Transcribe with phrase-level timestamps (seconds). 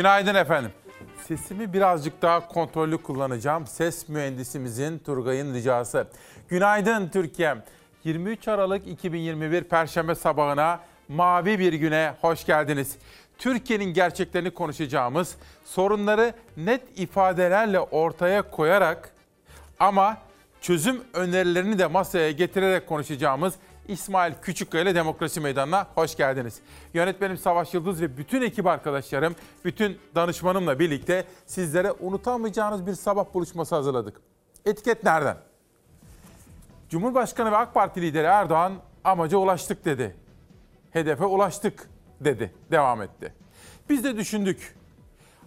[0.00, 0.70] Günaydın efendim.
[1.28, 3.66] Sesimi birazcık daha kontrollü kullanacağım.
[3.66, 6.06] Ses mühendisimizin Turgay'ın ricası.
[6.48, 7.62] Günaydın Türkiye'm.
[8.04, 12.96] 23 Aralık 2021 Perşembe sabahına mavi bir güne hoş geldiniz.
[13.38, 19.10] Türkiye'nin gerçeklerini konuşacağımız, sorunları net ifadelerle ortaya koyarak
[19.80, 20.16] ama
[20.60, 23.54] çözüm önerilerini de masaya getirerek konuşacağımız
[23.90, 26.60] İsmail Küçükkaya ile Demokrasi Meydanı'na hoş geldiniz.
[26.94, 33.74] Yönetmenim Savaş Yıldız ve bütün ekip arkadaşlarım, bütün danışmanımla birlikte sizlere unutamayacağınız bir sabah buluşması
[33.74, 34.20] hazırladık.
[34.64, 35.36] Etiket nereden?
[36.88, 38.72] Cumhurbaşkanı ve AK Parti lideri Erdoğan
[39.04, 40.16] amaca ulaştık dedi.
[40.90, 43.34] Hedefe ulaştık dedi, devam etti.
[43.88, 44.76] Biz de düşündük.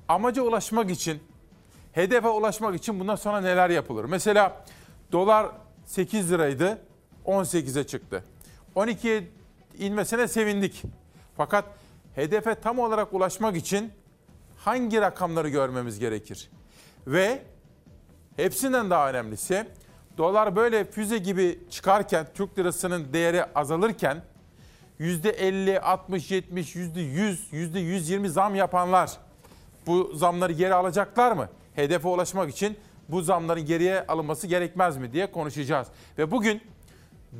[0.08, 1.24] Amaca ulaşmak için,
[1.92, 4.06] hedefe ulaşmak için bundan sonra neler yapılır?
[4.06, 4.66] Mesela
[5.12, 5.48] dolar
[5.86, 6.82] 8 liraydı,
[7.26, 8.24] 18'e çıktı.
[8.76, 9.24] 12'ye
[9.80, 10.84] inmesine sevindik.
[11.38, 11.66] Fakat
[12.16, 13.92] hedefe tam olarak ulaşmak için
[14.58, 16.50] hangi rakamları görmemiz gerekir?
[17.08, 17.42] Ve
[18.36, 19.68] hepsinden daha önemlisi
[20.18, 24.24] dolar böyle füze gibi çıkarken Türk lirasının değeri azalırken
[25.00, 29.12] %50, 60, 70, %100, %120 zam yapanlar
[29.88, 31.50] bu zamları geri alacaklar mı?
[31.76, 32.78] Hedefe ulaşmak için
[33.10, 35.88] bu zamların geriye alınması gerekmez mi diye konuşacağız.
[36.18, 36.62] Ve bugün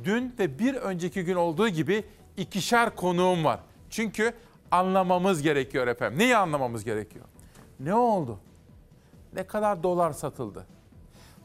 [0.04, 2.04] dün ve bir önceki gün olduğu gibi
[2.36, 3.60] ikişer konuğum var.
[3.90, 4.32] Çünkü
[4.70, 6.18] anlamamız gerekiyor efendim.
[6.18, 7.24] Neyi anlamamız gerekiyor?
[7.80, 8.38] Ne oldu?
[9.32, 10.66] Ne kadar dolar satıldı?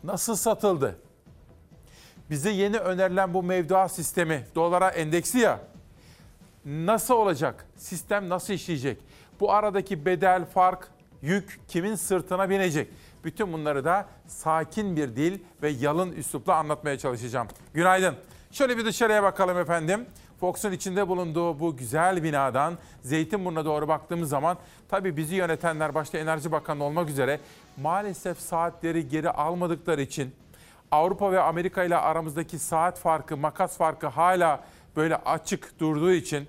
[0.03, 0.99] Nasıl satıldı?
[2.29, 5.59] Bize yeni önerilen bu mevduat sistemi dolara endeksi ya.
[6.65, 7.65] Nasıl olacak?
[7.75, 9.01] Sistem nasıl işleyecek?
[9.39, 10.87] Bu aradaki bedel, fark,
[11.21, 12.87] yük kimin sırtına binecek?
[13.23, 17.47] Bütün bunları da sakin bir dil ve yalın üslupla anlatmaya çalışacağım.
[17.73, 18.15] Günaydın.
[18.51, 20.05] Şöyle bir dışarıya bakalım efendim.
[20.39, 24.57] Fox'un içinde bulunduğu bu güzel binadan Zeytinburnu'na doğru baktığımız zaman
[24.89, 27.39] tabii bizi yönetenler başta Enerji Bakanı olmak üzere
[27.77, 30.35] maalesef saatleri geri almadıkları için
[30.91, 34.63] Avrupa ve Amerika ile aramızdaki saat farkı, makas farkı hala
[34.95, 36.47] böyle açık durduğu için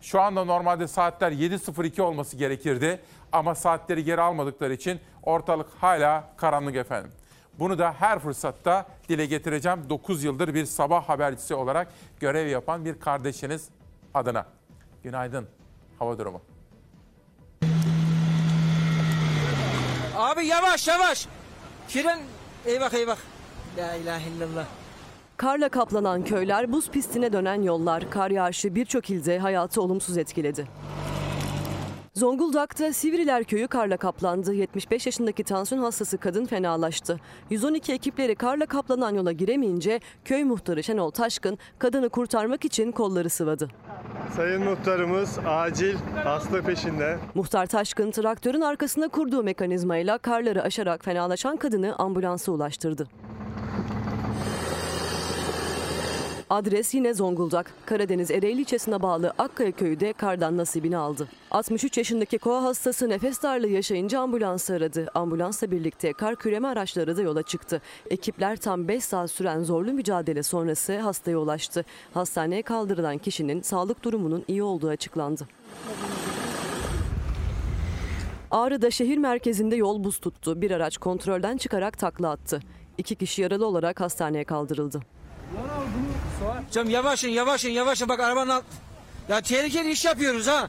[0.00, 3.00] şu anda normalde saatler 7.02 olması gerekirdi
[3.32, 7.12] ama saatleri geri almadıkları için ortalık hala karanlık efendim.
[7.58, 9.80] Bunu da her fırsatta dile getireceğim.
[9.88, 11.88] 9 yıldır bir sabah habercisi olarak
[12.20, 13.68] görev yapan bir kardeşiniz
[14.14, 14.46] adına.
[15.02, 15.46] Günaydın.
[15.98, 16.40] Hava durumu.
[20.16, 21.26] Abi yavaş yavaş.
[21.88, 22.20] Fren
[22.66, 23.16] eyvah eyvah.
[23.78, 24.66] La ilahe illallah.
[25.36, 30.66] Karla kaplanan köyler, buz pistine dönen yollar, kar yağışı birçok ilde hayatı olumsuz etkiledi.
[32.20, 34.54] Zonguldak'ta Sivriler Köyü karla kaplandı.
[34.54, 37.20] 75 yaşındaki tansiyon hastası kadın fenalaştı.
[37.50, 43.68] 112 ekipleri karla kaplanan yola giremeyince köy muhtarı Şenol Taşkın kadını kurtarmak için kolları sıvadı.
[44.36, 47.18] Sayın muhtarımız acil hasta peşinde.
[47.34, 53.08] Muhtar Taşkın traktörün arkasına kurduğu mekanizmayla karları aşarak fenalaşan kadını ambulansa ulaştırdı.
[56.50, 57.72] Adres yine Zonguldak.
[57.86, 61.28] Karadeniz Ereğli ilçesine bağlı Akkaya köyü de kardan nasibini aldı.
[61.50, 65.06] 63 yaşındaki koa hastası nefes darlığı yaşayınca ambulans aradı.
[65.14, 67.82] Ambulansla birlikte kar küreme araçları da yola çıktı.
[68.10, 71.84] Ekipler tam 5 saat süren zorlu mücadele sonrası hastaya ulaştı.
[72.14, 75.48] Hastaneye kaldırılan kişinin sağlık durumunun iyi olduğu açıklandı.
[78.50, 80.60] Ağrı'da şehir merkezinde yol buz tuttu.
[80.60, 82.60] Bir araç kontrolden çıkarak takla attı.
[82.98, 85.00] İki kişi yaralı olarak hastaneye kaldırıldı.
[86.70, 88.64] Canım yavaşın yavaşın yavaşın bak arabanın alt...
[89.28, 90.68] Ya tehlikeli iş yapıyoruz ha.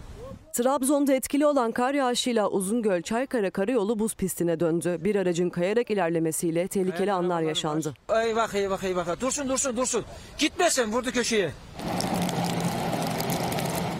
[0.53, 4.97] Trabzon'da etkili olan kar yağışıyla Uzungöl Çaykara karayolu buz pistine döndü.
[4.99, 7.93] Bir aracın kayarak ilerlemesiyle tehlikeli anlar yaşandı.
[8.23, 9.21] Eyvah eyvah eyvah.
[9.21, 10.03] Dursun dursun dursun.
[10.37, 11.51] Gitmesin vurdu köşeye.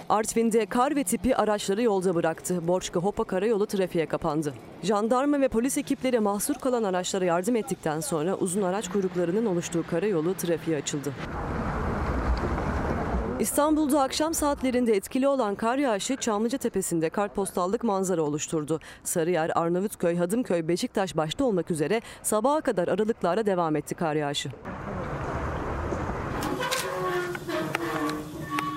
[0.10, 2.68] Artvin'de kar ve tipi araçları yolda bıraktı.
[2.68, 4.54] Borçka Hopa karayolu trafiğe kapandı.
[4.84, 10.34] Jandarma ve polis ekipleri mahsur kalan araçlara yardım ettikten sonra uzun araç kuyruklarının oluştuğu karayolu
[10.34, 11.14] trafiğe açıldı.
[13.42, 18.80] İstanbul'da akşam saatlerinde etkili olan kar yağışı Çamlıca Tepesi'nde kartpostallık manzara oluşturdu.
[19.04, 24.50] Sarıyer, Arnavutköy, Hadımköy, Beşiktaş başta olmak üzere sabaha kadar aralıklarla devam etti kar yağışı.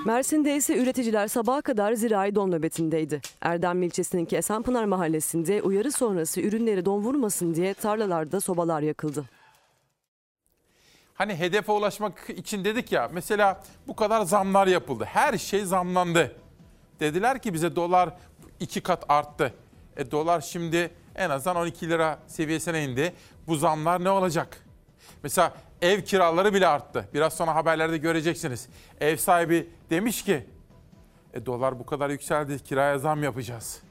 [0.05, 3.21] Mersin'de ise üreticiler sabaha kadar zirai don nöbetindeydi.
[3.41, 9.34] Erdem ilçesindeki Esenpınar mahallesinde uyarı sonrası ürünleri don vurmasın diye tarlalarda sobalar yakıldı.
[11.15, 15.05] Hani hedefe ulaşmak için dedik ya mesela bu kadar zamlar yapıldı.
[15.05, 16.35] Her şey zamlandı.
[16.99, 18.09] Dediler ki bize dolar
[18.59, 19.53] iki kat arttı.
[19.97, 23.13] E dolar şimdi en azından 12 lira seviyesine indi.
[23.47, 24.65] Bu zamlar ne olacak?
[25.23, 27.09] Mesela ev kiraları bile arttı.
[27.13, 28.69] Biraz sonra haberlerde göreceksiniz.
[29.01, 30.45] Ev sahibi demiş ki
[31.33, 33.81] e, dolar bu kadar yükseldi kiraya zam yapacağız.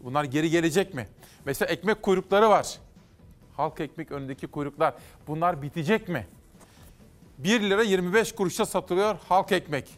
[0.00, 1.08] Bunlar geri gelecek mi?
[1.44, 2.78] Mesela ekmek kuyrukları var.
[3.56, 4.94] Halk ekmek önündeki kuyruklar.
[5.26, 6.26] Bunlar bitecek mi?
[7.44, 9.88] 1 lira 25 kuruşa satılıyor halk ekmek.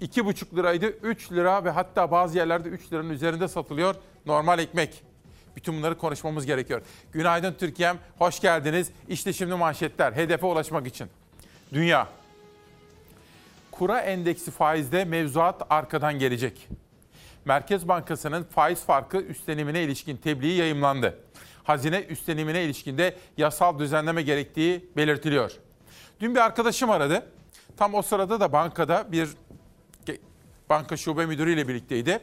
[0.00, 3.94] 2,5 liraydı 3 lira ve hatta bazı yerlerde 3 liranın üzerinde satılıyor
[4.26, 5.02] normal ekmek.
[5.56, 6.82] Bütün bunları konuşmamız gerekiyor.
[7.12, 8.90] Günaydın Türkiye'm, hoş geldiniz.
[9.08, 11.08] İşte şimdi manşetler, hedefe ulaşmak için.
[11.72, 12.08] Dünya.
[13.70, 16.68] Kura endeksi faizde mevzuat arkadan gelecek.
[17.44, 21.18] Merkez Bankası'nın faiz farkı üstlenimine ilişkin tebliği yayımlandı.
[21.64, 25.52] Hazine üstlenimine ilişkinde yasal düzenleme gerektiği belirtiliyor.
[26.22, 27.26] Dün bir arkadaşım aradı.
[27.76, 29.28] Tam o sırada da bankada bir
[30.70, 32.18] banka şube müdürüyle birlikteydi.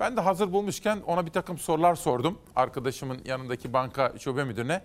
[0.00, 2.38] Ben de hazır bulmuşken ona bir takım sorular sordum.
[2.56, 4.82] Arkadaşımın yanındaki banka şube müdürüne.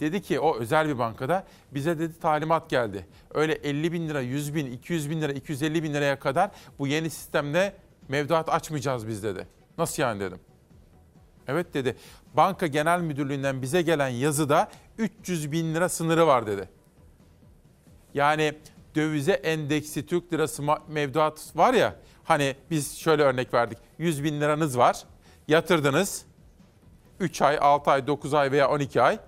[0.00, 1.44] Dedi ki o özel bir bankada
[1.74, 3.06] bize dedi talimat geldi.
[3.34, 7.10] Öyle 50 bin lira, 100 bin, 200 bin lira, 250 bin liraya kadar bu yeni
[7.10, 7.76] sistemle
[8.08, 9.46] mevduat açmayacağız biz dedi.
[9.78, 10.40] Nasıl yani dedim.
[11.48, 11.96] Evet dedi.
[12.34, 16.81] Banka Genel Müdürlüğü'nden bize gelen yazıda 300 bin lira sınırı var dedi.
[18.14, 18.54] Yani
[18.94, 23.78] dövize endeksi Türk lirası mevduat var ya hani biz şöyle örnek verdik.
[23.98, 25.04] 100 bin liranız var
[25.48, 26.24] yatırdınız
[27.20, 29.18] 3 ay, 6 ay, 9 ay veya 12 ay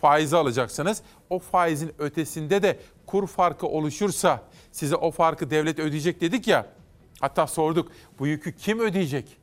[0.00, 1.02] faizi alacaksınız.
[1.30, 4.42] O faizin ötesinde de kur farkı oluşursa
[4.72, 6.66] size o farkı devlet ödeyecek dedik ya.
[7.20, 9.36] Hatta sorduk bu yükü kim ödeyecek?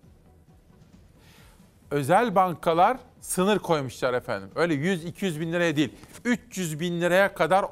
[1.92, 4.50] Özel bankalar sınır koymuşlar efendim.
[4.56, 5.94] Öyle 100-200 bin liraya değil
[6.26, 7.64] 300 bin liraya kadar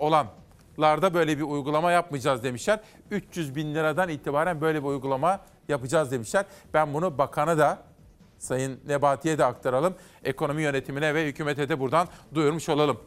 [0.78, 2.80] olanlarda böyle bir uygulama yapmayacağız demişler.
[3.12, 6.46] 300 bin liradan itibaren böyle bir uygulama yapacağız demişler.
[6.74, 7.84] Ben bunu bakana da
[8.38, 9.96] Sayın Nebati'ye de aktaralım.
[10.24, 13.00] Ekonomi yönetimine ve hükümete de buradan duyurmuş olalım.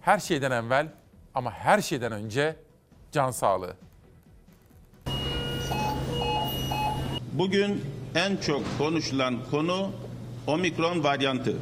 [0.00, 0.88] Her şeyden evvel
[1.34, 2.56] ama her şeyden önce
[3.12, 3.76] can sağlığı.
[7.32, 7.84] Bugün
[8.14, 9.90] en çok konuşulan konu
[10.46, 11.56] omikron varyantı.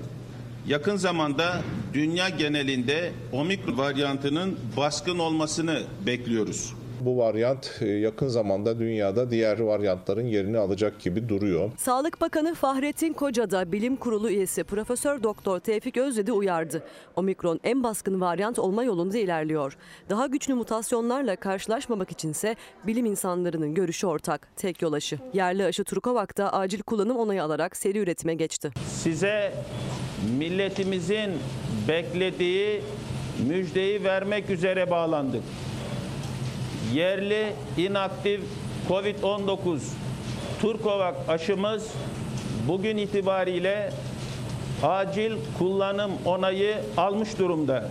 [0.68, 1.62] Yakın zamanda
[1.94, 6.74] dünya genelinde omikron varyantının baskın olmasını bekliyoruz.
[7.00, 11.70] Bu varyant e, yakın zamanda dünyada diğer varyantların yerini alacak gibi duruyor.
[11.76, 16.82] Sağlık Bakanı Fahrettin Koca da Bilim Kurulu üyesi Profesör Doktor Tevfik Özdedi uyardı.
[17.16, 19.76] Omikron en baskın varyant olma yolunda ilerliyor.
[20.10, 22.56] Daha güçlü mutasyonlarla karşılaşmamak içinse
[22.86, 24.48] bilim insanlarının görüşü ortak.
[24.56, 25.18] Tek yol aşı.
[25.32, 28.70] Yerli aşı Turkovak'ta acil kullanım onayı alarak seri üretime geçti.
[28.88, 29.52] size
[30.38, 31.30] milletimizin
[31.88, 32.82] beklediği
[33.48, 35.42] müjdeyi vermek üzere bağlandık.
[36.94, 38.40] Yerli inaktif
[38.88, 39.78] COVID-19
[40.60, 41.88] Turkovak aşımız
[42.68, 43.92] bugün itibariyle
[44.82, 47.88] acil kullanım onayı almış durumda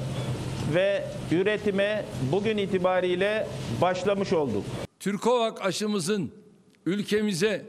[0.73, 3.47] ve üretime bugün itibariyle
[3.81, 4.63] başlamış olduk.
[4.99, 6.31] Türkovak aşımızın
[6.85, 7.65] ülkemize,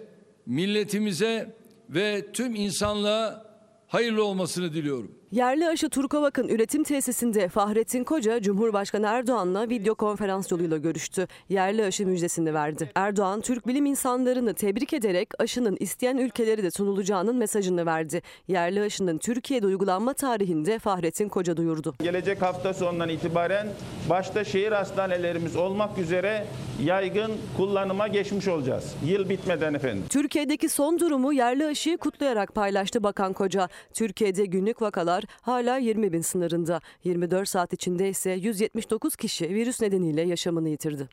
[0.46, 1.54] milletimize
[1.90, 3.47] ve tüm insanlığa
[3.88, 5.17] hayırlı olmasını diliyorum.
[5.32, 11.28] Yerli aşı Turkovak'ın üretim tesisinde Fahrettin Koca, Cumhurbaşkanı Erdoğan'la video konferans yoluyla görüştü.
[11.48, 12.90] Yerli aşı müjdesini verdi.
[12.94, 18.22] Erdoğan, Türk bilim insanlarını tebrik ederek aşının isteyen ülkelere de sunulacağının mesajını verdi.
[18.48, 21.94] Yerli aşının Türkiye'de uygulanma tarihinde Fahrettin Koca duyurdu.
[22.02, 23.68] Gelecek hafta sonundan itibaren
[24.10, 26.46] başta şehir hastanelerimiz olmak üzere
[26.84, 28.94] yaygın kullanıma geçmiş olacağız.
[29.06, 30.04] Yıl bitmeden efendim.
[30.10, 33.68] Türkiye'deki son durumu yerli aşıyı kutlayarak paylaştı Bakan Koca.
[33.94, 36.80] Türkiye'de günlük vakalar hala 20 bin sınırında.
[37.04, 41.08] 24 saat içinde ise 179 kişi virüs nedeniyle yaşamını yitirdi.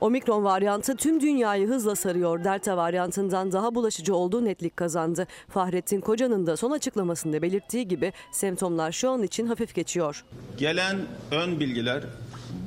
[0.00, 2.44] Omikron varyantı tüm dünyayı hızla sarıyor.
[2.44, 5.26] Delta varyantından daha bulaşıcı olduğu netlik kazandı.
[5.48, 10.24] Fahrettin Koca'nın da son açıklamasında belirttiği gibi semptomlar şu an için hafif geçiyor.
[10.58, 10.96] Gelen
[11.30, 12.04] ön bilgiler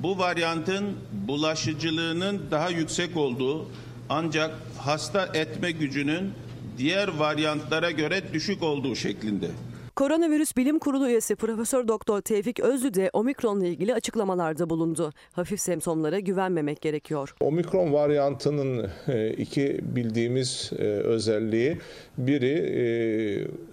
[0.03, 3.65] bu varyantın bulaşıcılığının daha yüksek olduğu
[4.10, 6.34] ancak hasta etme gücünün
[6.79, 9.48] diğer varyantlara göre düşük olduğu şeklinde.
[9.95, 15.13] Koronavirüs Bilim Kurulu üyesi Profesör Doktor Tevfik Özlü de omikronla ilgili açıklamalarda bulundu.
[15.33, 17.36] Hafif semptomlara güvenmemek gerekiyor.
[17.39, 21.77] Omikron varyantının e, iki bildiğimiz e, özelliği
[22.17, 22.83] biri e,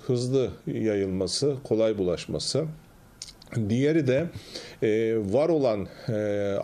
[0.07, 2.67] hızlı yayılması, kolay bulaşması.
[3.69, 4.27] Diğeri de
[4.83, 6.13] e, var olan e,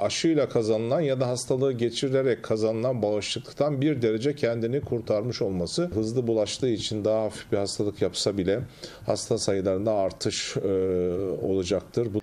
[0.01, 5.91] aşıyla kazanılan ya da hastalığı geçirerek kazanılan bağışıklıktan bir derece kendini kurtarmış olması.
[5.95, 8.61] Hızlı bulaştığı için daha hafif bir hastalık yapsa bile
[9.07, 10.69] hasta sayılarında artış e,
[11.43, 12.15] olacaktır.
[12.15, 12.21] Bu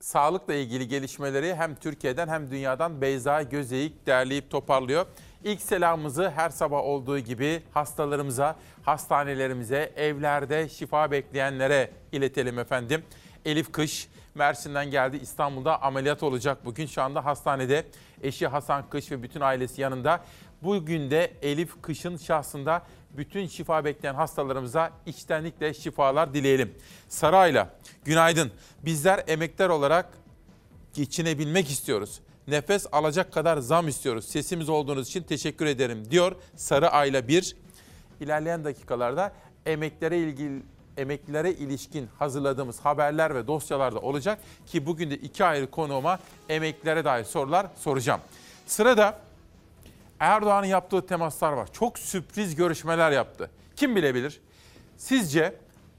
[0.00, 5.06] Sağlıkla ilgili gelişmeleri hem Türkiye'den hem dünyadan Beyza Gözeyik derleyip toparlıyor.
[5.44, 13.04] İlk selamımızı her sabah olduğu gibi hastalarımıza, hastanelerimize, evlerde şifa bekleyenlere iletelim efendim.
[13.44, 17.86] Elif Kış Mersin'den geldi İstanbul'da ameliyat olacak bugün şu anda hastanede.
[18.22, 20.24] Eşi Hasan Kış ve bütün ailesi yanında.
[20.62, 26.74] Bugün de Elif Kış'ın şahsında bütün şifa bekleyen hastalarımıza içtenlikle şifalar dileyelim.
[27.08, 28.52] Sarayla günaydın.
[28.84, 30.06] Bizler emekler olarak
[30.94, 32.20] geçinebilmek istiyoruz.
[32.48, 34.24] Nefes alacak kadar zam istiyoruz.
[34.24, 37.56] Sesimiz olduğunuz için teşekkür ederim diyor Sarı Ayla 1.
[38.20, 39.32] İlerleyen dakikalarda
[39.66, 40.62] emeklere ilgili
[40.96, 46.18] emeklilere ilişkin hazırladığımız haberler ve dosyalarda olacak ki bugün de iki ayrı konuğuma
[46.48, 48.20] emeklilere dair sorular soracağım.
[48.66, 49.18] Sırada
[50.20, 51.68] Erdoğan'ın yaptığı temaslar var.
[51.72, 53.50] Çok sürpriz görüşmeler yaptı.
[53.76, 54.40] Kim bilebilir?
[54.96, 55.54] Sizce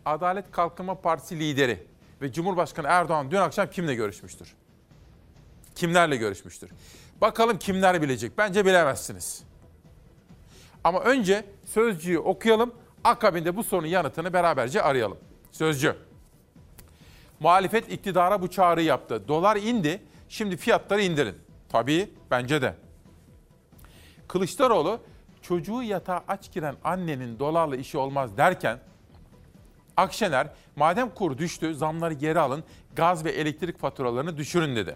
[0.06, 1.88] Adalet Kalkınma Partisi lideri
[2.22, 4.56] ve Cumhurbaşkanı Erdoğan dün akşam kimle görüşmüştür?
[5.76, 6.70] Kimlerle görüşmüştür?
[7.22, 8.38] Bakalım kimler bilecek?
[8.38, 9.44] Bence bilemezsiniz.
[10.84, 12.74] Ama önce sözcüğü okuyalım.
[13.04, 15.18] Akabinde bu sorunun yanıtını beraberce arayalım.
[15.52, 15.96] Sözcü.
[17.40, 19.28] Muhalefet iktidara bu çağrıyı yaptı.
[19.28, 21.36] Dolar indi, şimdi fiyatları indirin.
[21.70, 22.76] Tabii, bence de.
[24.28, 25.00] Kılıçdaroğlu
[25.42, 28.80] çocuğu yatağa aç giren annenin dolarla işi olmaz derken
[29.98, 32.64] Akşener madem kur düştü zamları geri alın
[32.96, 34.96] gaz ve elektrik faturalarını düşürün dedi.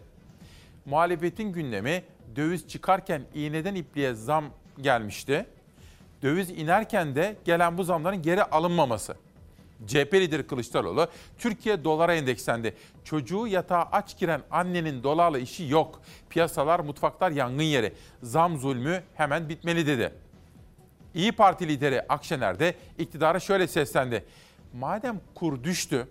[0.88, 2.04] Muhalefetin gündemi
[2.36, 4.46] döviz çıkarken iğneden ipliğe zam
[4.82, 5.46] gelmişti.
[6.22, 9.16] Döviz inerken de gelen bu zamların geri alınmaması.
[9.88, 12.76] CHP lideri Kılıçdaroğlu, Türkiye dolara endekslendi.
[13.04, 16.02] Çocuğu yatağa aç giren annenin dolarla işi yok.
[16.30, 17.94] Piyasalar, mutfaklar yangın yeri.
[18.24, 20.14] Zam zulmü hemen bitmeli dedi.
[21.16, 24.26] İyi Parti lideri Akşener de iktidara şöyle seslendi.
[24.74, 26.08] Madem kur düştü,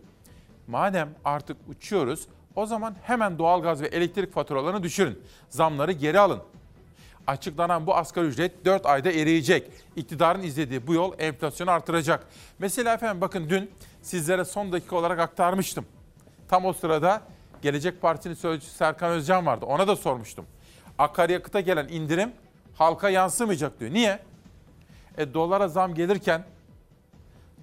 [0.66, 2.26] madem artık uçuyoruz,
[2.57, 5.23] o zaman hemen doğalgaz ve elektrik faturalarını düşürün.
[5.49, 6.41] Zamları geri alın.
[7.27, 9.71] Açıklanan bu asgari ücret 4 ayda eriyecek.
[9.97, 12.27] İktidarın izlediği bu yol enflasyonu artıracak.
[12.59, 13.71] Mesela efendim bakın dün
[14.03, 15.87] sizlere son dakika olarak aktarmıştım.
[16.49, 17.23] Tam o sırada
[17.63, 19.67] Gelecek Partisi'nin sözcüsü Serkan Özcan vardı.
[19.67, 20.47] Ona da sormuştum.
[20.99, 22.33] Akaryakıta gelen indirim
[22.75, 23.91] halka yansımayacak diyor.
[23.95, 24.19] Niye?
[25.19, 26.45] E dolara zam gelirken,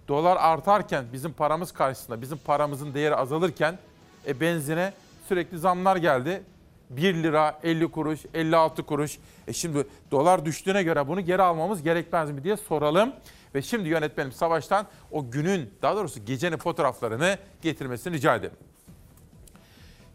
[0.07, 3.77] dolar artarken bizim paramız karşısında, bizim paramızın değeri azalırken
[4.27, 4.93] e benzine
[5.27, 6.43] sürekli zamlar geldi.
[6.89, 9.17] 1 lira 50 kuruş, 56 kuruş.
[9.47, 13.13] E şimdi dolar düştüğüne göre bunu geri almamız gerekmez mi diye soralım.
[13.55, 18.57] Ve şimdi yönetmenim Savaş'tan o günün, daha doğrusu gecenin fotoğraflarını getirmesini rica ederim.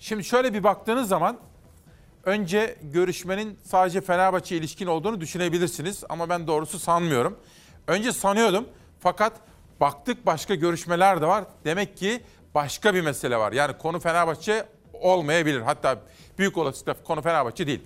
[0.00, 1.36] Şimdi şöyle bir baktığınız zaman
[2.24, 7.38] önce görüşmenin sadece Fenerbahçe ilişkin olduğunu düşünebilirsiniz ama ben doğrusu sanmıyorum.
[7.86, 8.64] Önce sanıyordum
[9.00, 9.32] fakat
[9.80, 11.44] baktık başka görüşmeler de var.
[11.64, 12.20] Demek ki
[12.58, 13.52] başka bir mesele var.
[13.52, 15.60] Yani konu Fenerbahçe olmayabilir.
[15.60, 15.98] Hatta
[16.38, 17.80] büyük olasılıkla konu Fenerbahçe değil.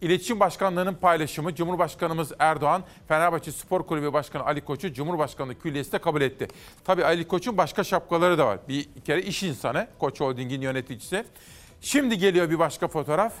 [0.00, 6.20] İletişim Başkanlığı'nın paylaşımı Cumhurbaşkanımız Erdoğan, Fenerbahçe Spor Kulübü Başkanı Ali Koç'u Cumhurbaşkanlığı Külliyesi de kabul
[6.20, 6.48] etti.
[6.84, 8.58] Tabii Ali Koç'un başka şapkaları da var.
[8.68, 11.24] Bir kere iş insanı, Koç Holding'in yöneticisi.
[11.80, 13.32] Şimdi geliyor bir başka fotoğraf.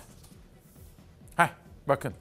[1.36, 1.48] Heh,
[1.88, 2.14] bakın.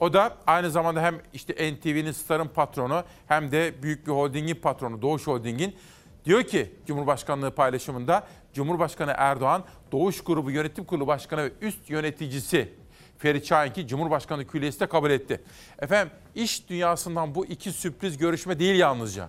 [0.00, 5.02] O da aynı zamanda hem işte NTV'nin Star'ın patronu hem de büyük bir holdingin patronu
[5.02, 5.76] Doğuş Holding'in.
[6.24, 12.74] Diyor ki Cumhurbaşkanlığı paylaşımında Cumhurbaşkanı Erdoğan Doğuş Grubu Yönetim Kurulu Başkanı ve üst yöneticisi
[13.18, 15.40] Ferit Şahink'i Cumhurbaşkanı Külliyesi de kabul etti.
[15.78, 19.28] Efendim iş dünyasından bu iki sürpriz görüşme değil yalnızca.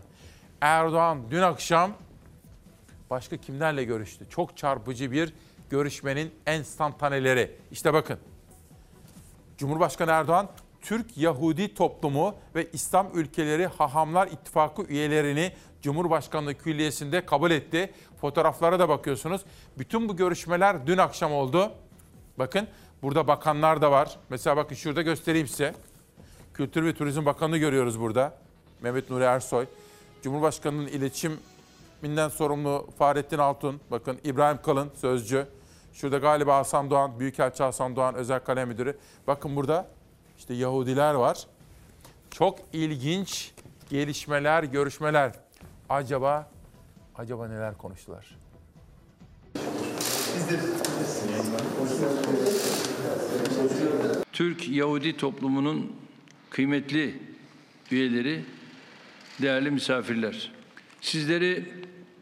[0.61, 1.91] Erdoğan dün akşam
[3.09, 4.25] başka kimlerle görüştü?
[4.29, 5.33] Çok çarpıcı bir
[5.69, 7.51] görüşmenin enstantaneleri.
[7.71, 8.19] İşte bakın.
[9.57, 10.49] Cumhurbaşkanı Erdoğan
[10.83, 17.93] Türk Yahudi toplumu ve İslam ülkeleri Hahamlar İttifakı üyelerini Cumhurbaşkanlığı Külliyesi'nde kabul etti.
[18.21, 19.41] Fotoğraflara da bakıyorsunuz.
[19.77, 21.71] Bütün bu görüşmeler dün akşam oldu.
[22.39, 22.67] Bakın
[23.01, 24.17] burada bakanlar da var.
[24.29, 25.73] Mesela bakın şurada göstereyim size.
[26.53, 28.37] Kültür ve Turizm Bakanı görüyoruz burada.
[28.81, 29.65] Mehmet Nuri Ersoy.
[30.21, 33.81] Cumhurbaşkanı'nın iletişiminden sorumlu Fahrettin Altun.
[33.91, 35.47] Bakın İbrahim Kalın sözcü.
[35.93, 38.97] Şurada galiba Hasan Doğan, Büyükelçi Hasan Doğan, Özel Kalem Müdürü.
[39.27, 39.87] Bakın burada
[40.37, 41.47] işte Yahudiler var.
[42.31, 43.51] Çok ilginç
[43.89, 45.31] gelişmeler, görüşmeler.
[45.89, 46.51] Acaba
[47.15, 48.37] acaba neler konuştular?
[54.33, 55.95] Türk Yahudi toplumunun
[56.49, 57.19] kıymetli
[57.91, 58.45] üyeleri,
[59.41, 60.51] değerli misafirler.
[61.01, 61.73] Sizleri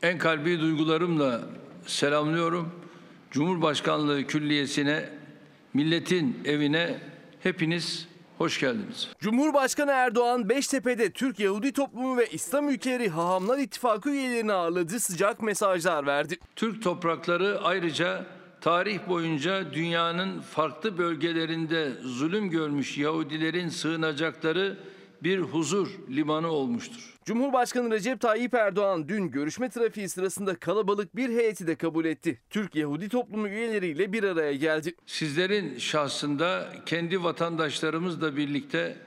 [0.01, 1.41] en kalbi duygularımla
[1.85, 2.71] selamlıyorum.
[3.31, 5.09] Cumhurbaşkanlığı Külliyesi'ne,
[5.73, 6.99] milletin evine
[7.43, 8.07] hepiniz
[8.37, 9.09] hoş geldiniz.
[9.19, 16.05] Cumhurbaşkanı Erdoğan Beştepe'de Türk Yahudi toplumu ve İslam ülkeleri Hahamlar İttifakı üyelerini ağırladı, sıcak mesajlar
[16.05, 16.39] verdi.
[16.55, 18.25] Türk toprakları ayrıca
[18.61, 24.77] tarih boyunca dünyanın farklı bölgelerinde zulüm görmüş Yahudilerin sığınacakları
[25.23, 27.17] bir huzur limanı olmuştur.
[27.25, 32.39] Cumhurbaşkanı Recep Tayyip Erdoğan dün görüşme trafiği sırasında kalabalık bir heyeti de kabul etti.
[32.49, 34.95] Türk Yahudi toplumu üyeleriyle bir araya geldi.
[35.05, 38.97] Sizlerin şahsında kendi vatandaşlarımızla birlikte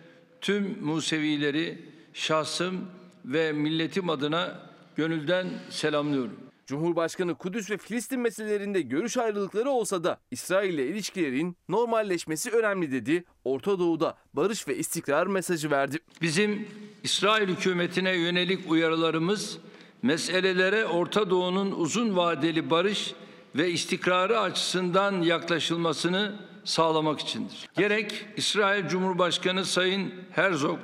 [0.41, 1.79] tüm Musevileri
[2.13, 2.81] şahsım
[3.25, 4.61] ve milletim adına
[4.97, 6.37] gönülden selamlıyorum.
[6.67, 13.25] Cumhurbaşkanı Kudüs ve Filistin meselelerinde görüş ayrılıkları olsa da İsrail ile ilişkilerin normalleşmesi önemli dedi.
[13.45, 15.99] Orta Doğu'da barış ve istikrar mesajı verdi.
[16.23, 16.69] Bizim
[17.03, 19.59] İsrail hükümetine yönelik uyarılarımız
[20.03, 23.15] meselelere Orta Doğu'nun uzun vadeli barış
[23.57, 27.69] ve istikrarı açısından yaklaşılmasını sağlamak içindir.
[27.77, 30.79] Gerek İsrail Cumhurbaşkanı Sayın Herzog,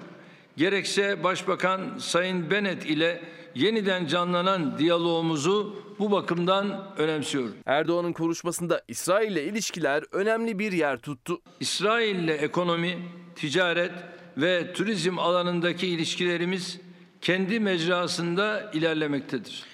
[0.57, 3.23] gerekse Başbakan Sayın Bennett ile
[3.55, 7.55] yeniden canlanan diyalogumuzu bu bakımdan önemsiyorum.
[7.67, 11.41] Erdoğan'ın konuşmasında İsrail ile ilişkiler önemli bir yer tuttu.
[11.61, 12.99] İsrail ile ekonomi,
[13.37, 13.93] ticaret
[14.37, 16.81] ve turizm alanındaki ilişkilerimiz
[17.21, 19.65] kendi mecrasında ilerlemektedir.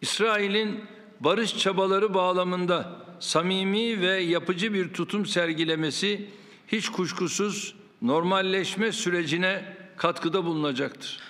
[0.00, 0.84] İsrail'in
[1.20, 6.28] barış çabaları bağlamında samimi ve yapıcı bir tutum sergilemesi
[6.68, 11.20] hiç kuşkusuz normalleşme sürecine katkıda bulunacaktır.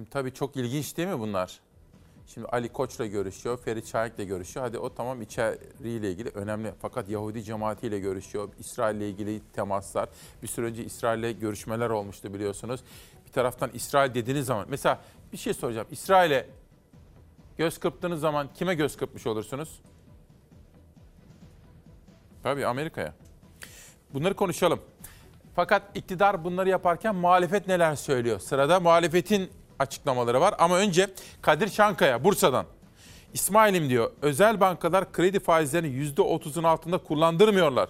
[0.00, 1.60] Şimdi tabii çok ilginç değil mi bunlar?
[2.26, 4.66] Şimdi Ali Koç'la görüşüyor, Ferit Şahik'le görüşüyor.
[4.66, 6.72] Hadi o tamam içeriğiyle ilgili önemli.
[6.82, 8.48] Fakat Yahudi cemaatiyle görüşüyor.
[8.58, 10.08] İsrail'le ilgili temaslar.
[10.42, 12.80] Bir süre önce İsrail'le görüşmeler olmuştu biliyorsunuz.
[13.26, 14.66] Bir taraftan İsrail dediğiniz zaman...
[14.68, 15.00] Mesela
[15.32, 15.86] bir şey soracağım.
[15.90, 16.46] İsrail'e
[17.58, 19.80] göz kırptığınız zaman kime göz kırpmış olursunuz?
[22.42, 23.14] Tabii Amerika'ya.
[24.14, 24.80] Bunları konuşalım.
[25.54, 28.38] Fakat iktidar bunları yaparken muhalefet neler söylüyor?
[28.38, 30.54] Sırada muhalefetin açıklamaları var.
[30.58, 31.10] Ama önce
[31.42, 32.66] Kadir Şankaya Bursa'dan.
[33.34, 37.88] İsmail'im diyor özel bankalar kredi faizlerini %30'un altında kullandırmıyorlar.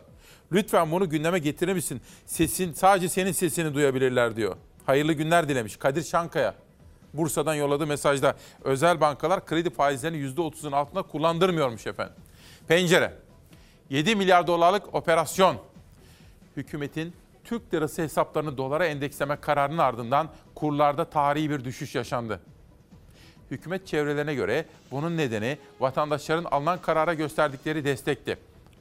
[0.53, 2.01] Lütfen bunu gündeme getirir misin?
[2.27, 4.57] Sesin sadece senin sesini duyabilirler diyor.
[4.87, 6.55] Hayırlı günler dilemiş Kadir Şankaya.
[7.15, 12.15] Bursa'dan yolladığı mesajda özel bankalar kredi faizlerini %30'un altında kullandırmıyormuş efendim.
[12.69, 13.15] Pencere.
[13.91, 15.57] 7 milyar dolarlık operasyon.
[16.57, 17.13] Hükümetin
[17.45, 20.29] Türk lirası hesaplarını dolara endeksleme kararının ardından
[20.61, 22.41] kurlarda tarihi bir düşüş yaşandı.
[23.51, 28.39] Hükümet çevrelerine göre bunun nedeni vatandaşların alınan karara gösterdikleri destekti.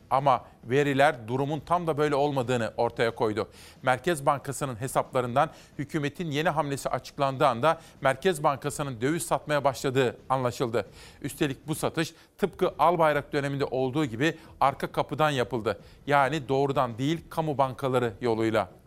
[0.10, 3.48] Ama veriler durumun tam da böyle olmadığını ortaya koydu.
[3.84, 10.86] Merkez Bankası'nın hesaplarından hükümetin yeni hamlesi açıklandığı anda Merkez Bankası'nın döviz satmaya başladığı anlaşıldı.
[11.22, 15.80] Üstelik bu satış tıpkı Albayrak döneminde olduğu gibi arka kapıdan yapıldı.
[16.08, 18.79] Yani doğrudan değil kamu bankaları yoluyla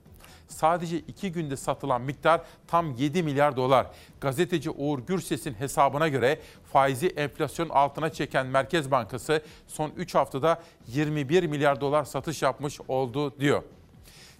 [0.52, 3.86] sadece iki günde satılan miktar tam 7 milyar dolar.
[4.20, 6.40] Gazeteci Uğur Gürses'in hesabına göre
[6.72, 13.40] faizi enflasyon altına çeken Merkez Bankası son 3 haftada 21 milyar dolar satış yapmış oldu
[13.40, 13.62] diyor.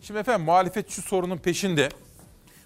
[0.03, 1.88] Şimdi efendim muhalefet şu sorunun peşinde.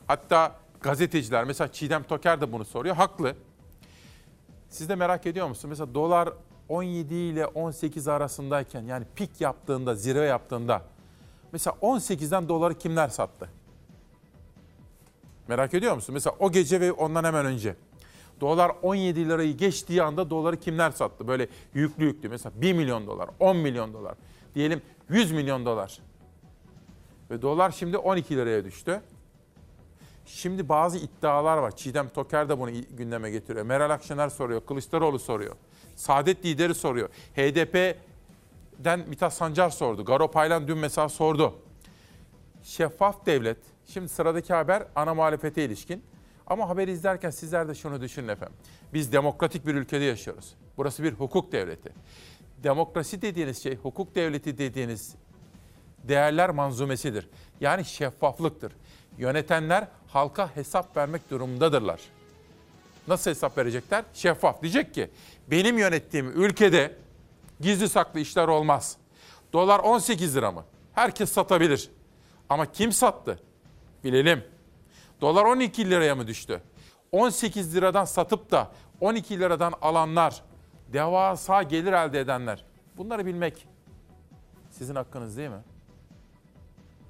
[0.06, 2.96] Hatta gazeteciler mesela Çiğdem Toker de bunu soruyor.
[2.96, 3.34] Haklı.
[4.70, 5.70] Siz de merak ediyor musunuz?
[5.70, 6.28] Mesela dolar
[6.68, 10.82] 17 ile 18 arasındayken yani pik yaptığında, zirve yaptığında
[11.56, 13.48] Mesela 18'den doları kimler sattı?
[15.48, 16.12] Merak ediyor musun?
[16.12, 17.76] Mesela o gece ve ondan hemen önce.
[18.40, 21.28] Dolar 17 lirayı geçtiği anda doları kimler sattı?
[21.28, 22.28] Böyle yüklü yüklü.
[22.28, 24.14] Mesela 1 milyon dolar, 10 milyon dolar.
[24.54, 25.98] Diyelim 100 milyon dolar.
[27.30, 29.00] Ve dolar şimdi 12 liraya düştü.
[30.26, 31.76] Şimdi bazı iddialar var.
[31.76, 33.66] Çiğdem Toker de bunu gündeme getiriyor.
[33.66, 35.56] Meral Akşener soruyor, Kılıçdaroğlu soruyor.
[35.94, 37.08] Saadet lideri soruyor.
[37.36, 37.96] HDP
[38.78, 40.04] den Mithat Sancar sordu.
[40.04, 41.54] Garo Paylan dün mesela sordu.
[42.62, 43.58] Şeffaf devlet.
[43.86, 46.02] Şimdi sıradaki haber ana muhalefete ilişkin.
[46.46, 48.56] Ama haberi izlerken sizler de şunu düşünün efendim.
[48.94, 50.54] Biz demokratik bir ülkede yaşıyoruz.
[50.76, 51.92] Burası bir hukuk devleti.
[52.62, 55.14] Demokrasi dediğiniz şey, hukuk devleti dediğiniz
[56.04, 57.28] değerler manzumesidir.
[57.60, 58.72] Yani şeffaflıktır.
[59.18, 62.00] Yönetenler halka hesap vermek durumundadırlar.
[63.08, 64.04] Nasıl hesap verecekler?
[64.14, 64.62] Şeffaf.
[64.62, 65.10] Diyecek ki
[65.50, 66.96] benim yönettiğim ülkede
[67.60, 68.96] Gizli saklı işler olmaz.
[69.52, 70.64] Dolar 18 lira mı?
[70.92, 71.90] Herkes satabilir.
[72.48, 73.38] Ama kim sattı?
[74.04, 74.44] Bilelim.
[75.20, 76.62] Dolar 12 liraya mı düştü?
[77.12, 80.42] 18 liradan satıp da 12 liradan alanlar,
[80.92, 82.64] devasa gelir elde edenler.
[82.96, 83.68] Bunları bilmek
[84.70, 85.62] sizin hakkınız değil mi?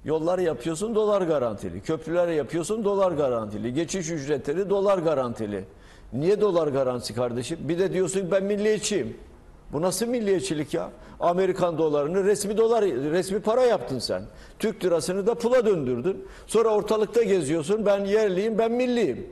[0.05, 1.81] Yollar yapıyorsun dolar garantili.
[1.81, 3.73] Köprüler yapıyorsun dolar garantili.
[3.73, 5.65] Geçiş ücretleri dolar garantili.
[6.13, 7.59] Niye dolar garantisi kardeşim?
[7.61, 9.17] Bir de diyorsun ben milliyetçiyim.
[9.73, 10.89] Bu nasıl milliyetçilik ya?
[11.19, 14.23] Amerikan dolarını resmi dolar, resmi para yaptın sen.
[14.59, 16.27] Türk lirasını da pula döndürdün.
[16.47, 17.85] Sonra ortalıkta geziyorsun.
[17.85, 19.27] Ben yerliyim, ben milliyim.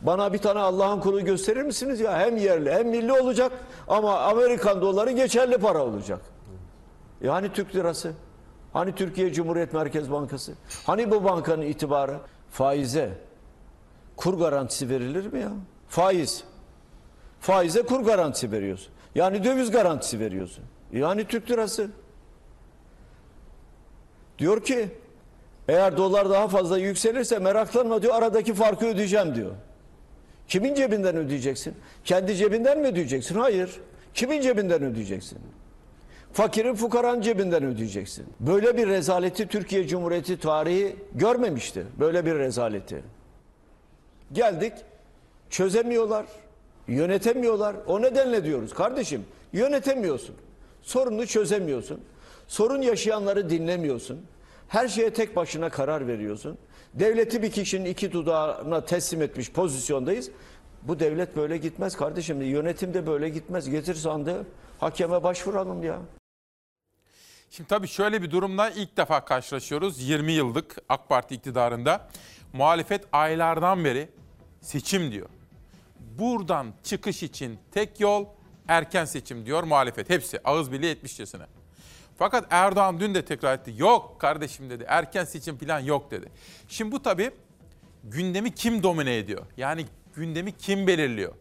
[0.00, 2.18] Bana bir tane Allah'ın kulu gösterir misiniz ya?
[2.18, 3.52] Hem yerli hem milli olacak
[3.88, 6.20] ama Amerikan doları geçerli para olacak.
[7.22, 8.12] Yani Türk lirası?
[8.72, 10.52] Hani Türkiye Cumhuriyet Merkez Bankası?
[10.86, 12.16] Hani bu bankanın itibarı?
[12.50, 13.10] Faize
[14.16, 15.52] kur garantisi verilir mi ya?
[15.88, 16.44] Faiz.
[17.40, 18.93] Faize kur garantisi veriyorsun.
[19.14, 20.64] Yani döviz garantisi veriyorsun.
[20.92, 21.90] Yani Türk lirası.
[24.38, 24.88] Diyor ki
[25.68, 29.50] eğer dolar daha fazla yükselirse meraklanma diyor aradaki farkı ödeyeceğim diyor.
[30.48, 31.74] Kimin cebinden ödeyeceksin?
[32.04, 33.34] Kendi cebinden mi ödeyeceksin?
[33.34, 33.80] Hayır.
[34.14, 35.38] Kimin cebinden ödeyeceksin?
[36.32, 38.26] Fakirin fukaranın cebinden ödeyeceksin.
[38.40, 41.86] Böyle bir rezaleti Türkiye Cumhuriyeti tarihi görmemişti.
[42.00, 43.02] Böyle bir rezaleti.
[44.32, 44.72] Geldik
[45.50, 46.26] çözemiyorlar,
[46.88, 47.76] yönetemiyorlar.
[47.86, 50.34] O nedenle diyoruz kardeşim yönetemiyorsun.
[50.82, 52.00] Sorunu çözemiyorsun.
[52.48, 54.26] Sorun yaşayanları dinlemiyorsun.
[54.68, 56.58] Her şeye tek başına karar veriyorsun.
[56.94, 60.30] Devleti bir kişinin iki dudağına teslim etmiş pozisyondayız.
[60.82, 62.42] Bu devlet böyle gitmez kardeşim.
[62.42, 63.70] Yönetim de böyle gitmez.
[63.70, 64.46] Getir sandığı
[64.80, 65.98] hakeme başvuralım ya.
[67.50, 72.08] Şimdi tabii şöyle bir durumla ilk defa karşılaşıyoruz 20 yıllık AK Parti iktidarında.
[72.52, 74.08] Muhalefet aylardan beri
[74.60, 75.28] seçim diyor.
[76.18, 78.26] Buradan çıkış için tek yol
[78.68, 80.10] erken seçim diyor muhalefet.
[80.10, 81.46] Hepsi ağız birliği etmişçesine.
[82.18, 83.74] Fakat Erdoğan dün de tekrar etti.
[83.76, 86.28] Yok kardeşim dedi erken seçim falan yok dedi.
[86.68, 87.30] Şimdi bu tabii
[88.04, 89.46] gündemi kim domine ediyor?
[89.56, 91.34] Yani gündemi kim belirliyor?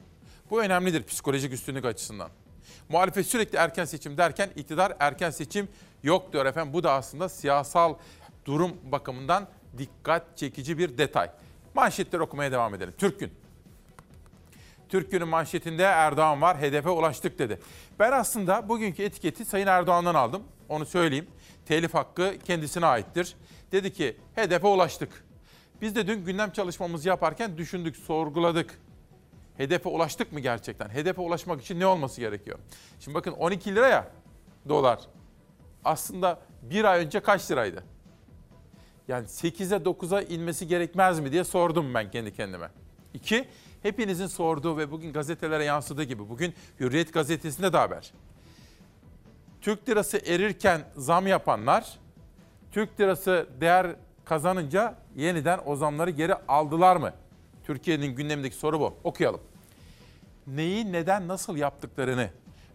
[0.49, 2.29] Bu önemlidir psikolojik üstünlük açısından.
[2.89, 5.67] Muhalefet sürekli erken seçim derken iktidar erken seçim
[6.03, 6.73] yok diyor efendim.
[6.73, 7.95] Bu da aslında siyasal
[8.45, 11.31] durum bakımından dikkat çekici bir detay.
[11.73, 12.93] Manşetleri okumaya devam edelim.
[12.97, 13.42] Türk Gün.
[14.93, 17.59] Türk Gün'ün manşetinde Erdoğan var, hedefe ulaştık dedi.
[17.99, 20.43] Ben aslında bugünkü etiketi Sayın Erdoğan'dan aldım.
[20.69, 21.27] Onu söyleyeyim.
[21.65, 23.35] Telif hakkı kendisine aittir.
[23.71, 25.25] Dedi ki hedefe ulaştık.
[25.81, 28.79] Biz de dün gündem çalışmamızı yaparken düşündük, sorguladık.
[29.57, 30.89] Hedefe ulaştık mı gerçekten?
[30.89, 32.59] Hedefe ulaşmak için ne olması gerekiyor?
[32.99, 34.11] Şimdi bakın 12 liraya
[34.69, 34.99] dolar.
[35.85, 37.83] Aslında bir ay önce kaç liraydı?
[39.07, 42.69] Yani 8'e 9'a inmesi gerekmez mi diye sordum ben kendi kendime.
[43.13, 43.47] İki,
[43.83, 48.13] hepinizin sorduğu ve bugün gazetelere yansıdığı gibi bugün Hürriyet gazetesinde de haber.
[49.61, 51.99] Türk lirası erirken zam yapanlar,
[52.71, 57.13] Türk lirası değer kazanınca yeniden o zamları geri aldılar mı?
[57.63, 58.93] Türkiye'nin gündemindeki soru bu.
[59.03, 59.41] Okuyalım.
[60.47, 62.29] Neyi, neden, nasıl yaptıklarını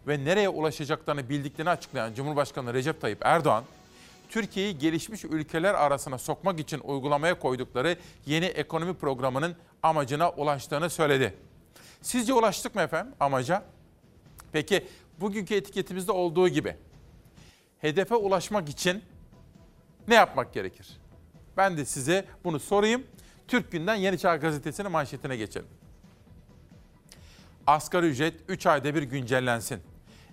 [0.07, 3.63] ve nereye ulaşacaklarını bildiklerini açıklayan Cumhurbaşkanı Recep Tayyip Erdoğan,
[4.29, 11.33] Türkiye'yi gelişmiş ülkeler arasına sokmak için uygulamaya koydukları yeni ekonomi programının amacına ulaştığını söyledi.
[12.01, 13.63] Sizce ulaştık mı efendim amaca?
[14.51, 14.87] Peki
[15.19, 16.75] bugünkü etiketimizde olduğu gibi
[17.81, 19.03] hedefe ulaşmak için
[20.07, 20.97] ne yapmak gerekir?
[21.57, 23.03] Ben de size bunu sorayım.
[23.47, 25.67] Türk Günden Yeni Çağ Gazetesi'nin manşetine geçelim.
[27.67, 29.81] Asgari ücret 3 ayda bir güncellensin.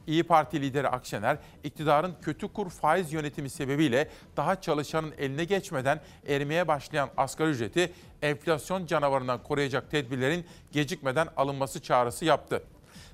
[0.06, 6.68] İyi Parti lideri Akşener, iktidarın kötü kur faiz yönetimi sebebiyle daha çalışanın eline geçmeden erimeye
[6.68, 7.92] başlayan asgari ücreti
[8.22, 12.62] enflasyon canavarından koruyacak tedbirlerin gecikmeden alınması çağrısı yaptı.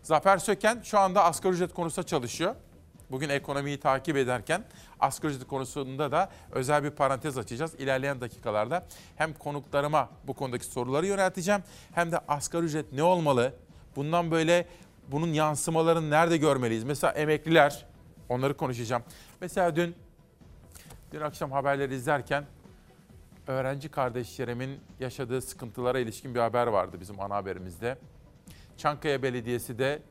[0.03, 2.55] Zafer Söken şu anda asgari ücret konusunda çalışıyor.
[3.11, 4.65] Bugün ekonomiyi takip ederken
[5.01, 7.75] asgari ücret konusunda da özel bir parantez açacağız.
[7.75, 11.63] İlerleyen dakikalarda hem konuklarıma bu konudaki soruları yönelteceğim
[11.95, 13.55] hem de asgari ücret ne olmalı?
[13.97, 14.67] Bundan böyle
[15.12, 16.85] bunun yansımalarını nerede görmeliyiz?
[16.85, 17.87] Mesela emekliler,
[18.29, 19.03] onları konuşacağım.
[19.40, 19.94] Mesela dün
[21.12, 22.44] dün akşam haberleri izlerken
[23.46, 27.98] öğrenci kardeşlerimin yaşadığı sıkıntılara ilişkin bir haber vardı bizim ana haberimizde.
[28.77, 30.03] Çankaya Belediyesi de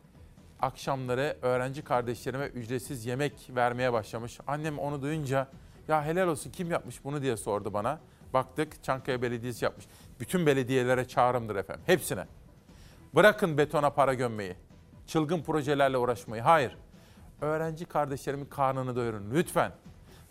[0.61, 4.39] akşamları öğrenci kardeşlerime ücretsiz yemek vermeye başlamış.
[4.47, 5.47] Annem onu duyunca
[5.87, 7.99] ya helal olsun kim yapmış bunu diye sordu bana.
[8.33, 9.85] Baktık Çankaya Belediyesi yapmış.
[10.19, 11.83] Bütün belediyelere çağrımdır efendim.
[11.85, 12.25] Hepsine.
[13.15, 14.55] Bırakın betona para gömmeyi.
[15.11, 16.41] Çılgın projelerle uğraşmayı.
[16.41, 16.77] Hayır.
[17.41, 19.71] Öğrenci kardeşlerimin karnını doyurun lütfen.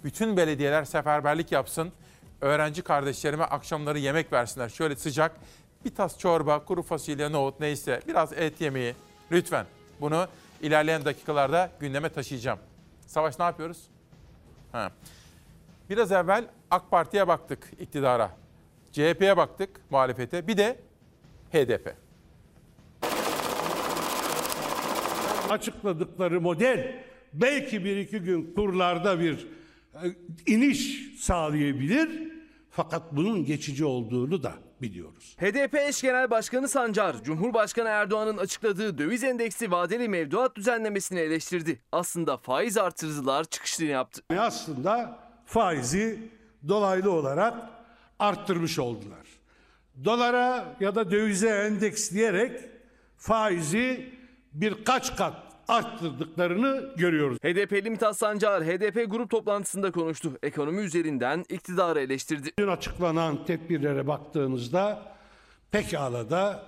[0.05, 1.93] Bütün belediyeler seferberlik yapsın.
[2.41, 4.69] Öğrenci kardeşlerime akşamları yemek versinler.
[4.69, 5.37] Şöyle sıcak
[5.85, 8.95] bir tas çorba, kuru fasulye, nohut neyse biraz et yemeği.
[9.33, 9.67] Lütfen.
[10.01, 10.27] Bunu
[10.63, 12.59] ilerleyen dakikalarda gündeme taşıyacağım.
[13.07, 13.83] Savaş ne yapıyoruz?
[14.73, 14.93] Ha.
[15.91, 18.31] Biraz evvel AK Parti'ye baktık iktidara.
[18.93, 20.49] CHP'ye baktık muhalefete.
[20.49, 20.77] Bir de
[21.53, 22.10] HDP.
[25.51, 29.47] Açıkladıkları model belki bir iki gün kurlarda bir
[29.95, 30.07] e,
[30.47, 32.31] iniş sağlayabilir.
[32.71, 35.37] Fakat bunun geçici olduğunu da biliyoruz.
[35.41, 41.81] HDP eş genel başkanı Sancar, Cumhurbaşkanı Erdoğan'ın açıkladığı döviz endeksi vadeli mevduat düzenlemesini eleştirdi.
[41.93, 44.23] Aslında faiz artırıcılar çıkışını yaptı.
[44.39, 46.31] Aslında faizi
[46.69, 47.55] dolaylı olarak
[48.19, 49.27] arttırmış oldular.
[50.05, 52.61] Dolara ya da dövize endeksleyerek
[53.17, 54.20] faizi
[54.53, 55.35] birkaç kat
[55.69, 57.39] arttırdıklarını görüyoruz.
[57.39, 60.39] HDP'li Mithat Sancar, HDP grup toplantısında konuştu.
[60.43, 62.51] Ekonomi üzerinden iktidarı eleştirdi.
[62.59, 65.03] Dün açıklanan tedbirlere baktığınızda
[65.71, 66.63] pekala da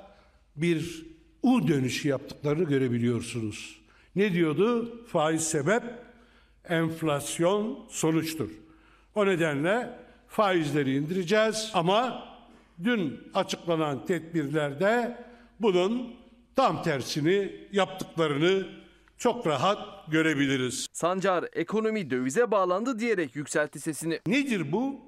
[0.57, 1.07] bir
[1.43, 3.81] U dönüşü yaptıklarını görebiliyorsunuz.
[4.17, 4.99] Ne diyordu?
[5.07, 5.83] Faiz sebep,
[6.69, 8.51] enflasyon sonuçtur.
[9.15, 9.91] O nedenle
[10.29, 12.25] faizleri indireceğiz ama
[12.85, 15.17] dün açıklanan tedbirlerde
[15.61, 16.22] bunun
[16.57, 18.67] tam tersini yaptıklarını
[19.19, 20.87] çok rahat görebiliriz.
[20.93, 24.21] Sancar ekonomi dövize bağlandı diyerek yükseltti sesini.
[24.27, 25.01] Nedir bu?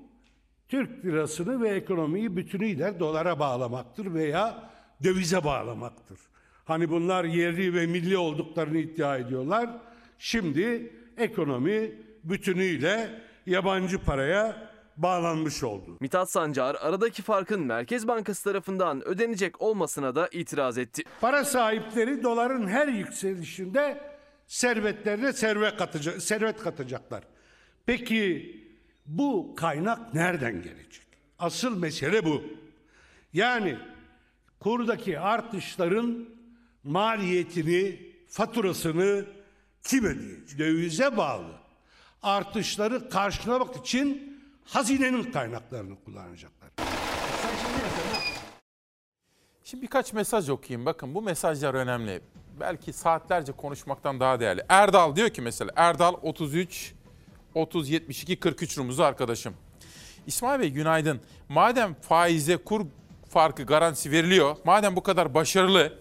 [0.68, 4.70] Türk lirasını ve ekonomiyi bütünüyle dolara bağlamaktır veya
[5.04, 6.18] dövize bağlamaktır.
[6.64, 9.70] Hani bunlar yerli ve milli olduklarını iddia ediyorlar.
[10.18, 11.92] Şimdi ekonomi
[12.24, 15.96] bütünüyle yabancı paraya bağlanmış oldu.
[16.00, 21.02] Mithat Sancar aradaki farkın Merkez Bankası tarafından ödenecek olmasına da itiraz etti.
[21.20, 24.00] Para sahipleri doların her yükselişinde
[24.46, 27.24] servetlerine servet, katacak, servet katacaklar.
[27.86, 28.56] Peki
[29.06, 31.06] bu kaynak nereden gelecek?
[31.38, 32.42] Asıl mesele bu.
[33.32, 33.78] Yani
[34.60, 36.28] kurdaki artışların
[36.84, 39.24] maliyetini, faturasını
[39.82, 40.58] kim ödeyecek?
[40.58, 41.52] Dövize bağlı.
[42.22, 44.33] Artışları karşılamak için
[44.64, 46.70] hazinenin kaynaklarını kullanacaklar.
[49.64, 50.86] Şimdi birkaç mesaj okuyayım.
[50.86, 52.20] Bakın bu mesajlar önemli.
[52.60, 54.62] Belki saatlerce konuşmaktan daha değerli.
[54.68, 56.94] Erdal diyor ki mesela Erdal 33
[57.54, 59.54] 30 72 43 numaralı arkadaşım.
[60.26, 61.20] İsmail Bey günaydın.
[61.48, 62.86] Madem faize kur
[63.28, 65.92] farkı garantisi veriliyor, madem bu kadar başarılı,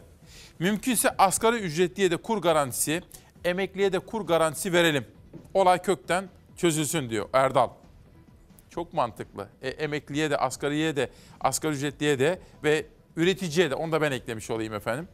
[0.60, 3.02] mümkünse asgari ücretliye de kur garantisi,
[3.46, 5.06] emekliye de kur garantisi verelim.
[5.54, 7.70] Olay kökten çözülsün diyor Erdal.
[8.74, 9.48] Çok mantıklı.
[9.62, 11.10] E, emekliye de, asgariye de,
[11.42, 15.08] asgari ücretliye de ve üreticiye de onu da ben eklemiş olayım efendim.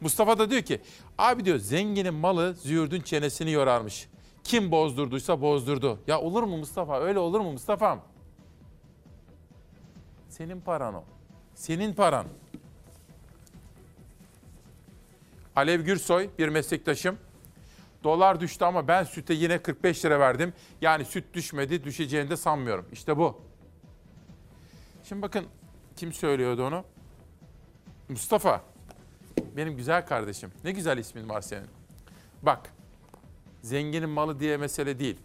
[0.00, 0.80] Mustafa da diyor ki,
[1.18, 4.08] abi diyor zenginin malı züğürdün çenesini yorarmış.
[4.44, 5.98] Kim bozdurduysa bozdurdu.
[6.06, 7.00] Ya olur mu Mustafa?
[7.00, 8.00] Öyle olur mu Mustafa'm?
[10.28, 11.04] Senin paran o.
[11.54, 12.26] Senin paran.
[15.56, 17.18] Alev Gürsoy bir meslektaşım.
[18.04, 20.52] Dolar düştü ama ben süte yine 45 lira verdim.
[20.80, 22.86] Yani süt düşmedi, düşeceğini de sanmıyorum.
[22.92, 23.40] İşte bu.
[25.04, 25.44] Şimdi bakın
[25.96, 26.84] kim söylüyordu onu?
[28.08, 28.62] Mustafa.
[29.56, 30.52] Benim güzel kardeşim.
[30.64, 31.66] Ne güzel ismin var senin.
[32.42, 32.70] Bak.
[33.62, 35.16] Zenginin malı diye mesele değil.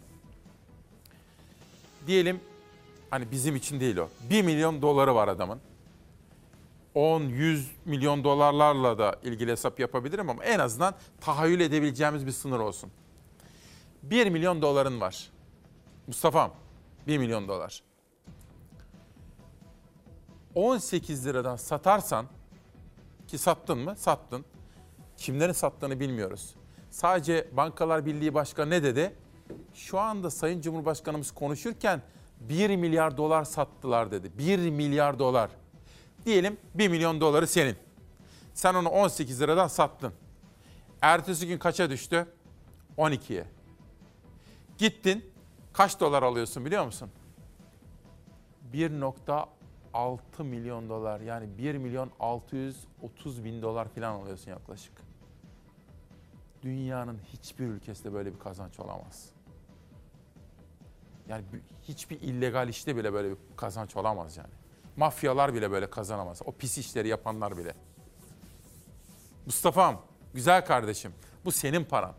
[2.06, 2.40] Diyelim
[3.10, 4.08] hani bizim için değil o.
[4.30, 5.60] 1 milyon doları var adamın.
[6.94, 12.90] 10-100 milyon dolarlarla da ilgili hesap yapabilirim ama en azından tahayyül edebileceğimiz bir sınır olsun.
[14.02, 15.30] 1 milyon doların var.
[16.06, 16.50] Mustafa'm
[17.06, 17.82] 1 milyon dolar.
[20.54, 22.26] 18 liradan satarsan
[23.28, 23.94] ki sattın mı?
[23.96, 24.44] Sattın.
[25.16, 26.54] Kimlerin sattığını bilmiyoruz.
[26.90, 29.14] Sadece Bankalar Birliği Başkanı ne dedi?
[29.74, 32.02] Şu anda Sayın Cumhurbaşkanımız konuşurken
[32.40, 34.38] 1 milyar dolar sattılar dedi.
[34.38, 35.50] 1 milyar dolar.
[36.26, 37.76] Diyelim 1 milyon doları senin.
[38.54, 40.12] Sen onu 18 liradan sattın.
[41.02, 42.26] Ertesi gün kaça düştü?
[42.98, 43.46] 12'ye.
[44.78, 45.32] Gittin
[45.72, 47.10] kaç dolar alıyorsun biliyor musun?
[48.72, 54.92] 1.6 milyon dolar yani 1 milyon 630 bin dolar falan alıyorsun yaklaşık.
[56.62, 59.30] Dünyanın hiçbir ülkesinde böyle bir kazanç olamaz.
[61.28, 61.44] Yani
[61.82, 64.59] hiçbir illegal işte bile böyle bir kazanç olamaz yani.
[64.96, 66.42] Mafyalar bile böyle kazanamaz.
[66.44, 67.74] O pis işleri yapanlar bile.
[69.46, 70.00] Mustafa'm,
[70.34, 71.12] güzel kardeşim.
[71.44, 72.14] Bu senin paran.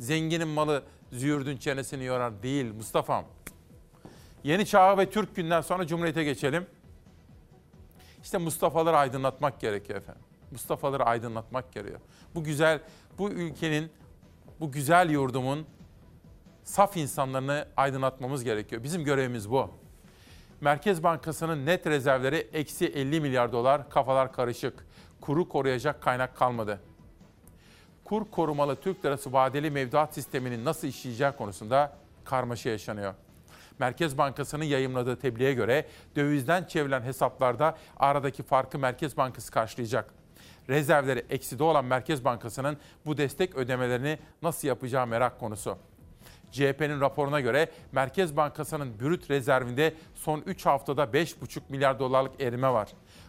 [0.00, 3.24] Zenginin malı züğürdün çenesini yorar değil Mustafa'm.
[4.44, 6.66] Yeni Çağ ve Türk günden sonra Cumhuriyet'e geçelim.
[8.22, 10.22] İşte Mustafa'ları aydınlatmak gerekiyor efendim.
[10.50, 12.00] Mustafa'ları aydınlatmak gerekiyor.
[12.34, 12.80] Bu güzel,
[13.18, 13.92] bu ülkenin,
[14.60, 15.66] bu güzel yurdumun
[16.64, 18.82] saf insanlarını aydınlatmamız gerekiyor.
[18.82, 19.70] Bizim görevimiz bu.
[20.60, 24.86] Merkez Bankası'nın net rezervleri eksi 50 milyar dolar, kafalar karışık.
[25.20, 26.80] Kuru koruyacak kaynak kalmadı.
[28.04, 33.14] Kur korumalı Türk lirası vadeli mevduat sisteminin nasıl işleyeceği konusunda karmaşa yaşanıyor.
[33.78, 40.14] Merkez Bankası'nın yayımladığı tebliğe göre dövizden çevrilen hesaplarda aradaki farkı Merkez Bankası karşılayacak.
[40.68, 45.78] Rezervleri ekside olan Merkez Bankası'nın bu destek ödemelerini nasıl yapacağı merak konusu.
[46.52, 52.88] CHP'nin raporuna göre Merkez Bankası'nın brüt rezervinde son 3 haftada 5,5 milyar dolarlık erime var.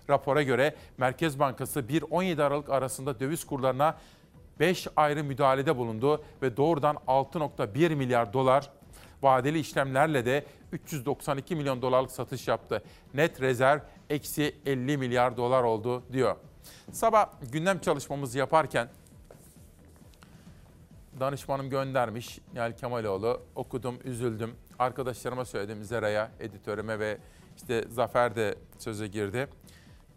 [0.09, 3.97] Rapora göre Merkez Bankası 1-17 Aralık arasında döviz kurlarına
[4.59, 8.69] 5 ayrı müdahalede bulundu ve doğrudan 6.1 milyar dolar
[9.21, 12.83] vadeli işlemlerle de 392 milyon dolarlık satış yaptı.
[13.13, 13.79] Net rezerv
[14.09, 16.35] eksi 50 milyar dolar oldu diyor.
[16.91, 18.89] Sabah gündem çalışmamızı yaparken
[21.19, 23.41] danışmanım göndermiş Nihal Kemaloğlu.
[23.55, 24.55] Okudum, üzüldüm.
[24.79, 27.17] Arkadaşlarıma söyledim, Zera'ya, editörüme ve
[27.57, 29.47] işte Zafer de söze girdi.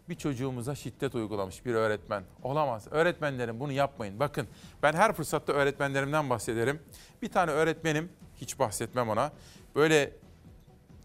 [0.09, 2.23] Bir çocuğumuza şiddet uygulamış bir öğretmen.
[2.43, 2.87] Olamaz.
[2.91, 4.19] Öğretmenlerim bunu yapmayın.
[4.19, 4.47] Bakın
[4.83, 6.79] ben her fırsatta öğretmenlerimden bahsederim.
[7.21, 8.09] Bir tane öğretmenim
[8.41, 9.31] Hiç bahsetmem ona.
[9.75, 10.11] Böyle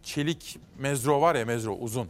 [0.03, 2.09] çelik mezro var ya mezro uzun.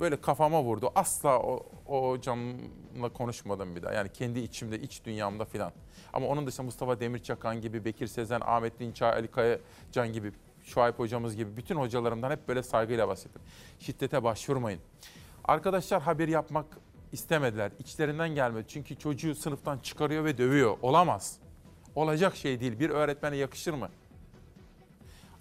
[0.00, 0.92] Böyle kafama vurdu.
[0.94, 3.92] Asla o, o hocamla konuşmadım bir daha.
[3.92, 5.72] Yani kendi içimde, iç dünyamda filan.
[6.12, 10.32] Ama onun dışında Mustafa Demirçakan gibi, Bekir Sezen, Ahmet Dinçay, Ali Kayacan gibi,
[10.62, 13.42] Şuayb hocamız gibi bütün hocalarımdan hep böyle saygıyla bahsettim.
[13.78, 14.80] Şiddete başvurmayın.
[15.44, 16.66] Arkadaşlar haber yapmak
[17.12, 17.72] istemediler.
[17.78, 18.64] İçlerinden gelmedi.
[18.68, 20.76] Çünkü çocuğu sınıftan çıkarıyor ve dövüyor.
[20.82, 21.38] Olamaz.
[21.94, 22.80] Olacak şey değil.
[22.80, 23.88] Bir öğretmene yakışır mı?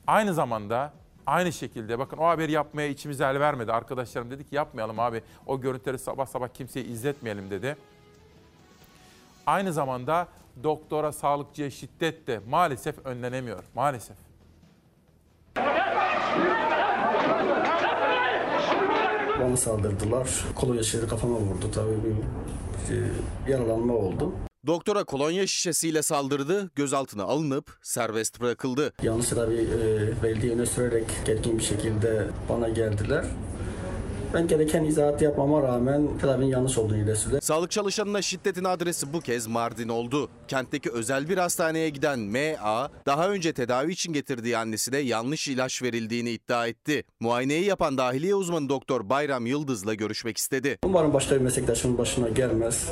[0.08, 0.94] Aynı zamanda
[1.28, 3.72] aynı şekilde bakın o haberi yapmaya içimize el vermedi.
[3.72, 5.22] Arkadaşlarım dedi ki yapmayalım abi.
[5.46, 7.78] O görüntüleri sabah sabah kimseye izletmeyelim dedi.
[9.46, 10.28] Aynı zamanda
[10.64, 13.64] doktora, sağlıkçıya şiddet de maalesef önlenemiyor.
[13.76, 14.18] Maalesef.
[19.40, 20.30] Bana saldırdılar.
[20.56, 21.72] Kolonya şişleri kafama vurdu.
[21.74, 23.12] Tabii bir e,
[23.52, 24.32] yaralanma oldu.
[24.68, 28.94] Doktora kolonya şişesiyle saldırdı, gözaltına alınıp serbest bırakıldı.
[29.04, 33.26] Yanlış tabii e, belediye öne sürerek etkin bir şekilde bana geldiler.
[34.34, 37.40] Ben gereken izahat yapmama rağmen tedavinin yanlış olduğunu ileri sürdüler.
[37.42, 40.30] Sağlık çalışanına şiddetin adresi bu kez Mardin oldu.
[40.48, 42.90] Kentteki özel bir hastaneye giden M.A.
[43.06, 47.04] daha önce tedavi için getirdiği annesine yanlış ilaç verildiğini iddia etti.
[47.20, 50.78] Muayeneyi yapan dahiliye uzmanı doktor Bayram Yıldız'la görüşmek istedi.
[50.86, 52.88] Umarım başka bir meslektaşımın başına gelmez.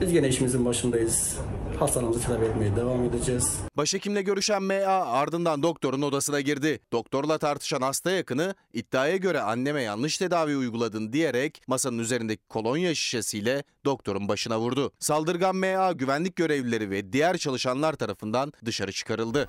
[0.00, 1.38] Biz gene işimizin başındayız.
[1.78, 3.58] Hastalarımızı tedavi etmeye devam edeceğiz.
[3.76, 5.06] Başhekimle görüşen M.A.
[5.06, 6.80] ardından doktorun odasına girdi.
[6.92, 13.64] Doktorla tartışan hasta yakını iddiaya göre anneme yanlış tedavi uyguladın diyerek masanın üzerindeki kolonya şişesiyle
[13.84, 14.92] doktorun başına vurdu.
[14.98, 15.92] Saldırgan M.A.
[15.92, 19.48] güvenlik görevlileri ve diğer çalışanlar tarafından dışarı çıkarıldı.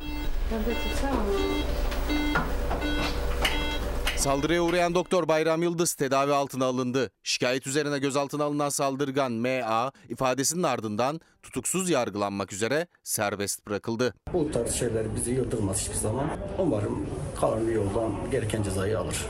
[4.22, 7.12] Saldırıya uğrayan doktor Bayram Yıldız tedavi altına alındı.
[7.24, 9.92] Şikayet üzerine gözaltına alınan saldırgan M.A.
[10.10, 14.14] ifadesinin ardından tutuksuz yargılanmak üzere serbest bırakıldı.
[14.34, 16.30] Bu tarz şeyler bizi yıldırmaz hiçbir zaman.
[16.60, 17.08] Umarım
[17.40, 19.26] kanuni yoldan gereken cezayı alır.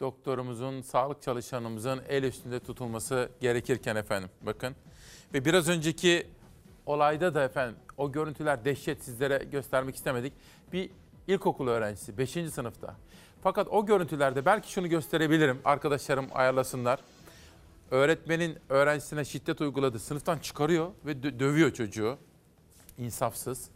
[0.00, 4.74] doktorumuzun, sağlık çalışanımızın el üstünde tutulması gerekirken efendim bakın.
[5.34, 6.26] Ve biraz önceki
[6.86, 10.32] olayda da efendim o görüntüler dehşet sizlere göstermek istemedik.
[10.72, 10.90] Bir
[11.28, 12.30] ilkokul öğrencisi 5.
[12.30, 12.96] sınıfta.
[13.46, 17.00] Fakat o görüntülerde belki şunu gösterebilirim arkadaşlarım ayarlasınlar.
[17.90, 19.98] Öğretmenin öğrencisine şiddet uyguladı.
[19.98, 22.18] Sınıftan çıkarıyor ve dö- dövüyor çocuğu.
[22.98, 23.68] İnsafsız.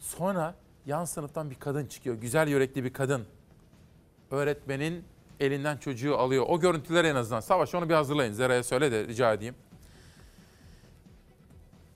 [0.00, 0.54] Sonra
[0.86, 2.16] yan sınıftan bir kadın çıkıyor.
[2.16, 3.24] Güzel yürekli bir kadın
[4.30, 5.04] öğretmenin
[5.40, 6.44] elinden çocuğu alıyor.
[6.48, 7.40] O görüntüler en azından.
[7.40, 8.32] Savaş onu bir hazırlayın.
[8.32, 9.54] Zera'ya söyle de rica edeyim.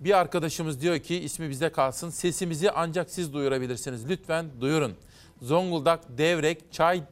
[0.00, 2.10] Bir arkadaşımız diyor ki ismi bizde kalsın.
[2.10, 4.08] Sesimizi ancak siz duyurabilirsiniz.
[4.08, 4.96] Lütfen duyurun.
[5.42, 7.02] Zonguldak, Devrek, Çay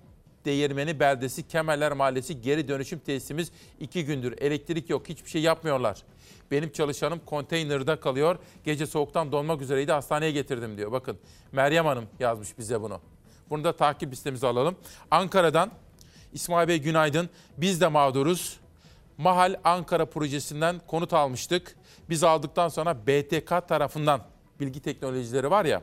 [0.45, 4.35] Değirmeni Beldesi, Kemerler Mahallesi geri dönüşüm tesisimiz iki gündür.
[4.39, 6.03] Elektrik yok, hiçbir şey yapmıyorlar.
[6.51, 8.39] Benim çalışanım konteynerde kalıyor.
[8.65, 10.93] Gece soğuktan donmak üzereydi, hastaneye getirdim diyor.
[10.93, 11.19] Bakın
[11.53, 13.01] Meryem Hanım yazmış bize bunu.
[13.51, 14.77] Bunu da takip listemize alalım.
[15.11, 15.71] Ankara'dan
[16.33, 17.31] İsmail Bey günaydın.
[17.59, 18.61] Biz de mağduruz.
[19.19, 21.77] Mahal Ankara projesinden konut almıştık.
[22.11, 24.21] Biz aldıktan sonra BTK tarafından
[24.61, 25.83] bilgi teknolojileri var ya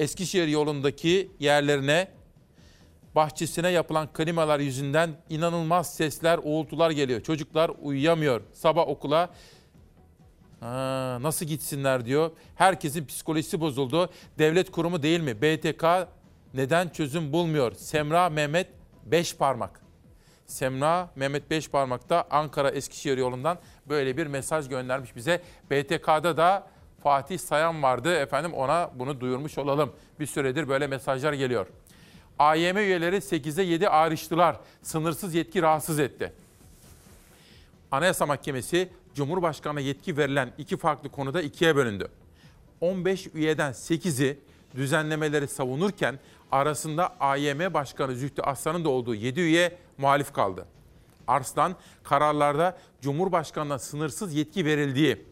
[0.00, 2.08] Eskişehir yolundaki yerlerine
[3.14, 7.20] bahçesine yapılan klimalar yüzünden inanılmaz sesler, uğultular geliyor.
[7.20, 8.40] Çocuklar uyuyamıyor.
[8.52, 9.30] Sabah okula
[10.60, 12.30] ha, nasıl gitsinler diyor.
[12.54, 14.10] Herkesin psikolojisi bozuldu.
[14.38, 15.42] Devlet kurumu değil mi?
[15.42, 15.84] BTK
[16.54, 17.72] neden çözüm bulmuyor?
[17.72, 18.68] Semra Mehmet
[19.06, 19.80] Beş Parmak.
[20.46, 23.58] Semra Mehmet Beş Parmak'ta Ankara Eskişehir yolundan
[23.88, 25.42] böyle bir mesaj göndermiş bize.
[25.70, 26.66] BTK'da da
[27.02, 29.92] Fatih Sayan vardı efendim ona bunu duyurmuş olalım.
[30.20, 31.66] Bir süredir böyle mesajlar geliyor.
[32.38, 34.56] AYM üyeleri 8'e 7 ayrıştılar.
[34.82, 36.32] Sınırsız yetki rahatsız etti.
[37.90, 42.08] Anayasa Mahkemesi Cumhurbaşkanı'na yetki verilen iki farklı konuda ikiye bölündü.
[42.80, 44.38] 15 üyeden 8'i
[44.74, 46.18] düzenlemeleri savunurken
[46.52, 50.66] arasında AYM Başkanı Zühtü Aslan'ın da olduğu 7 üye muhalif kaldı.
[51.26, 55.24] Arslan kararlarda Cumhurbaşkanı'na sınırsız yetki verildiği,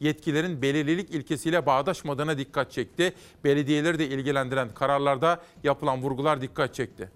[0.00, 3.14] yetkilerin belirlilik ilkesiyle bağdaşmadığına dikkat çekti.
[3.44, 7.10] Belediyeleri de ilgilendiren kararlarda yapılan vurgular dikkat çekti.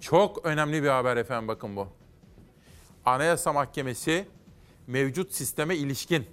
[0.00, 1.88] Çok önemli bir haber efendim bakın bu.
[3.04, 4.26] Anayasa Mahkemesi
[4.86, 6.26] mevcut sisteme ilişkin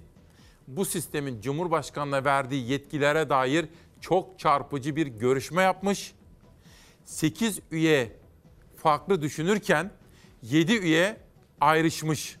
[0.68, 3.66] bu sistemin Cumhurbaşkanı'na verdiği yetkilere dair
[4.00, 6.14] çok çarpıcı bir görüşme yapmış.
[7.04, 8.12] 8 üye
[8.76, 9.90] farklı düşünürken
[10.42, 11.16] 7 üye
[11.60, 12.36] ayrışmış.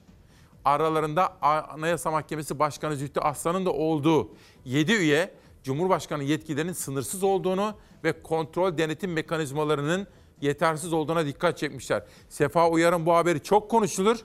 [0.64, 4.28] Aralarında Anayasa Mahkemesi Başkanı Zühtü Aslan'ın da olduğu
[4.64, 10.06] 7 üye Cumhurbaşkanı yetkilerinin sınırsız olduğunu ve kontrol denetim mekanizmalarının
[10.40, 12.02] yetersiz olduğuna dikkat çekmişler.
[12.28, 14.18] Sefa Uyar'ın bu haberi çok konuşulur.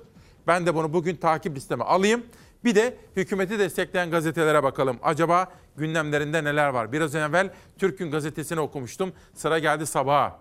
[0.48, 2.24] Ben de bunu bugün takip listeme alayım
[2.64, 4.98] Bir de hükümeti destekleyen gazetelere bakalım.
[5.04, 6.92] Acaba gündemlerinde neler var?
[6.92, 9.14] Biraz evvel Türk'ün gazetesini okumuştum.
[9.34, 10.40] Sıra geldi sabaha.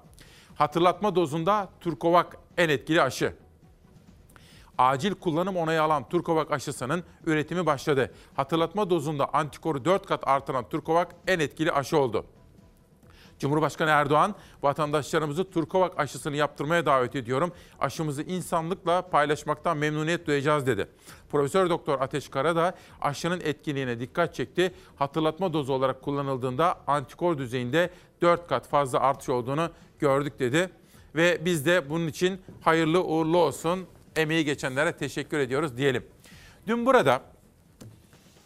[0.54, 3.32] Hatırlatma dozunda Turkovak en etkili aşı.
[4.78, 8.12] Acil kullanım onayı alan Turkovak aşısının üretimi başladı.
[8.34, 12.24] Hatırlatma dozunda antikoru 4 kat artıran Turkovak en etkili aşı oldu.
[13.38, 17.52] Cumhurbaşkanı Erdoğan vatandaşlarımızı Turkovak aşısını yaptırmaya davet ediyorum.
[17.80, 20.88] Aşımızı insanlıkla paylaşmaktan memnuniyet duyacağız dedi.
[21.30, 24.74] Profesör Doktor Ateş Kara da aşının etkinliğine dikkat çekti.
[24.96, 27.90] Hatırlatma dozu olarak kullanıldığında antikor düzeyinde
[28.22, 30.70] 4 kat fazla artış olduğunu gördük dedi.
[31.14, 33.86] Ve biz de bunun için hayırlı uğurlu olsun
[34.16, 36.06] emeği geçenlere teşekkür ediyoruz diyelim.
[36.66, 37.22] Dün burada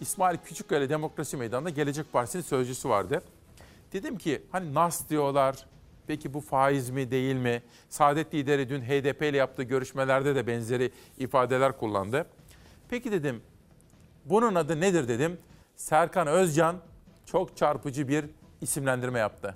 [0.01, 3.23] İsmail Küçükkaya Demokrasi Meydanı'nda Gelecek Partisi'nin sözcüsü vardı.
[3.93, 5.57] Dedim ki hani NAS diyorlar.
[6.07, 7.63] Peki bu faiz mi değil mi?
[7.89, 12.27] Saadet lideri dün HDP ile yaptığı görüşmelerde de benzeri ifadeler kullandı.
[12.89, 13.43] Peki dedim
[14.25, 15.39] bunun adı nedir dedim.
[15.77, 16.77] Serkan Özcan
[17.27, 18.25] çok çarpıcı bir
[18.61, 19.55] isimlendirme yaptı.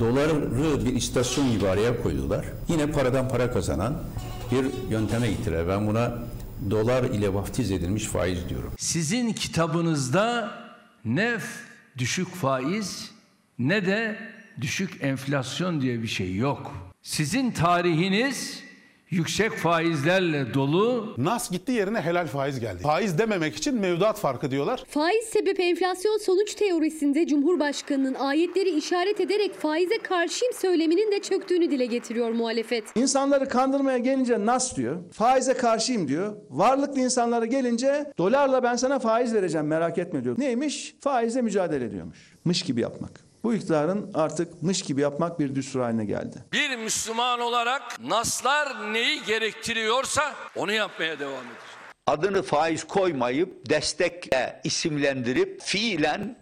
[0.00, 2.46] Doları bir istasyon gibi koydular.
[2.68, 3.94] Yine paradan para kazanan
[4.52, 5.68] bir yönteme gittiler.
[5.68, 6.18] Ben buna
[6.70, 8.72] dolar ile vaftiz edilmiş faiz diyorum.
[8.78, 10.50] Sizin kitabınızda
[11.04, 11.38] ne
[11.98, 13.10] düşük faiz
[13.58, 14.18] ne de
[14.60, 16.74] düşük enflasyon diye bir şey yok.
[17.02, 18.62] Sizin tarihiniz
[19.10, 21.14] yüksek faizlerle dolu.
[21.18, 22.82] Nas gitti yerine helal faiz geldi.
[22.82, 24.84] Faiz dememek için mevduat farkı diyorlar.
[24.88, 31.86] Faiz sebep enflasyon sonuç teorisinde Cumhurbaşkanı'nın ayetleri işaret ederek faize karşıyım söyleminin de çöktüğünü dile
[31.86, 32.84] getiriyor muhalefet.
[32.94, 34.96] İnsanları kandırmaya gelince nas diyor.
[35.12, 36.36] Faize karşıyım diyor.
[36.50, 40.38] Varlıklı insanlara gelince dolarla ben sana faiz vereceğim merak etme diyor.
[40.38, 40.94] Neymiş?
[41.00, 42.18] Faizle mücadele ediyormuş.
[42.44, 43.27] Mış gibi yapmak.
[43.44, 46.44] Bu iktidarın artık mış gibi yapmak bir düstur haline geldi.
[46.52, 51.62] Bir Müslüman olarak naslar neyi gerektiriyorsa onu yapmaya devam edeceğiz.
[52.06, 56.38] Adını faiz koymayıp destekle isimlendirip fiilen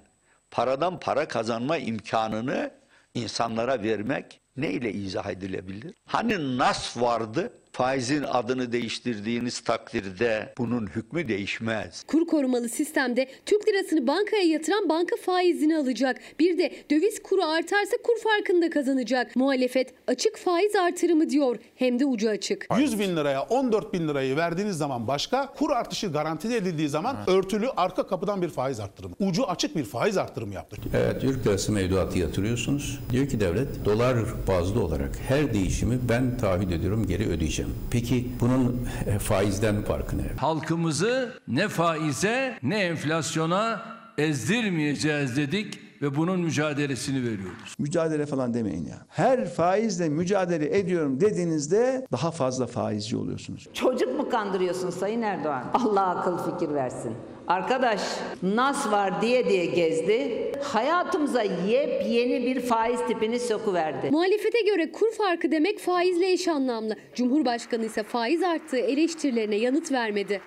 [0.50, 2.70] paradan para kazanma imkanını
[3.14, 5.94] insanlara vermek neyle izah edilebilir?
[6.06, 7.52] Hani nas vardı?
[7.76, 12.02] Faizin adını değiştirdiğiniz takdirde bunun hükmü değişmez.
[12.06, 16.20] Kur korumalı sistemde Türk lirasını bankaya yatıran banka faizini alacak.
[16.38, 19.36] Bir de döviz kuru artarsa kur farkında kazanacak.
[19.36, 21.56] Muhalefet açık faiz artırımı diyor.
[21.74, 22.66] Hem de ucu açık.
[22.78, 27.68] 100 bin liraya 14 bin lirayı verdiğiniz zaman başka, kur artışı garanti edildiği zaman örtülü
[27.76, 29.14] arka kapıdan bir faiz arttırımı.
[29.20, 30.80] Ucu açık bir faiz arttırımı yaptık.
[30.94, 33.00] Evet, Türk lirası mevduatı yatırıyorsunuz.
[33.10, 34.16] Diyor ki devlet dolar
[34.48, 37.65] bazlı olarak her değişimi ben taahhüt ediyorum geri ödeyeceğim.
[37.90, 40.22] Peki bunun e, faizden farkı ne?
[40.36, 43.82] Halkımızı ne faize ne enflasyona
[44.18, 47.74] ezdirmeyeceğiz dedik ve bunun mücadelesini veriyoruz.
[47.78, 48.96] Mücadele falan demeyin ya.
[49.08, 53.68] Her faizle mücadele ediyorum dediğinizde daha fazla faizci oluyorsunuz.
[53.72, 55.64] Çocuk mu kandırıyorsun Sayın Erdoğan?
[55.74, 57.12] Allah akıl fikir versin.
[57.46, 58.00] Arkadaş
[58.42, 60.52] nas var diye diye gezdi.
[60.62, 64.10] Hayatımıza yepyeni bir faiz tipini sokuverdi.
[64.10, 66.96] Muhalefete göre kur farkı demek faizle eş anlamlı.
[67.14, 70.40] Cumhurbaşkanı ise faiz arttığı eleştirilerine yanıt vermedi.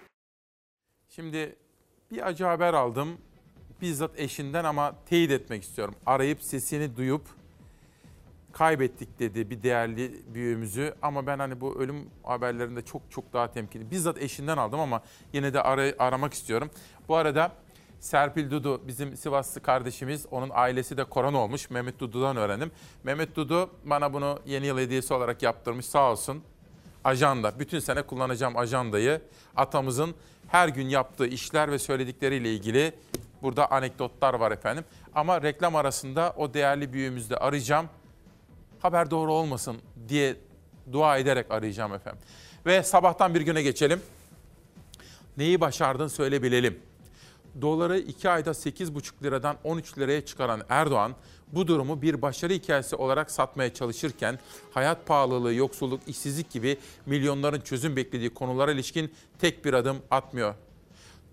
[1.10, 1.56] Şimdi
[2.12, 3.18] bir acı haber aldım.
[3.82, 5.96] Bizzat eşinden ama teyit etmek istiyorum.
[6.06, 7.22] Arayıp sesini duyup
[8.60, 10.96] kaybettik dedi bir değerli büyüğümüzü.
[11.02, 13.92] Ama ben hani bu ölüm haberlerinde çok çok daha temkinli.
[13.92, 15.02] Bizzat eşinden aldım ama
[15.34, 16.70] yine de aray- aramak istiyorum.
[17.08, 17.52] Bu arada
[18.00, 20.26] Serpil Dudu bizim Sivaslı kardeşimiz.
[20.32, 21.70] Onun ailesi de korona olmuş.
[21.70, 22.72] Mehmet Dudu'dan öğrendim.
[23.04, 26.44] Mehmet Dudu bana bunu yeni yıl hediyesi olarak yaptırmış sağ olsun.
[27.04, 27.60] Ajanda.
[27.60, 29.22] Bütün sene kullanacağım ajandayı.
[29.56, 30.16] Atamızın
[30.48, 32.94] her gün yaptığı işler ve söyledikleriyle ilgili
[33.42, 34.86] burada anekdotlar var efendim.
[35.16, 37.90] Ama reklam arasında o değerli büyüğümüzü de arayacağım.
[38.80, 39.78] Haber doğru olmasın
[40.10, 40.36] diye
[40.92, 42.22] dua ederek arayacağım efendim.
[42.66, 44.02] Ve sabahtan bir güne geçelim.
[45.38, 46.80] Neyi başardın söyle bilelim.
[47.62, 51.16] Doları 2 ayda 8,5 liradan 13 liraya çıkaran Erdoğan
[51.48, 54.40] bu durumu bir başarı hikayesi olarak satmaya çalışırken
[54.72, 60.56] hayat pahalılığı, yoksulluk, işsizlik gibi milyonların çözüm beklediği konulara ilişkin tek bir adım atmıyor.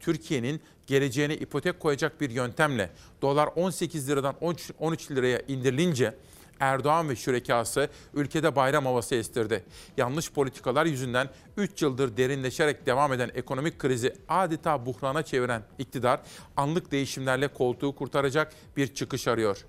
[0.01, 2.91] Türkiye'nin geleceğine ipotek koyacak bir yöntemle
[3.23, 6.15] dolar 18 liradan 13 13 liraya indirilince
[6.61, 9.65] Erdoğan ve şürekası ülkede bayram havası estirdi.
[9.97, 16.21] Yanlış politikalar yüzünden 3 yıldır derinleşerek devam eden ekonomik krizi adeta buhrana çeviren iktidar
[16.57, 19.67] anlık değişimlerle koltuğu kurtaracak bir çıkış arıyor.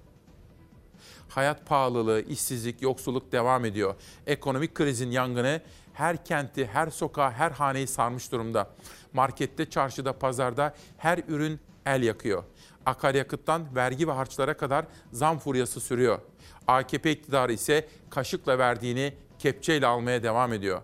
[1.29, 3.95] Hayat pahalılığı, işsizlik, yoksulluk devam ediyor.
[4.27, 5.61] Ekonomik krizin yangını
[5.93, 8.69] her kenti, her sokağı, her haneyi sarmış durumda.
[9.13, 12.43] Markette, çarşıda, pazarda her ürün el yakıyor.
[12.85, 16.19] Akaryakıttan vergi ve harçlara kadar zam furyası sürüyor.
[16.67, 20.81] AKP iktidarı ise kaşıkla verdiğini kepçeyle almaya devam ediyor.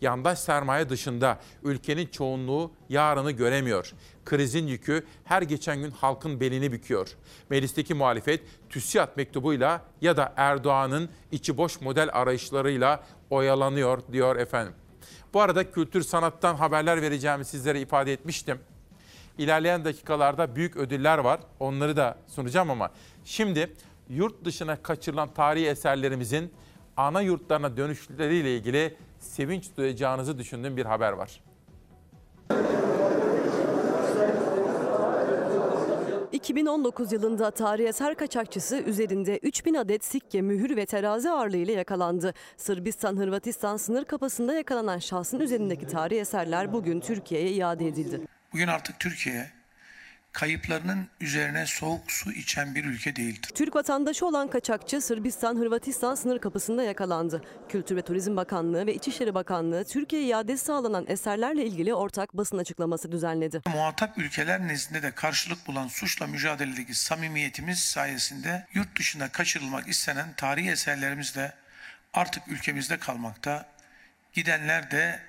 [0.00, 3.92] yandaş sermaye dışında ülkenin çoğunluğu yarını göremiyor.
[4.24, 7.08] Krizin yükü her geçen gün halkın belini büküyor.
[7.50, 14.74] Meclisteki muhalefet TÜSİAD mektubuyla ya da Erdoğan'ın içi boş model arayışlarıyla oyalanıyor diyor efendim.
[15.34, 18.58] Bu arada kültür sanattan haberler vereceğimi sizlere ifade etmiştim.
[19.38, 21.40] İlerleyen dakikalarda büyük ödüller var.
[21.60, 22.90] Onları da sunacağım ama
[23.24, 23.72] şimdi
[24.08, 26.52] yurt dışına kaçırılan tarihi eserlerimizin
[26.96, 31.40] ana yurtlarına dönüşleriyle ilgili sevinç duyacağınızı düşündüğüm bir haber var.
[36.32, 42.34] 2019 yılında tarihi eser kaçakçısı üzerinde 3000 adet sikke, mühür ve terazi ağırlığıyla yakalandı.
[42.56, 48.20] Sırbistan-Hırvatistan sınır kapısında yakalanan şahsın üzerindeki tarihi eserler bugün Türkiye'ye iade edildi.
[48.52, 49.50] Bugün artık Türkiye
[50.34, 53.50] kayıplarının üzerine soğuk su içen bir ülke değildir.
[53.54, 57.42] Türk vatandaşı olan kaçakçı Sırbistan-Hırvatistan sınır kapısında yakalandı.
[57.68, 63.12] Kültür ve Turizm Bakanlığı ve İçişleri Bakanlığı Türkiye'ye iadesi sağlanan eserlerle ilgili ortak basın açıklaması
[63.12, 63.62] düzenledi.
[63.66, 70.70] Muhatap ülkeler nezdinde de karşılık bulan suçla mücadeledeki samimiyetimiz sayesinde yurt dışına kaçırılmak istenen tarihi
[70.70, 71.52] eserlerimiz de
[72.14, 73.66] artık ülkemizde kalmakta.
[74.32, 75.20] Gidenler de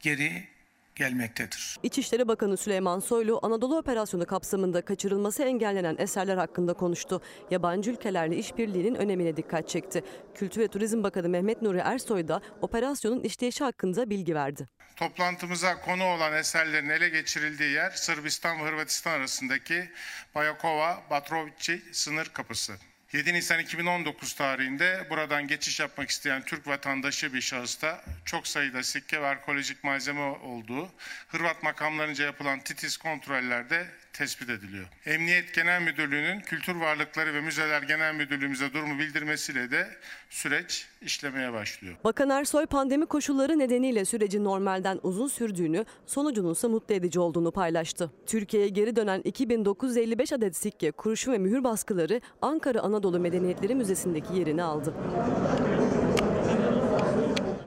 [0.00, 0.53] geri
[0.96, 1.76] gelmektedir.
[1.82, 7.22] İçişleri Bakanı Süleyman Soylu Anadolu Operasyonu kapsamında kaçırılması engellenen eserler hakkında konuştu.
[7.50, 10.04] Yabancı ülkelerle işbirliğinin önemine dikkat çekti.
[10.34, 14.68] Kültür ve Turizm Bakanı Mehmet Nuri Ersoy da operasyonun işleyişi hakkında bilgi verdi.
[14.96, 19.90] Toplantımıza konu olan eserlerin ele geçirildiği yer Sırbistan ve Hırvatistan arasındaki
[20.34, 22.72] Bayakova Batrovici sınır kapısı.
[23.14, 29.22] 7 Nisan 2019 tarihinde buradan geçiş yapmak isteyen Türk vatandaşı bir şahısta çok sayıda sikke
[29.22, 30.88] ve arkeolojik malzeme olduğu
[31.28, 34.84] Hırvat makamlarınca yapılan titiz kontrollerde tespit ediliyor.
[35.06, 39.88] Emniyet Genel Müdürlüğü'nün Kültür Varlıkları ve Müzeler Genel Müdürlüğümüze durumu bildirmesiyle de
[40.30, 41.96] süreç işlemeye başlıyor.
[42.04, 48.10] Bakan Ersoy pandemi koşulları nedeniyle sürecin normalden uzun sürdüğünü, sonucunun ise mutlu edici olduğunu paylaştı.
[48.26, 54.62] Türkiye'ye geri dönen 2955 adet sikke, kurşun ve mühür baskıları Ankara Anadolu Medeniyetleri Müzesi'ndeki yerini
[54.62, 54.94] aldı.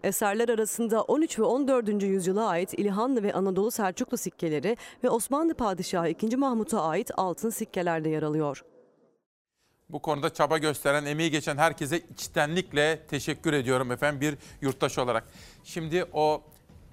[0.04, 2.04] Eserler arasında 13 ve 14.
[2.04, 6.36] yüzyıla ait İlhanlı ve Anadolu Selçuklu sikkeleri ve Osmanlı Padişahı II.
[6.36, 8.64] Mahmut'a ait altın sikkeler de yer alıyor.
[9.90, 15.24] Bu konuda çaba gösteren, emeği geçen herkese içtenlikle teşekkür ediyorum efendim bir yurttaş olarak.
[15.64, 16.42] Şimdi o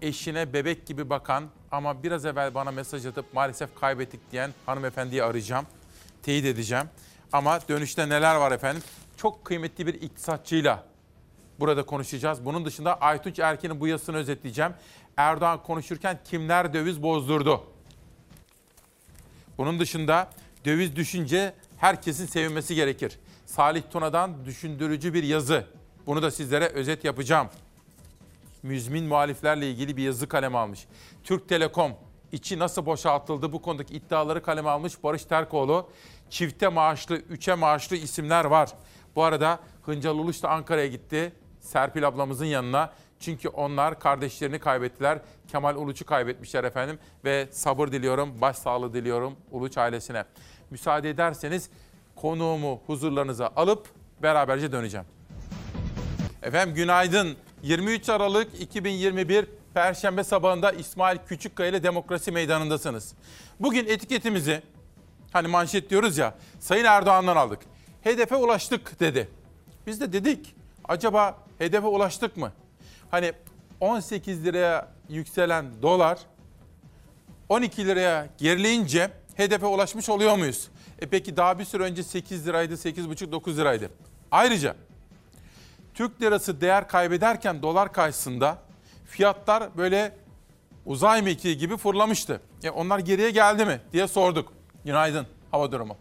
[0.03, 5.67] eşine bebek gibi bakan ama biraz evvel bana mesaj atıp maalesef kaybettik diyen hanımefendiyi arayacağım.
[6.23, 6.87] Teyit edeceğim.
[7.33, 8.83] Ama dönüşte neler var efendim?
[9.17, 10.85] Çok kıymetli bir iktisatçıyla
[11.61, 12.45] burada konuşacağız.
[12.45, 14.73] Bunun dışında Aytunç Erkin'in bu yazısını özetleyeceğim.
[15.17, 17.65] Erdoğan konuşurken kimler döviz bozdurdu?
[19.59, 20.31] Bunun dışında
[20.65, 23.19] döviz düşünce herkesin sevinmesi gerekir.
[23.47, 25.67] Salih Tuna'dan düşündürücü bir yazı.
[26.07, 27.49] Bunu da sizlere özet yapacağım.
[28.63, 30.87] Müzmin muhaliflerle ilgili bir yazı kaleme almış.
[31.25, 31.93] Türk Telekom
[32.33, 35.91] içi nasıl boşaltıldı bu konudaki iddiaları kaleme almış Barış Terkoğlu.
[36.31, 38.71] Çifte maaşlı, üçe maaşlı isimler var.
[39.17, 41.33] Bu arada Hıncal Uluç da Ankara'ya gitti.
[41.65, 42.93] Serpil ablamızın yanına.
[43.21, 45.19] Çünkü onlar kardeşlerini kaybettiler.
[45.49, 46.99] Kemal Uluç'u kaybetmişler efendim.
[47.25, 50.25] Ve sabır diliyorum, başsağlığı diliyorum Uluç ailesine.
[50.71, 51.71] Müsaade ederseniz
[52.17, 53.89] konuğumu huzurlarınıza alıp
[54.23, 55.07] beraberce döneceğim.
[56.43, 57.37] Efendim günaydın.
[57.63, 63.15] 23 Aralık 2021 Perşembe sabahında İsmail Küçükkaya ile Demokrasi Meydanı'ndasınız.
[63.61, 64.63] Bugün etiketimizi
[65.33, 67.59] hani manşet diyoruz ya Sayın Erdoğan'dan aldık.
[68.03, 69.29] Hedefe ulaştık dedi.
[69.87, 70.55] Biz de dedik
[70.89, 72.53] acaba hedefe ulaştık mı?
[73.11, 73.33] Hani
[73.81, 76.19] 18 liraya yükselen dolar
[77.49, 80.69] 12 liraya gerileyince hedefe ulaşmış oluyor muyuz?
[80.99, 83.91] E peki daha bir süre önce 8 liraydı, 8,5-9 liraydı.
[84.31, 84.77] Ayrıca
[85.95, 88.59] Türk lirası değer kaybederken dolar karşısında
[89.07, 90.17] fiyatlar böyle
[90.87, 92.41] uzay mekiği gibi fırlamıştı.
[92.63, 94.53] E onlar geriye geldi mi diye sorduk.
[94.85, 95.97] Günaydın hava durumu.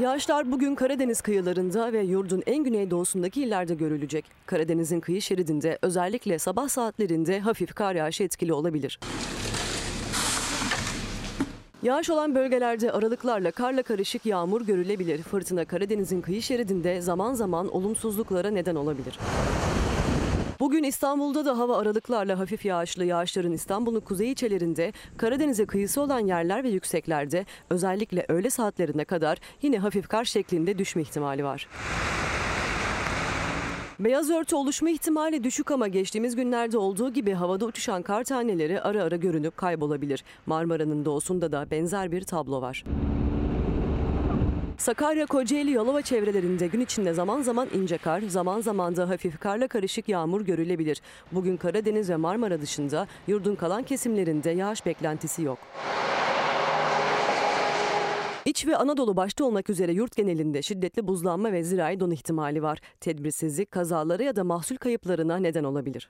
[0.00, 4.24] Yağışlar bugün Karadeniz kıyılarında ve yurdun en güneydoğusundaki illerde görülecek.
[4.46, 9.00] Karadeniz'in kıyı şeridinde özellikle sabah saatlerinde hafif kar yağışı etkili olabilir.
[11.82, 15.22] Yağış olan bölgelerde aralıklarla karla karışık yağmur görülebilir.
[15.22, 19.18] Fırtına Karadeniz'in kıyı şeridinde zaman zaman olumsuzluklara neden olabilir.
[20.60, 26.64] Bugün İstanbul'da da hava aralıklarla hafif yağışlı yağışların İstanbul'un kuzey ilçelerinde, Karadeniz'e kıyısı olan yerler
[26.64, 31.68] ve yükseklerde özellikle öğle saatlerine kadar yine hafif kar şeklinde düşme ihtimali var.
[34.00, 39.02] Beyaz örtü oluşma ihtimali düşük ama geçtiğimiz günlerde olduğu gibi havada uçuşan kar taneleri ara
[39.02, 40.24] ara görünüp kaybolabilir.
[40.46, 42.84] Marmara'nın doğusunda da benzer bir tablo var.
[44.80, 49.68] Sakarya, Kocaeli, Yalova çevrelerinde gün içinde zaman zaman ince kar, zaman zaman da hafif karla
[49.68, 51.02] karışık yağmur görülebilir.
[51.32, 55.58] Bugün Karadeniz ve Marmara dışında yurdun kalan kesimlerinde yağış beklentisi yok.
[58.44, 62.80] İç ve Anadolu başta olmak üzere yurt genelinde şiddetli buzlanma ve zirai don ihtimali var.
[63.00, 66.08] Tedbirsizlik kazalara ya da mahsul kayıplarına neden olabilir.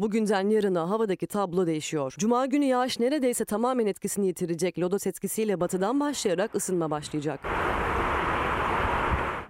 [0.00, 2.14] Bugünden yarına havadaki tablo değişiyor.
[2.18, 4.78] Cuma günü yağış neredeyse tamamen etkisini yitirecek.
[4.78, 7.40] Lodos etkisiyle batıdan başlayarak ısınma başlayacak.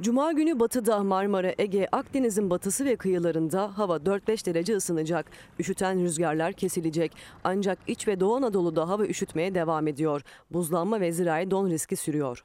[0.00, 5.26] Cuma günü batıda Marmara, Ege, Akdeniz'in batısı ve kıyılarında hava 4-5 derece ısınacak.
[5.58, 7.12] Üşüten rüzgarlar kesilecek.
[7.44, 10.22] Ancak iç ve Doğu Anadolu'da hava üşütmeye devam ediyor.
[10.50, 12.44] Buzlanma ve zirai don riski sürüyor.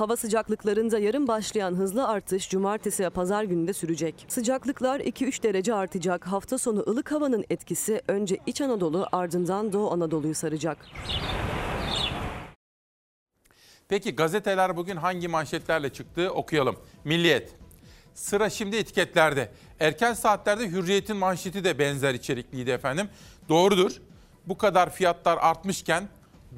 [0.00, 4.26] Hava sıcaklıklarında yarın başlayan hızlı artış cumartesi ve pazar günü de sürecek.
[4.28, 6.26] Sıcaklıklar 2-3 derece artacak.
[6.26, 10.78] Hafta sonu ılık havanın etkisi önce İç Anadolu ardından Doğu Anadolu'yu saracak.
[13.88, 16.76] Peki gazeteler bugün hangi manşetlerle çıktı okuyalım.
[17.04, 17.54] Milliyet.
[18.14, 19.52] Sıra şimdi etiketlerde.
[19.80, 23.08] Erken saatlerde Hürriyet'in manşeti de benzer içerikliydi efendim.
[23.48, 23.92] Doğrudur.
[24.46, 26.08] Bu kadar fiyatlar artmışken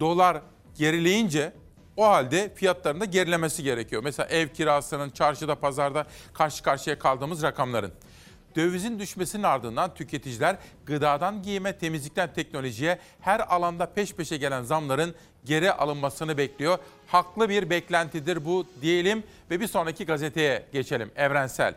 [0.01, 0.43] dolar
[0.78, 1.61] gerileyince
[1.97, 4.03] o halde fiyatların da gerilemesi gerekiyor.
[4.05, 7.93] Mesela ev kirasının çarşıda pazarda karşı karşıya kaldığımız rakamların.
[8.57, 15.14] Dövizin düşmesinin ardından tüketiciler gıdadan giyime, temizlikten teknolojiye her alanda peş peşe gelen zamların
[15.45, 16.78] geri alınmasını bekliyor.
[17.07, 21.11] Haklı bir beklentidir bu diyelim ve bir sonraki gazeteye geçelim.
[21.16, 21.74] Evrensel.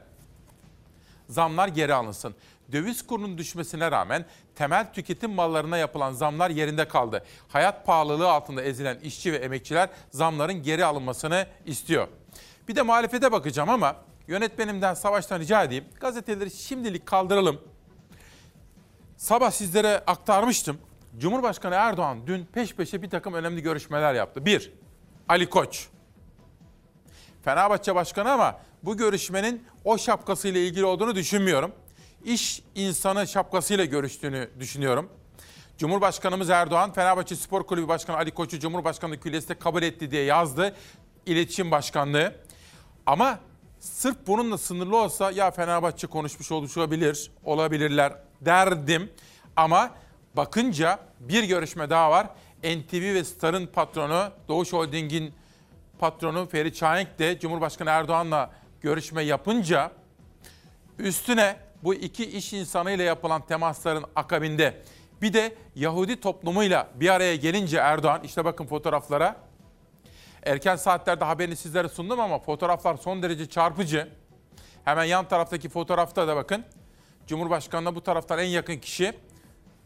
[1.29, 2.35] Zamlar geri alınsın.
[2.71, 7.25] Döviz kurunun düşmesine rağmen temel tüketim mallarına yapılan zamlar yerinde kaldı.
[7.47, 12.07] Hayat pahalılığı altında ezilen işçi ve emekçiler zamların geri alınmasını istiyor.
[12.67, 13.95] Bir de muhalefete bakacağım ama
[14.27, 15.85] yönetmenimden Savaş'tan rica edeyim.
[15.99, 17.61] Gazeteleri şimdilik kaldıralım.
[19.17, 20.77] Sabah sizlere aktarmıştım.
[21.19, 24.45] Cumhurbaşkanı Erdoğan dün peş peşe bir takım önemli görüşmeler yaptı.
[24.45, 24.73] Bir,
[25.29, 25.87] Ali Koç.
[27.45, 31.71] Fenerbahçe Başkanı ama bu görüşmenin o şapkasıyla ilgili olduğunu düşünmüyorum.
[32.25, 35.09] İş insanı şapkasıyla görüştüğünü düşünüyorum.
[35.77, 40.75] Cumhurbaşkanımız Erdoğan, Fenerbahçe Spor Kulübü Başkanı Ali Koç'u Cumhurbaşkanlığı Külliyesi'nde kabul etti diye yazdı.
[41.25, 42.35] İletişim Başkanlığı.
[43.05, 43.39] Ama
[43.79, 49.11] sırf bununla sınırlı olsa ya Fenerbahçe konuşmuş olabilir, olabilirler derdim.
[49.55, 49.91] Ama
[50.33, 52.27] bakınca bir görüşme daha var.
[52.63, 55.33] NTV ve Star'ın patronu, Doğuş Holding'in
[55.99, 58.51] patronu Ferit Şahenk de Cumhurbaşkanı Erdoğan'la
[58.81, 59.91] görüşme yapınca
[60.99, 64.81] üstüne bu iki iş insanıyla yapılan temasların akabinde
[65.21, 69.35] bir de Yahudi toplumuyla bir araya gelince Erdoğan işte bakın fotoğraflara
[70.43, 74.07] erken saatlerde haberini sizlere sundum ama fotoğraflar son derece çarpıcı.
[74.85, 76.65] Hemen yan taraftaki fotoğrafta da bakın.
[77.27, 79.13] Cumhurbaşkanı'na bu taraftan en yakın kişi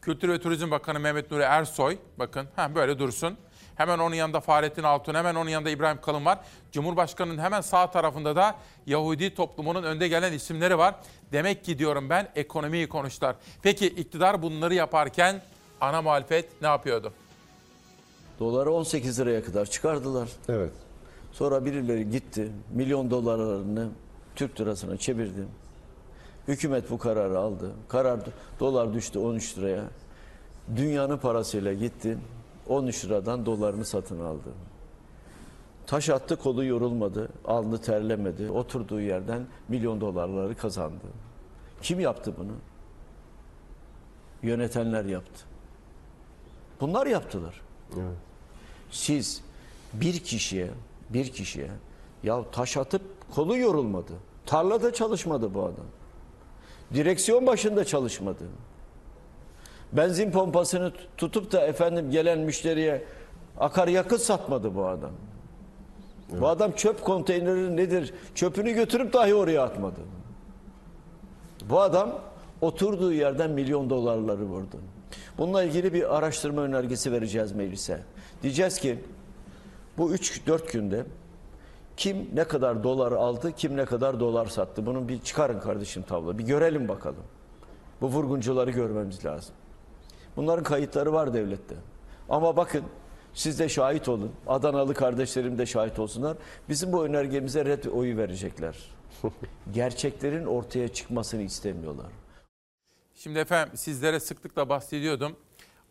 [0.02, 1.97] Kültür ve Turizm Bakanı Mehmet Nuri Ersoy.
[2.20, 3.38] Bakın ha böyle dursun.
[3.76, 6.39] Hemen onun yanında Fahrettin Altun, hemen onun yanında İbrahim Kalın var.
[6.72, 10.95] Cumhurbaşkanının hemen sağ tarafında da Yahudi toplumunun önde gelen isimleri var.
[11.32, 13.36] Demek ki diyorum ben ekonomiyi konuştular.
[13.62, 15.42] Peki iktidar bunları yaparken
[15.82, 17.14] ana muhalefet ne yapıyordu?
[18.40, 20.30] Doları 18 liraya kadar çıkardılar.
[20.50, 20.72] Evet.
[21.32, 22.52] Sonra birileri gitti.
[22.74, 23.90] Milyon dolarlarını
[24.36, 25.46] Türk lirasına çevirdi.
[26.48, 27.72] Hükümet bu kararı aldı.
[27.88, 28.20] Karar
[28.60, 29.84] dolar düştü 13 liraya.
[30.76, 32.18] Dünyanın parasıyla gitti.
[32.68, 34.50] 13 liradan dolarını satın aldı.
[35.90, 38.52] Taş attı kolu yorulmadı, alnı terlemedi.
[38.52, 41.06] Oturduğu yerden milyon dolarları kazandı.
[41.82, 42.52] Kim yaptı bunu?
[44.44, 45.46] Yönetenler yaptı.
[46.82, 47.62] Bunlar yaptılar.
[47.94, 48.18] Evet.
[48.92, 49.42] Siz
[49.94, 50.70] bir kişiye,
[51.10, 51.70] bir kişiye
[52.24, 53.02] ya taş atıp
[53.36, 54.14] kolu yorulmadı.
[54.46, 55.86] Tarlada çalışmadı bu adam.
[56.94, 58.44] Direksiyon başında çalışmadı.
[59.94, 63.06] Benzin pompasını tutup da efendim gelen müşteriye
[63.60, 65.12] akaryakıt satmadı bu adam.
[66.32, 68.14] Bu adam çöp konteyneri nedir?
[68.36, 70.00] Çöpünü götürüp dahi oraya atmadı.
[71.70, 72.20] Bu adam
[72.62, 74.78] oturduğu yerden milyon dolarları vurdu.
[75.38, 78.02] Bununla ilgili bir araştırma önergesi vereceğiz meclise.
[78.44, 79.00] Diyeceğiz ki
[79.98, 81.06] bu 3-4 günde
[81.98, 84.86] kim ne kadar dolar aldı, kim ne kadar dolar sattı.
[84.86, 86.38] Bunu bir çıkarın kardeşim tablo.
[86.38, 87.24] Bir görelim bakalım.
[88.02, 89.56] Bu vurguncuları görmemiz lazım.
[90.36, 91.76] Bunların kayıtları var devlette.
[92.30, 92.84] Ama bakın
[93.40, 94.32] siz de şahit olun.
[94.48, 96.38] Adanalı kardeşlerim de şahit olsunlar.
[96.70, 98.76] Bizim bu önergemize red oyu verecekler.
[99.72, 102.12] Gerçeklerin ortaya çıkmasını istemiyorlar.
[103.16, 105.36] Şimdi efendim sizlere sıklıkla bahsediyordum.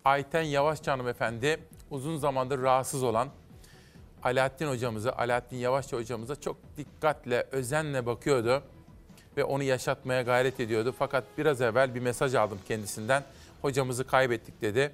[0.05, 1.59] Ayten Yavaşça hanımefendi
[1.91, 3.29] uzun zamandır rahatsız olan
[4.23, 8.63] Alaaddin hocamıza, Alaaddin Yavaşça hocamıza çok dikkatle, özenle bakıyordu
[9.37, 10.95] ve onu yaşatmaya gayret ediyordu.
[10.99, 13.25] Fakat biraz evvel bir mesaj aldım kendisinden.
[13.63, 14.93] Hocamızı kaybettik dedi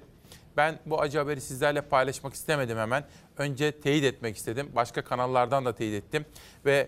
[0.57, 3.03] Ben bu acı haberi sizlerle paylaşmak istemedim hemen.
[3.37, 4.71] Önce teyit etmek istedim.
[4.75, 6.25] Başka kanallardan da teyit ettim.
[6.65, 6.87] Ve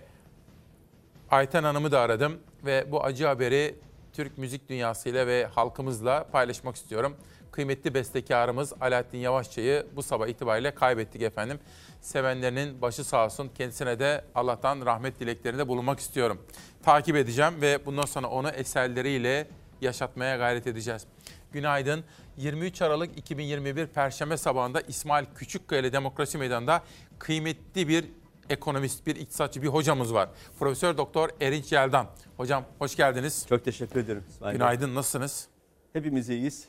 [1.30, 2.40] Ayten Hanım'ı da aradım.
[2.66, 3.76] Ve bu acı haberi
[4.14, 7.18] Türk müzik dünyasıyla ve halkımızla paylaşmak istiyorum.
[7.52, 11.60] Kıymetli bestekarımız Alaaddin Yavaşçı'yı bu sabah itibariyle kaybettik efendim.
[12.02, 13.50] Sevenlerinin başı sağ olsun.
[13.58, 16.42] Kendisine de Allah'tan rahmet dileklerinde bulunmak istiyorum.
[16.84, 19.48] Takip edeceğim ve bundan sonra onu eserleriyle
[19.82, 21.06] yaşatmaya gayret edeceğiz.
[21.52, 22.04] Günaydın.
[22.38, 26.84] 23 Aralık 2021 Perşembe sabahında İsmail Küçükkaya Demokrasi Meydanı'nda
[27.20, 28.06] kıymetli bir
[28.50, 30.30] ekonomist, bir iktisatçı, bir hocamız var.
[30.60, 32.08] Profesör Doktor Erinç Yeldan.
[32.38, 33.46] Hocam hoş geldiniz.
[33.50, 34.24] Çok teşekkür ederim.
[34.30, 34.54] İsmail.
[34.54, 35.48] Günaydın, nasılsınız?
[35.94, 36.66] Hepimiz iyiyiz.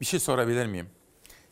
[0.00, 0.86] Bir şey sorabilir miyim?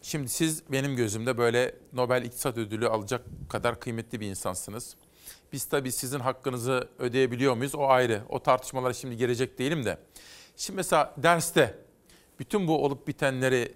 [0.03, 4.97] Şimdi siz benim gözümde böyle Nobel İktisat Ödülü alacak kadar kıymetli bir insansınız.
[5.53, 7.75] Biz tabii sizin hakkınızı ödeyebiliyor muyuz?
[7.75, 8.23] O ayrı.
[8.29, 9.99] O tartışmalara şimdi girecek değilim de.
[10.57, 11.79] Şimdi mesela derste
[12.41, 13.73] bütün bu olup bitenleri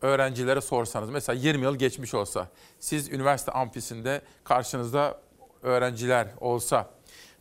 [0.00, 2.48] öğrencilere sorsanız mesela 20 yıl geçmiş olsa
[2.78, 5.20] siz üniversite amfisinde karşınızda
[5.62, 6.90] öğrenciler olsa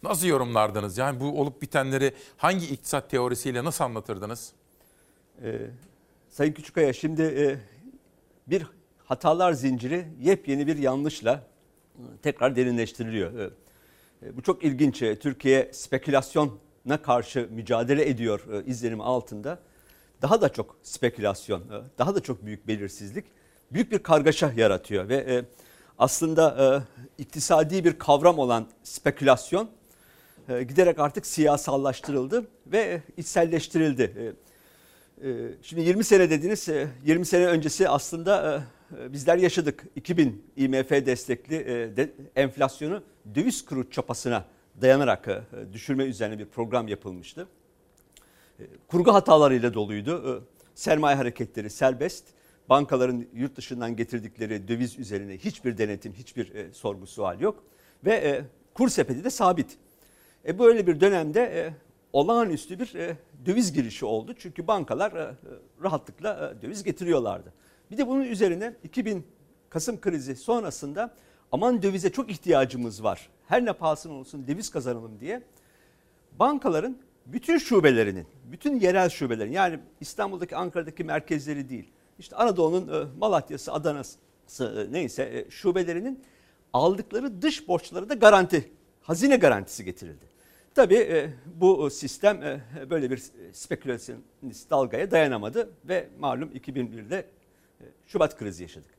[0.03, 0.97] nasıl yorumlardınız?
[0.97, 4.53] Yani bu olup bitenleri hangi iktisat teorisiyle nasıl anlatırdınız?
[5.43, 5.59] Ee,
[6.29, 7.57] Sayın Küçükaya şimdi e,
[8.47, 8.67] bir
[9.05, 13.51] hatalar zinciri yepyeni bir yanlışla e, tekrar derinleştiriliyor.
[14.23, 15.01] E, bu çok ilginç.
[15.01, 19.59] E, Türkiye spekülasyona karşı mücadele ediyor e, izlenimi altında.
[20.21, 23.25] Daha da çok spekülasyon, e, daha da çok büyük belirsizlik,
[23.71, 25.45] büyük bir kargaşa yaratıyor ve e,
[25.97, 26.75] aslında
[27.17, 29.69] e, iktisadi bir kavram olan spekülasyon
[30.47, 34.35] giderek artık siyasallaştırıldı ve içselleştirildi.
[35.61, 39.83] Şimdi 20 sene dediniz, e, 20 sene öncesi aslında bizler yaşadık.
[39.95, 41.65] 2000 IMF destekli
[41.97, 43.03] de, enflasyonu
[43.35, 44.45] döviz kuru çapasına
[44.81, 45.43] dayanarak
[45.73, 47.47] düşürme üzerine bir program yapılmıştı.
[48.87, 50.47] Kurgu hatalarıyla doluydu.
[50.75, 52.23] Sermaye hareketleri serbest.
[52.69, 57.63] Bankaların yurt dışından getirdikleri döviz üzerine hiçbir denetim, hiçbir e, sorgu sual yok.
[58.05, 58.41] Ve e,
[58.73, 59.77] kur sepeti de sabit.
[60.47, 61.73] E, böyle bir dönemde e,
[62.13, 62.93] olağanüstü bir
[63.45, 64.33] döviz girişi oldu.
[64.37, 65.35] Çünkü bankalar
[65.83, 67.53] rahatlıkla döviz getiriyorlardı.
[67.91, 69.25] Bir de bunun üzerine 2000
[69.69, 71.15] Kasım krizi sonrasında
[71.51, 73.29] aman dövize çok ihtiyacımız var.
[73.47, 75.43] Her ne pahasına olsun döviz kazanalım diye
[76.39, 76.97] bankaların
[77.33, 81.91] bütün şubelerinin, bütün yerel şubelerin yani İstanbul'daki, Ankara'daki merkezleri değil.
[82.19, 86.23] İşte Anadolu'nun e, Malatya'sı, Adana'sı e, neyse e, şubelerinin
[86.73, 88.71] aldıkları dış borçları da garanti,
[89.01, 90.29] hazine garantisi getirildi.
[90.75, 93.23] Tabii bu sistem böyle bir
[93.53, 98.89] spekülasyonist dalgaya dayanamadı ve malum 2001'de e, Şubat krizi yaşadık.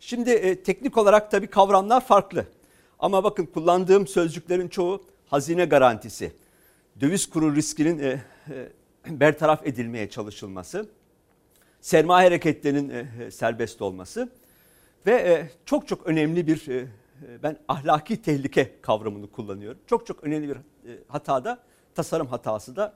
[0.00, 2.46] Şimdi teknik olarak tabii kavramlar farklı.
[2.98, 6.32] Ama bakın kullandığım sözcüklerin çoğu hazine garantisi,
[7.00, 8.68] döviz kuru riskinin e, e,
[9.20, 10.88] bertaraf edilmeye çalışılması,
[11.80, 12.88] sermaye hareketlerinin
[13.20, 14.28] e, serbest olması
[15.06, 16.86] ve e, çok çok önemli bir e,
[17.42, 19.80] ben ahlaki tehlike kavramını kullanıyorum.
[19.86, 20.56] Çok çok önemli bir
[21.08, 21.58] hatada,
[21.94, 22.94] tasarım hatası da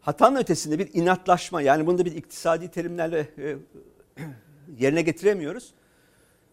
[0.00, 3.28] hatanın ötesinde bir inatlaşma yani bunu da bir iktisadi terimlerle
[4.78, 5.74] yerine getiremiyoruz.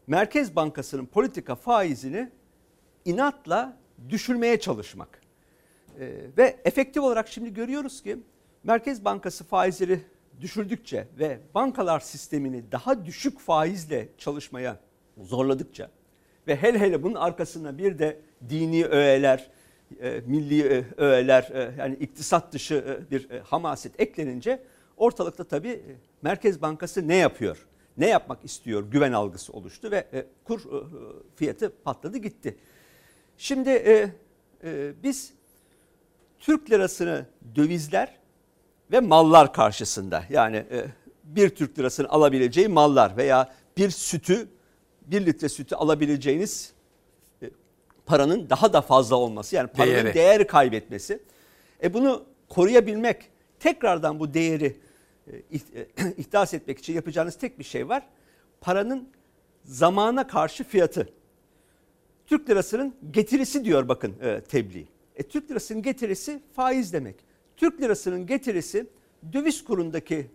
[0.08, 2.32] Merkez Bankası'nın politika faizini
[3.06, 3.78] inatla
[4.10, 5.23] düşürmeye çalışmak.
[6.38, 8.18] Ve efektif olarak şimdi görüyoruz ki
[8.64, 10.00] Merkez Bankası faizleri
[10.42, 14.80] düşürdükçe ve bankalar sistemini daha düşük faizle çalışmaya
[15.18, 15.90] zorladıkça
[16.48, 18.20] ve hele hele bunun arkasına bir de
[18.50, 19.52] dini öğeler,
[20.02, 24.64] e, milli e, öğeler e, yani iktisat dışı e, bir e, hamaset eklenince
[24.98, 27.68] ortalıkta tabii e, Merkez Bankası ne yapıyor?
[27.98, 28.92] Ne yapmak istiyor?
[28.92, 30.84] Güven algısı oluştu ve e, kur e,
[31.36, 32.58] fiyatı patladı gitti.
[33.38, 34.10] Şimdi e,
[34.64, 35.34] e, biz
[36.44, 37.26] Türk lirasını
[37.56, 38.18] dövizler
[38.92, 40.86] ve mallar karşısında yani e,
[41.24, 44.48] bir Türk lirasını alabileceği mallar veya bir sütü
[45.02, 46.74] bir litre sütü alabileceğiniz
[47.42, 47.50] e,
[48.06, 50.14] paranın daha da fazla olması yani paranın Değeri.
[50.14, 51.20] değer kaybetmesi.
[51.84, 53.30] E bunu koruyabilmek
[53.60, 54.78] tekrardan bu değeri
[55.28, 58.04] e, e, ihdas etmek için yapacağınız tek bir şey var.
[58.62, 59.10] Paranın
[59.64, 61.10] zamana karşı fiyatı.
[62.28, 64.93] Türk lirasının getirisi diyor bakın e, tebliğ.
[65.16, 67.16] E, Türk lirasının getirisi faiz demek.
[67.58, 68.88] Türk lirasının getirisi
[69.34, 70.28] döviz kurundaki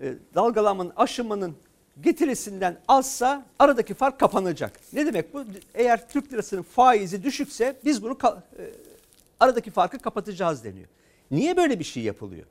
[0.00, 1.56] e, dalgalanmanın, aşınmanın
[2.00, 4.80] getirisinden azsa aradaki fark kapanacak.
[4.92, 5.44] Ne demek bu?
[5.74, 8.64] Eğer Türk lirasının faizi düşükse biz bunu e,
[9.40, 10.86] aradaki farkı kapatacağız deniyor.
[11.30, 12.46] Niye böyle bir şey yapılıyor?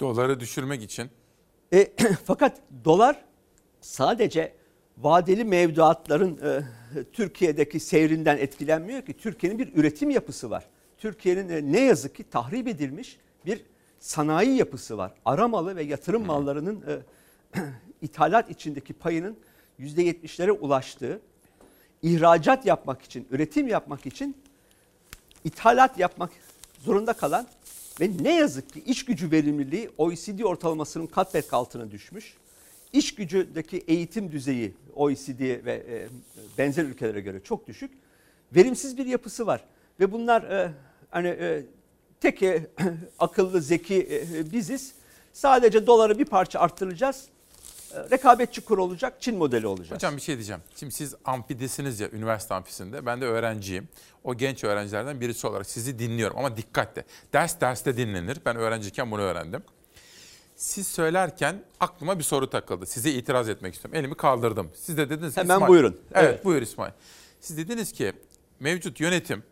[0.00, 1.10] Doları düşürmek için.
[1.72, 1.92] E,
[2.24, 3.24] fakat dolar
[3.80, 4.52] sadece
[4.98, 6.62] vadeli mevduatların e,
[7.12, 9.12] Türkiye'deki seyrinden etkilenmiyor ki.
[9.12, 10.64] Türkiye'nin bir üretim yapısı var.
[10.98, 13.62] Türkiye'nin e, ne yazık ki tahrip edilmiş bir
[13.98, 15.12] sanayi yapısı var.
[15.24, 16.84] Aramalı ve yatırım mallarının
[17.54, 17.60] e,
[18.02, 19.36] ithalat içindeki payının
[19.80, 21.20] %70'lere ulaştığı,
[22.02, 24.36] ihracat yapmak için, üretim yapmak için
[25.44, 26.30] ithalat yapmak
[26.84, 27.46] zorunda kalan
[28.00, 32.34] ve ne yazık ki iş gücü verimliliği OECD ortalamasının kat be altına düşmüş.
[32.92, 36.08] İş gücündeki eğitim düzeyi OECD ve e,
[36.58, 37.90] benzer ülkelere göre çok düşük.
[38.54, 39.64] Verimsiz bir yapısı var
[40.00, 40.72] ve bunlar e,
[41.10, 41.62] hani e,
[42.20, 42.66] tek e,
[43.18, 44.92] akıllı zeki e, biziz.
[45.32, 47.24] Sadece doları bir parça arttıracağız.
[47.94, 49.94] E, rekabetçi kur olacak, Çin modeli olacak.
[49.96, 50.62] Hocam bir şey diyeceğim.
[50.76, 53.06] Şimdi siz amfidesiniz ya üniversite amfisinde.
[53.06, 53.88] Ben de öğrenciyim.
[54.24, 57.04] O genç öğrencilerden birisi olarak sizi dinliyorum ama dikkatle.
[57.32, 58.38] Ders derste dinlenir.
[58.44, 59.62] Ben öğrenciyken bunu öğrendim.
[60.56, 62.86] Siz söylerken aklıma bir soru takıldı.
[62.86, 63.98] Size itiraz etmek istiyorum.
[64.00, 64.70] Elimi kaldırdım.
[64.74, 66.00] Siz de dediniz ki Hemen İsmail- buyurun.
[66.14, 66.44] Evet, Evet.
[66.44, 66.92] buyur İsmail.
[67.40, 68.12] Siz dediniz ki
[68.60, 69.42] mevcut yönetim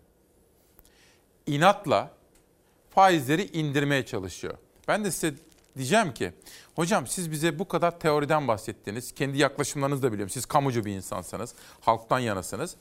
[1.46, 2.10] inatla
[2.90, 4.54] faizleri indirmeye çalışıyor.
[4.88, 5.34] Ben de size
[5.76, 6.32] diyeceğim ki
[6.74, 9.12] hocam siz bize bu kadar teoriden bahsettiniz.
[9.12, 10.30] Kendi yaklaşımlarınızı da biliyorum.
[10.30, 11.54] Siz kamucu bir insansınız.
[11.80, 12.76] Halktan yanasınız.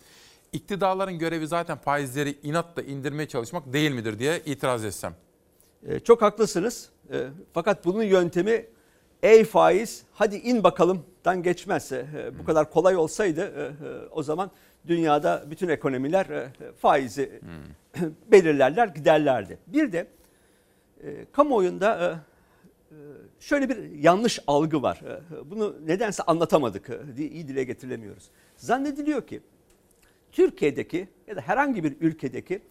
[0.53, 5.15] İktidarların görevi zaten faizleri inatla indirmeye çalışmak değil midir diye itiraz etsem.
[5.87, 6.89] E, çok haklısınız.
[7.11, 8.65] E, fakat bunun yöntemi
[9.23, 13.73] ey faiz hadi in bakalımdan geçmezse e, bu kadar kolay olsaydı
[14.11, 14.51] o zaman
[14.87, 17.41] dünyada bütün ekonomiler e, faizi
[18.31, 19.57] belirlerler giderlerdi.
[19.67, 20.07] Bir de
[21.03, 22.21] e, kamuoyunda
[22.91, 22.95] e,
[23.39, 25.01] şöyle bir yanlış algı var.
[25.45, 28.29] Bunu nedense anlatamadık, iyi dile getiremiyoruz.
[28.55, 29.41] Zannediliyor ki
[30.31, 32.61] Türkiye'deki ya da herhangi bir ülkedeki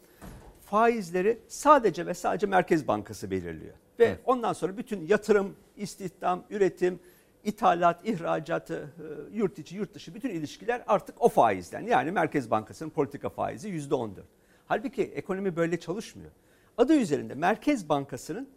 [0.66, 3.74] faizleri sadece ve sadece Merkez Bankası belirliyor.
[3.98, 7.00] Ve ondan sonra bütün yatırım, istihdam, üretim,
[7.44, 11.86] ithalat, ihracatı, e, yurt içi, yurt dışı bütün ilişkiler artık o faizden.
[11.86, 14.26] Yani Merkez Bankası'nın politika faizi yüzde 14.
[14.66, 16.30] Halbuki ekonomi böyle çalışmıyor.
[16.78, 18.48] Adı üzerinde Merkez Bankası'nın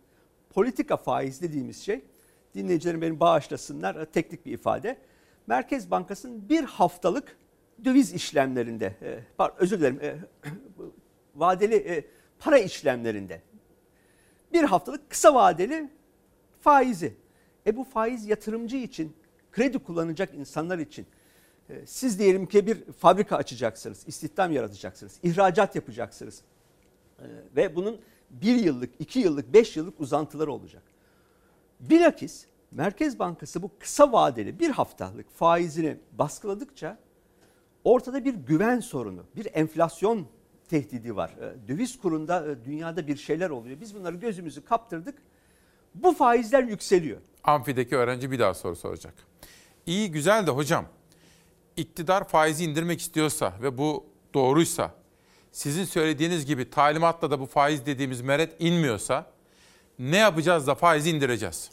[0.49, 2.05] politika faiz dediğimiz şey,
[2.53, 4.97] dinleyicilerim benim bağışlasınlar, e, teknik bir ifade.
[5.47, 7.38] Merkez Bankası'nın bir haftalık
[7.85, 9.19] döviz işlemlerinde, e,
[9.57, 10.21] özür dilerim,
[11.35, 12.07] vadeli
[12.39, 13.41] para işlemlerinde
[14.53, 15.89] bir haftalık kısa vadeli
[16.59, 17.13] faizi.
[17.68, 19.15] E bu faiz yatırımcı için,
[19.51, 21.05] kredi kullanacak insanlar için
[21.70, 26.41] e, siz diyelim ki bir fabrika açacaksınız, istihdam yaratacaksınız, ihracat yapacaksınız.
[27.20, 27.99] E, ve bunun
[28.30, 30.84] bir yıllık, iki yıllık, beş yıllık uzantıları olacak.
[31.80, 36.97] Bilakis Merkez Bankası bu kısa vadeli bir haftalık faizini baskıladıkça
[37.84, 40.28] ortada bir güven sorunu, bir enflasyon
[40.70, 41.30] tehdidi var.
[41.30, 43.82] E, Döviz kurunda dünyada bir şeyler oluyor.
[43.82, 45.15] Biz bunları gözümüzü kaptırdık.
[45.95, 47.22] Bu faizler yükseliyor.
[47.48, 49.14] Amfideki öğrenci bir daha soru soracak.
[49.86, 50.86] İyi güzel de hocam
[51.78, 54.91] iktidar faizi indirmek istiyorsa ve bu doğruysa
[55.52, 59.26] sizin söylediğiniz gibi talimatla da bu faiz dediğimiz meret inmiyorsa
[60.00, 61.72] ne yapacağız da faizi indireceğiz?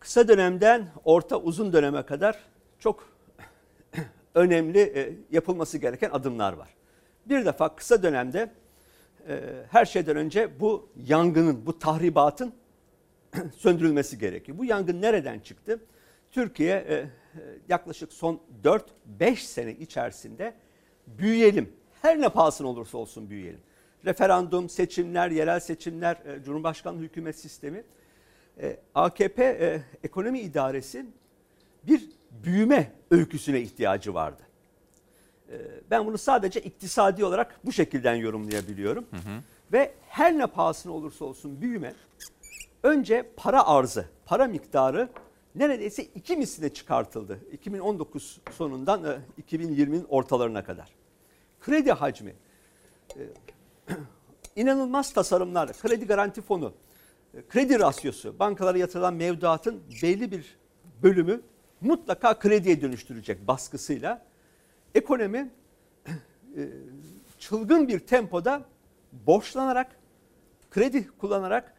[0.00, 2.38] Kısa dönemden orta uzun döneme kadar
[2.78, 3.08] çok
[4.34, 6.68] önemli e, yapılması gereken adımlar var.
[7.26, 8.52] Bir defa kısa dönemde
[9.28, 9.40] e,
[9.70, 12.54] her şeyden önce bu yangının, bu tahribatın
[13.56, 14.58] söndürülmesi gerekiyor.
[14.58, 15.80] Bu yangın nereden çıktı?
[16.30, 17.08] Türkiye e, e,
[17.68, 18.40] yaklaşık son
[19.20, 20.54] 4-5 sene içerisinde
[21.06, 21.72] büyüyelim.
[22.02, 23.60] Her ne pahasına olursa olsun büyüyelim.
[24.04, 27.84] Referandum, seçimler, yerel seçimler, e, Cumhurbaşkanlığı hükümet sistemi.
[28.60, 31.06] E, AKP e, ekonomi idaresi
[31.86, 32.08] bir
[32.44, 34.42] büyüme öyküsüne ihtiyacı vardı.
[35.50, 35.56] E,
[35.90, 39.06] ben bunu sadece iktisadi olarak bu şekilden yorumlayabiliyorum.
[39.72, 41.92] Ve her ne pahasına olursa olsun büyüme
[42.84, 45.08] önce para arzı, para miktarı
[45.54, 47.40] neredeyse iki misline çıkartıldı.
[47.52, 50.88] 2019 sonundan e, 2020'nin ortalarına kadar.
[51.60, 52.34] Kredi hacmi,
[53.16, 53.20] e,
[54.56, 56.72] inanılmaz tasarımlar, kredi garanti fonu,
[57.34, 60.58] e, kredi rasyosu, bankalara yatırılan mevduatın belli bir
[61.02, 61.40] bölümü
[61.80, 64.24] mutlaka krediye dönüştürecek baskısıyla
[64.94, 65.50] ekonomi
[66.56, 66.68] e,
[67.38, 68.62] çılgın bir tempoda
[69.12, 69.96] borçlanarak,
[70.70, 71.73] kredi kullanarak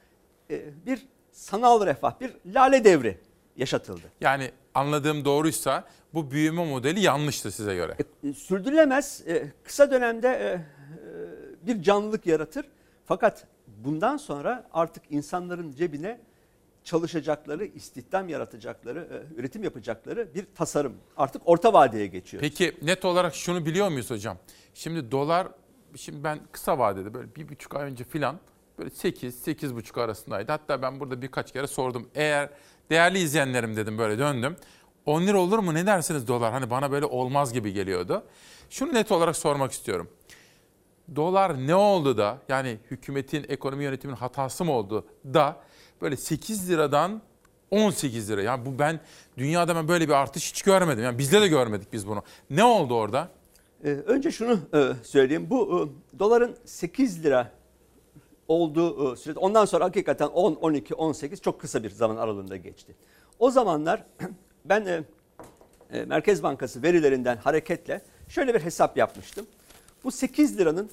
[0.50, 3.18] e, bir sanal refah, bir lale devri
[3.58, 4.12] yaşatıldı.
[4.22, 5.84] Yani anladığım doğruysa
[6.14, 7.98] bu büyüme modeli yanlıştı size göre.
[8.24, 9.24] E, sürdürülemez.
[9.28, 12.66] E, kısa dönemde e, e, bir canlılık yaratır.
[13.06, 16.20] Fakat bundan sonra artık insanların cebine
[16.84, 22.42] çalışacakları, istihdam yaratacakları, e, üretim yapacakları bir tasarım artık orta vadeye geçiyor.
[22.42, 24.38] Peki net olarak şunu biliyor muyuz hocam?
[24.74, 25.48] Şimdi dolar,
[25.96, 28.40] şimdi ben kısa vadede böyle bir buçuk ay önce filan
[28.80, 30.52] böyle 8 8 buçuk arasındaydı.
[30.52, 32.10] Hatta ben burada birkaç kere sordum.
[32.16, 32.50] Eğer
[32.90, 34.56] değerli izleyenlerim dedim böyle döndüm.
[35.06, 36.52] 10 lira olur mu ne dersiniz dolar?
[36.52, 38.24] Hani bana böyle olmaz gibi geliyordu.
[38.70, 40.10] Şunu net olarak sormak istiyorum.
[41.16, 45.62] Dolar ne oldu da yani hükümetin ekonomi yönetiminin hatası mı oldu da
[46.02, 47.22] böyle 8 liradan
[47.72, 48.42] 18 lira.
[48.42, 49.00] Yani bu ben
[49.38, 51.04] dünyada ben böyle bir artış hiç görmedim.
[51.04, 52.24] Yani bizde de görmedik biz bunu.
[52.50, 53.30] Ne oldu orada?
[53.84, 55.48] Ee, önce şunu e, söyleyeyim.
[55.50, 57.52] Bu e, doların 8 lira
[58.48, 62.96] olduğu e, sürede ondan sonra hakikaten 10, 12, 18 çok kısa bir zaman aralığında geçti.
[63.40, 64.04] O zamanlar
[64.66, 65.04] ben e,
[65.92, 69.48] e, Merkez Bankası verilerinden hareketle şöyle bir hesap yapmıştım.
[70.04, 70.92] Bu 8 liranın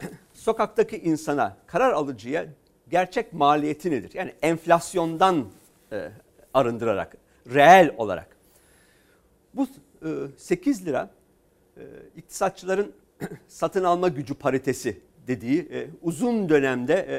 [0.34, 2.46] sokaktaki insana, karar alıcıya
[2.90, 4.10] gerçek maliyeti nedir?
[4.14, 5.46] Yani enflasyondan
[5.92, 6.10] e,
[6.54, 8.36] arındırarak, reel olarak.
[9.54, 9.66] Bu
[10.02, 11.10] e, 8 lira
[11.76, 11.82] e,
[12.16, 12.92] iktisatçıların
[13.48, 17.14] satın alma gücü paritesi dediği e, uzun dönemde e,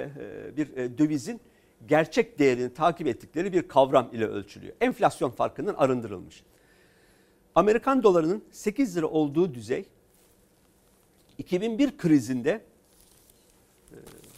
[0.50, 1.42] e, bir e, dövizin
[1.88, 4.74] gerçek değerini takip ettikleri bir kavram ile ölçülüyor.
[4.82, 6.44] Enflasyon farkının arındırılmış.
[7.56, 9.86] Amerikan dolarının 8 lira olduğu düzey
[11.38, 12.62] 2001 krizinde
[13.92, 13.98] e,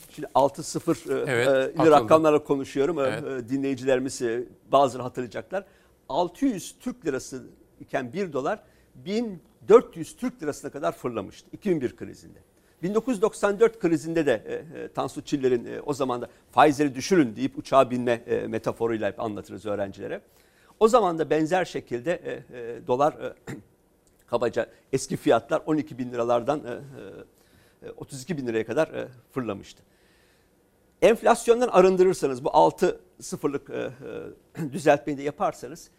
[0.09, 2.99] şimdi 6-0 e, Evet, e, rakamlarla konuşuyorum.
[2.99, 3.49] Evet.
[3.49, 4.21] Dinleyicilerimiz
[4.71, 5.65] bazıları hatırlayacaklar.
[6.09, 7.43] 600 Türk lirası
[7.79, 8.63] iken 1 dolar
[8.95, 12.39] 1400 Türk lirasına kadar fırlamıştı 2001 krizinde.
[12.85, 17.91] 1994 krizinde de e, e, Tansu Çiller'in e, o zaman da faizleri düşürün deyip uçağa
[17.91, 20.21] binme e, metaforuyla hep anlatırız öğrencilere.
[20.79, 23.33] O zaman da benzer şekilde e, e, dolar e,
[24.27, 26.61] kabaca eski fiyatlar 12 bin liralardan
[27.83, 29.83] e, e, 32 bin liraya kadar e, fırlamıştı.
[31.01, 33.91] Enflasyondan arındırırsanız bu 6 sıfırlık e,
[34.57, 35.89] e, düzeltmeyi de yaparsanız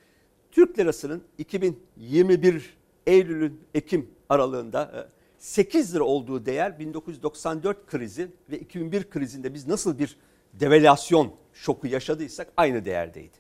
[0.52, 2.76] Türk lirasının 2021
[3.06, 5.15] Eylül'ün Ekim aralığında e,
[5.46, 10.16] 8 lira olduğu değer 1994 krizi ve 2001 krizinde biz nasıl bir
[10.52, 13.36] devalüasyon şoku yaşadıysak aynı değerdeydi.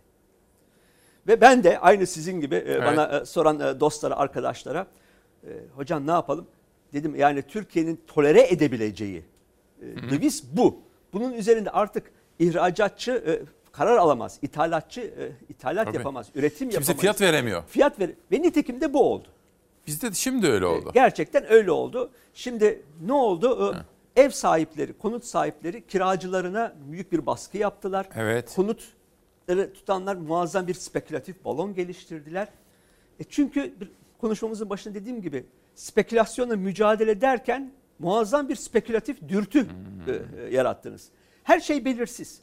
[1.26, 4.86] Ve ben de aynı sizin gibi e, bana e, soran e, dostlara, arkadaşlara
[5.76, 6.46] hocam ne yapalım?
[6.92, 9.24] Dedim yani Türkiye'nin tolere edebileceği
[10.10, 10.80] döviz bu.
[11.12, 13.42] Bunun üzerinde artık ihracatçı
[13.72, 14.38] karar alamaz.
[14.42, 15.96] İthalatçı ithalat Tabii.
[15.96, 16.26] yapamaz.
[16.34, 17.00] Üretim Kimse yapamaz.
[17.00, 17.62] fiyat veremiyor.
[17.68, 19.28] Fiyat ver ve nitekim de bu oldu.
[19.86, 20.90] Bizde de şimdi öyle oldu.
[20.94, 22.10] Gerçekten öyle oldu.
[22.34, 23.74] Şimdi ne oldu?
[23.74, 28.08] Ee, Ev sahipleri, konut sahipleri kiracılarına büyük bir baskı yaptılar.
[28.14, 28.54] Evet.
[28.54, 32.48] Konutları tutanlar muazzam bir spekülatif balon geliştirdiler.
[33.20, 33.74] E çünkü
[34.20, 39.66] konuşmamızın başında dediğim gibi spekülasyonla mücadele ederken muazzam bir spekülatif dürtü
[40.08, 41.08] e, e, yarattınız.
[41.42, 42.40] Her şey belirsiz.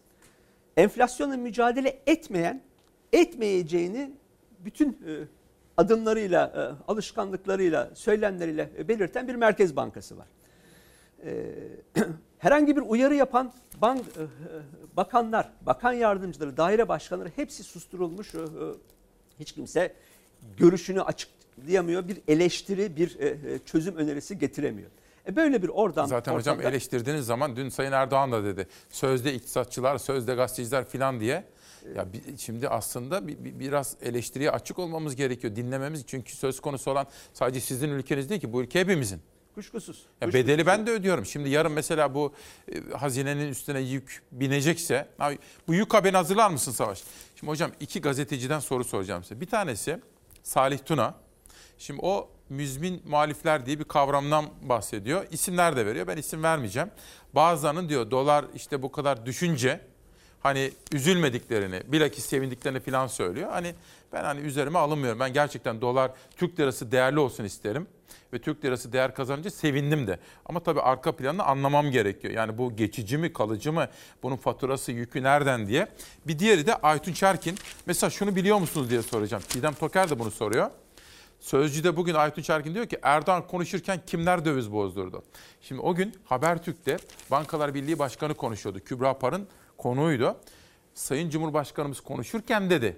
[0.78, 2.62] Enflasyonla mücadele etmeyen,
[3.14, 4.12] etmeyeceğini
[4.60, 5.12] bütün e,
[5.78, 6.46] adımlarıyla,
[6.88, 10.28] e, alışkanlıklarıyla, söylemleriyle e, belirten bir merkez bankası var.
[11.26, 11.46] E,
[12.38, 14.02] herhangi bir uyarı yapan bank,
[14.98, 18.34] bakanlar, bakan yardımcıları, daire başkanları hepsi susturulmuş.
[19.40, 19.94] Hiç kimse
[20.58, 23.18] görüşünü açıklayamıyor, bir eleştiri, bir
[23.66, 24.90] çözüm önerisi getiremiyor.
[25.28, 28.68] E böyle bir oradan Zaten hocam ortamda- eleştirdiğiniz zaman dün Sayın Erdoğan da dedi.
[28.90, 31.44] Sözde iktisatçılar, sözde gazeteciler falan diye.
[31.96, 32.06] Ya
[32.38, 35.56] şimdi aslında bi- bi- biraz eleştiriye açık olmamız gerekiyor.
[35.56, 39.22] Dinlememiz çünkü söz konusu olan sadece sizin ülkeniz değil ki bu ülke hepimizin.
[39.56, 39.98] Kuşkusuz.
[39.98, 40.34] Ya kuşkusuz.
[40.34, 41.26] bedeli ben de ödüyorum.
[41.26, 42.34] Şimdi yarın mesela bu
[42.72, 47.04] e, hazinenin üstüne yük binecekse, abi, bu yük haberini hazırlar mısın Savaş?
[47.36, 49.42] Şimdi hocam iki gazeteciden soru soracağım size.
[49.42, 50.00] Bir tanesi
[50.44, 51.16] Salih Tuna.
[51.78, 55.26] Şimdi o müzmin muhalifler diye bir kavramdan bahsediyor.
[55.32, 56.08] İsimler de veriyor.
[56.08, 56.90] Ben isim vermeyeceğim.
[57.36, 59.82] Bazılarının diyor dolar işte bu kadar düşünce
[60.44, 63.50] hani üzülmediklerini, bilakis sevindiklerini falan söylüyor.
[63.52, 63.76] Hani
[64.14, 65.20] ben hani üzerime alınmıyorum.
[65.20, 67.88] Ben gerçekten dolar, Türk lirası değerli olsun isterim.
[68.34, 70.20] Ve Türk lirası değer kazanınca sevindim de.
[70.46, 72.34] Ama tabii arka planını anlamam gerekiyor.
[72.34, 73.88] Yani bu geçici mi, kalıcı mı,
[74.24, 75.88] bunun faturası, yükü nereden diye.
[76.28, 77.58] Bir diğeri de Aytun Çerkin.
[77.86, 79.44] Mesela şunu biliyor musunuz diye soracağım.
[79.50, 80.72] Çiğdem Toker de bunu soruyor.
[81.40, 85.24] Sözcü'de bugün Aytun Çerkin diyor ki Erdoğan konuşurken kimler döviz bozdurdu?
[85.62, 86.98] Şimdi o gün Habertürk'te
[87.32, 88.80] Bankalar Birliği Başkanı konuşuyordu.
[88.80, 89.48] Kübra Par'ın
[89.84, 90.38] konuğuydu.
[90.94, 92.98] Sayın Cumhurbaşkanımız konuşurken dedi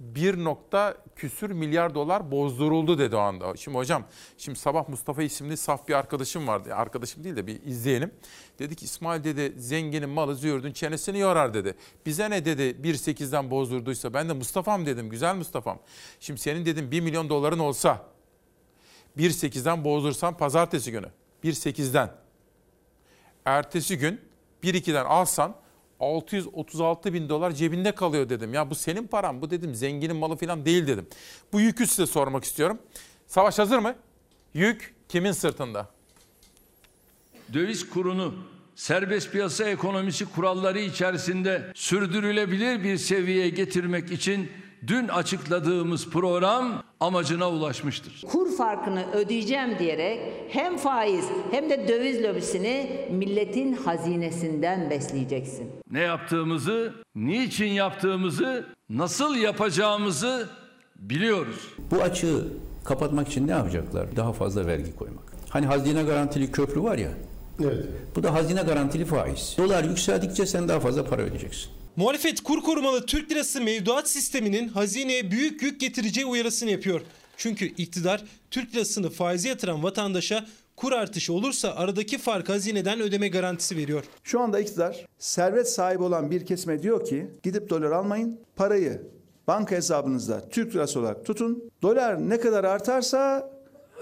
[0.00, 3.56] 1 nokta küsür milyar dolar bozduruldu dedi o anda.
[3.56, 4.04] Şimdi hocam
[4.38, 6.74] şimdi sabah Mustafa isimli saf bir arkadaşım vardı.
[6.74, 8.10] Arkadaşım değil de bir izleyelim.
[8.58, 11.74] Dedi ki İsmail dedi zenginin malı züğürdün çenesini yorar dedi.
[12.06, 15.78] Bize ne dedi 1.8'den bozdurduysa ben de Mustafa'm dedim güzel Mustafa'm.
[16.20, 18.04] Şimdi senin dedim 1 milyon doların olsa
[19.18, 21.08] 1.8'den bozdursan pazartesi günü
[21.44, 22.10] 1.8'den
[23.44, 24.20] ertesi gün
[24.62, 25.65] 1.2'den alsan
[26.00, 28.54] 636 bin dolar cebinde kalıyor dedim.
[28.54, 31.06] Ya bu senin paran bu dedim zenginin malı falan değil dedim.
[31.52, 32.78] Bu yükü size sormak istiyorum.
[33.26, 33.94] Savaş hazır mı?
[34.54, 35.96] Yük kimin sırtında?
[37.52, 38.34] döviz kurunu
[38.74, 44.50] serbest piyasa ekonomisi kuralları içerisinde sürdürülebilir bir seviyeye getirmek için
[44.86, 48.22] dün açıkladığımız program amacına ulaşmıştır.
[48.28, 55.68] Kur farkını ödeyeceğim diyerek hem faiz hem de döviz lobisini milletin hazinesinden besleyeceksin.
[55.90, 60.48] Ne yaptığımızı, niçin yaptığımızı, nasıl yapacağımızı
[60.96, 61.68] biliyoruz.
[61.90, 62.44] Bu açığı
[62.84, 64.16] kapatmak için ne yapacaklar?
[64.16, 65.24] Daha fazla vergi koymak.
[65.50, 67.10] Hani hazine garantili köprü var ya.
[67.64, 67.84] Evet.
[68.16, 69.54] Bu da hazine garantili faiz.
[69.58, 71.70] Dolar yükseldikçe sen daha fazla para ödeyeceksin.
[71.96, 77.00] Muhalefet kur korumalı Türk lirası mevduat sisteminin hazineye büyük yük getireceği uyarısını yapıyor.
[77.36, 83.76] Çünkü iktidar Türk lirasını faize yatıran vatandaşa kur artışı olursa aradaki fark hazineden ödeme garantisi
[83.76, 84.04] veriyor.
[84.24, 88.40] Şu anda iktidar servet sahibi olan bir kesime diyor ki gidip dolar almayın.
[88.56, 89.02] Parayı
[89.46, 91.70] banka hesabınızda Türk lirası olarak tutun.
[91.82, 93.50] Dolar ne kadar artarsa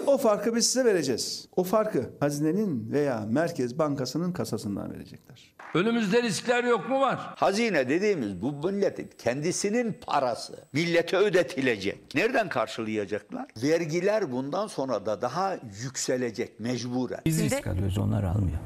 [0.07, 1.49] o farkı biz size vereceğiz.
[1.57, 5.55] O farkı hazinenin veya Merkez Bankası'nın kasasından verecekler.
[5.75, 7.19] Önümüzde riskler yok mu var?
[7.37, 10.65] Hazine dediğimiz bu milletin kendisinin parası.
[10.73, 12.15] Millete ödetilecek.
[12.15, 13.47] Nereden karşılayacaklar?
[13.63, 17.21] Vergiler bundan sonra da daha yükselecek mecburen.
[17.25, 18.59] Biz risk alıyoruz onlar almıyor.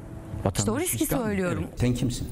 [0.58, 1.66] İşte o riski söylüyorum.
[1.76, 2.28] Sen kimsin?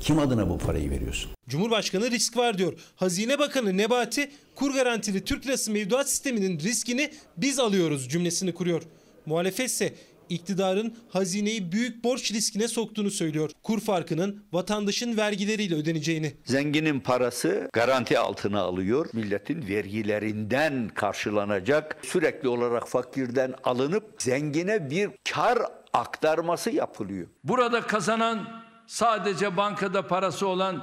[0.00, 1.30] Kim adına bu parayı veriyorsun?
[1.48, 2.72] Cumhurbaşkanı risk var diyor.
[2.96, 8.82] Hazine Bakanı Nebati kur garantili Türk lirası mevduat sisteminin riskini biz alıyoruz cümlesini kuruyor.
[9.26, 9.94] Muhalefet ise
[10.28, 13.50] iktidarın hazineyi büyük borç riskine soktuğunu söylüyor.
[13.62, 16.32] Kur farkının vatandaşın vergileriyle ödeneceğini.
[16.44, 19.06] Zenginin parası garanti altına alıyor.
[19.12, 21.96] Milletin vergilerinden karşılanacak.
[22.02, 25.58] Sürekli olarak fakirden alınıp zengine bir kar
[25.92, 27.26] aktarması yapılıyor.
[27.44, 28.59] Burada kazanan
[28.90, 30.82] sadece bankada parası olan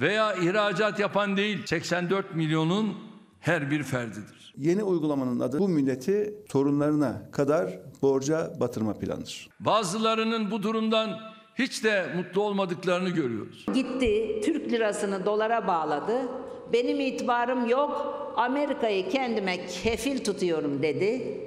[0.00, 2.94] veya ihracat yapan değil 84 milyonun
[3.40, 4.54] her bir ferdidir.
[4.56, 9.48] Yeni uygulamanın adı bu milleti torunlarına kadar borca batırma planıdır.
[9.60, 11.20] Bazılarının bu durumdan
[11.54, 13.66] hiç de mutlu olmadıklarını görüyoruz.
[13.74, 16.28] Gitti Türk lirasını dolara bağladı.
[16.72, 18.14] Benim itibarım yok.
[18.36, 21.40] Amerika'yı kendime kefil tutuyorum dedi.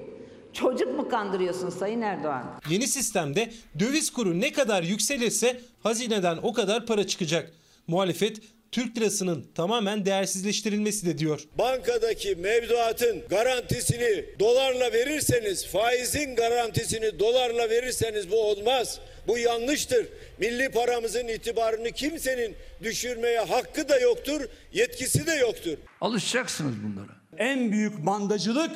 [0.54, 2.62] Çocuk mu kandırıyorsun Sayın Erdoğan?
[2.70, 7.52] Yeni sistemde döviz kuru ne kadar yükselirse hazineden o kadar para çıkacak.
[7.88, 8.38] Muhalefet
[8.72, 11.41] Türk lirasının tamamen değersizleştirilmesi de diyor.
[11.58, 18.99] Bankadaki mevduatın garantisini dolarla verirseniz, faizin garantisini dolarla verirseniz bu olmaz.
[19.28, 20.08] Bu yanlıştır.
[20.39, 24.41] Milli paramızın itibarını kimsenin düşürmeye hakkı da yoktur,
[24.74, 25.78] yetkisi de yoktur.
[26.02, 27.12] Alışacaksınız bunlara.
[27.38, 28.72] En büyük mandacılık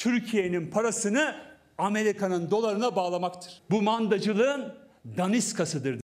[0.00, 1.36] Türkiye'nin parasını
[1.78, 3.62] Amerika'nın dolarına bağlamaktır.
[3.70, 4.74] Bu mandacılığın
[5.16, 6.00] daniskasıdır.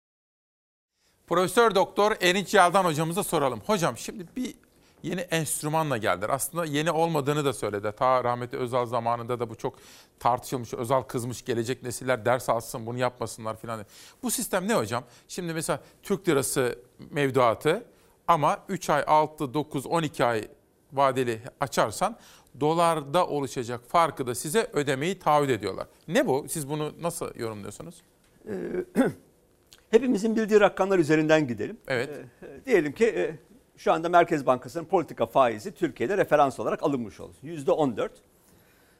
[1.26, 3.60] Profesör Doktor Erinç Yaldan hocamıza soralım.
[3.66, 4.54] Hocam şimdi bir
[5.02, 6.30] yeni enstrümanla geldiler.
[6.30, 7.92] Aslında yeni olmadığını da söyledi.
[7.98, 9.74] Ta rahmetli Özal zamanında da bu çok
[10.20, 10.74] tartışılmış.
[10.74, 13.86] Özal kızmış gelecek nesiller ders alsın bunu yapmasınlar filan.
[14.22, 15.04] Bu sistem ne hocam?
[15.28, 16.78] Şimdi mesela Türk lirası
[17.10, 17.84] mevduatı
[18.28, 20.48] ama 3 ay, 6, 9, 12 ay
[20.92, 22.16] vadeli açarsan
[22.60, 25.86] dolarda oluşacak farkı da size ödemeyi taahhüt ediyorlar.
[26.08, 26.46] Ne bu?
[26.48, 28.02] Siz bunu nasıl yorumluyorsunuz?
[28.48, 28.52] Ee,
[29.90, 31.76] hepimizin bildiği rakamlar üzerinden gidelim.
[31.88, 32.10] Evet.
[32.42, 33.38] Ee, diyelim ki e,
[33.76, 37.34] şu anda Merkez Bankası'nın politika faizi Türkiye'de referans olarak alınmış olur.
[37.42, 38.12] Yüzde 14.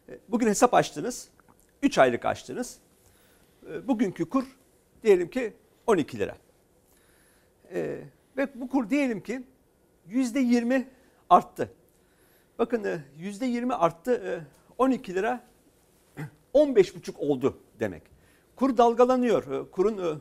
[0.09, 1.29] Ee, bugün hesap açtınız.
[1.83, 2.79] 3 aylık açtınız.
[3.85, 4.45] Bugünkü kur
[5.03, 5.53] diyelim ki
[5.87, 6.37] 12 lira.
[7.75, 7.99] Ee,
[8.37, 9.43] ve bu kur diyelim ki
[10.09, 10.89] yüzde 20
[11.31, 11.73] arttı.
[12.63, 14.13] Bakın e, yüzde 20 arttı.
[14.13, 14.41] e,
[14.78, 15.41] 12 lira
[16.55, 18.03] 15,5 oldu demek.
[18.57, 19.66] Kur dalgalanıyor.
[19.66, 20.19] E, Kurun e,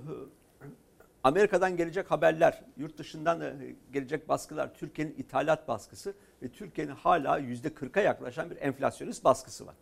[1.24, 3.56] Amerika'dan gelecek haberler, yurt dışından e,
[3.94, 6.14] gelecek baskılar, Türkiye'nin ithalat baskısı
[6.44, 9.76] ve Türkiye'nin hala yüzde 40'a yaklaşan bir enflasyonist baskısı var.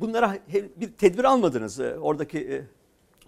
[0.00, 0.38] Bunlara
[0.76, 1.80] bir tedbir almadınız.
[1.80, 2.64] E, Oradaki e,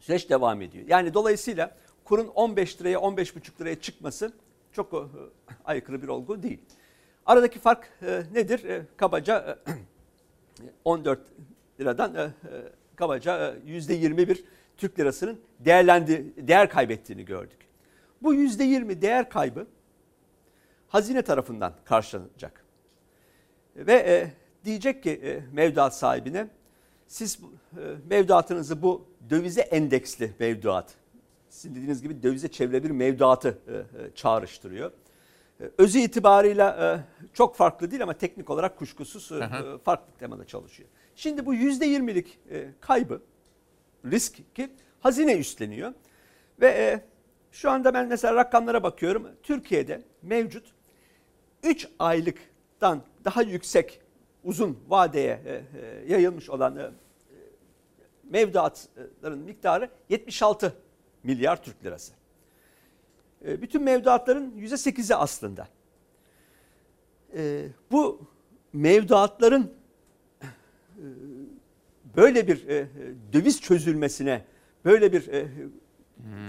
[0.01, 0.85] süreç devam ediyor.
[0.89, 4.33] Yani dolayısıyla kurun 15 liraya 15,5 liraya çıkması
[4.73, 4.99] çok e,
[5.65, 6.61] aykırı bir olgu değil.
[7.27, 8.65] Aradaki fark e, nedir?
[8.65, 9.73] E, kabaca e,
[10.85, 11.21] 14
[11.81, 12.31] liradan e, e,
[12.97, 14.45] kabaca e, %21
[14.77, 17.59] Türk lirasının değerlendi, değer kaybettiğini gördük.
[18.23, 19.67] Bu %20 değer kaybı
[20.89, 22.65] hazine tarafından karşılanacak.
[23.77, 24.31] Ve e,
[24.65, 26.49] diyecek ki e, mevduat sahibine
[27.07, 27.39] siz
[27.77, 27.81] e,
[28.11, 30.95] mevduatınızı bu dövize endeksli mevduat,
[31.49, 33.85] sizin dediğiniz gibi dövize çevre bir mevduatı e, e,
[34.15, 34.93] çağrıştırıyor.
[35.61, 36.87] E, Özü itibarıyla e,
[37.35, 39.59] çok farklı değil ama teknik olarak kuşkusuz e, Aha.
[39.59, 40.89] e, farklı temada çalışıyor.
[41.15, 43.23] Şimdi bu %20'lik e, kaybı,
[44.05, 44.71] risk ki
[45.01, 45.95] hazine üstleniyor.
[46.61, 47.01] Ve e,
[47.53, 49.29] şu anda ben mesela rakamlara bakıyorum.
[49.43, 50.67] Türkiye'de mevcut
[51.63, 54.01] 3 aylıktan daha yüksek
[54.45, 56.91] uzun vadeye e, e, yayılmış olan e,
[58.31, 60.73] mevduatların miktarı 76
[61.23, 62.13] milyar Türk lirası.
[63.47, 65.69] E, Bütün mevduatların %8'i aslında.
[67.37, 68.21] e, bu
[68.73, 69.73] mevduatların
[70.43, 71.05] e,
[72.17, 72.87] böyle bir e,
[73.33, 74.45] döviz çözülmesine,
[74.85, 75.49] böyle bir e,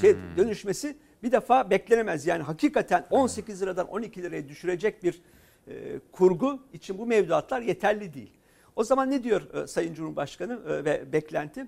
[0.01, 2.25] şey dönüşmesi bir defa beklenemez.
[2.27, 5.21] Yani hakikaten 18 liradan 12 liraya düşürecek bir
[5.67, 8.31] e, kurgu için bu mevduatlar yeterli değil.
[8.75, 11.67] O zaman ne diyor e, Sayın Cumhurbaşkanı e, ve beklenti?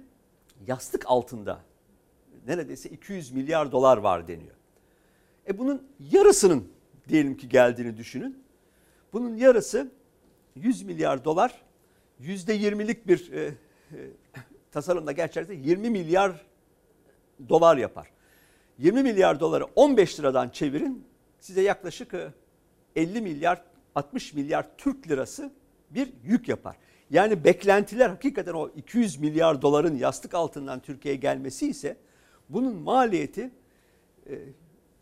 [0.68, 1.60] Yastık altında
[2.48, 4.56] neredeyse 200 milyar dolar var deniyor.
[5.50, 6.68] E bunun yarısının
[7.08, 8.44] diyelim ki geldiğini düşünün.
[9.14, 9.92] Bunun yarısı
[10.56, 11.62] 100 milyar dolar,
[12.22, 13.54] %20'lik bir e, e,
[14.72, 16.46] tasarımda gerçekten 20 milyar
[17.50, 18.08] dolar yapar.
[18.78, 21.06] 20 milyar doları 15 liradan çevirin
[21.40, 22.34] size yaklaşık e,
[22.96, 23.64] 50 milyar
[23.96, 25.52] 60 milyar Türk lirası
[25.90, 26.76] bir yük yapar.
[27.10, 31.98] Yani beklentiler hakikaten o 200 milyar doların yastık altından Türkiye'ye gelmesi ise
[32.50, 33.52] bunun maliyeti
[34.30, 34.40] e,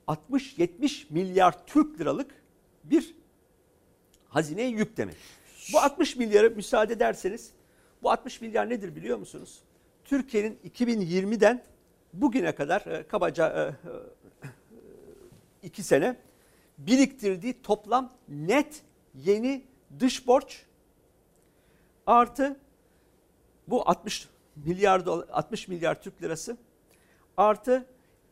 [0.08, 2.32] 60-70 milyar Türk liralık
[2.84, 3.16] bir
[4.30, 5.16] hazineye yük demek.
[5.74, 7.52] Bu 60 milyarı müsaade ederseniz
[8.04, 9.60] bu 60 milyar nedir biliyor musunuz?
[10.06, 11.64] Türkiye'nin 2020'den
[12.14, 13.76] bugüne kadar e, kabaca
[15.64, 16.16] 2 sene
[16.78, 18.82] biriktirdiği toplam net
[19.14, 19.64] yeni
[20.00, 20.66] dış borç
[22.06, 22.60] artı
[23.68, 26.58] bu 60 milyar dolar, 60 milyar Türk lirası
[27.38, 27.86] artı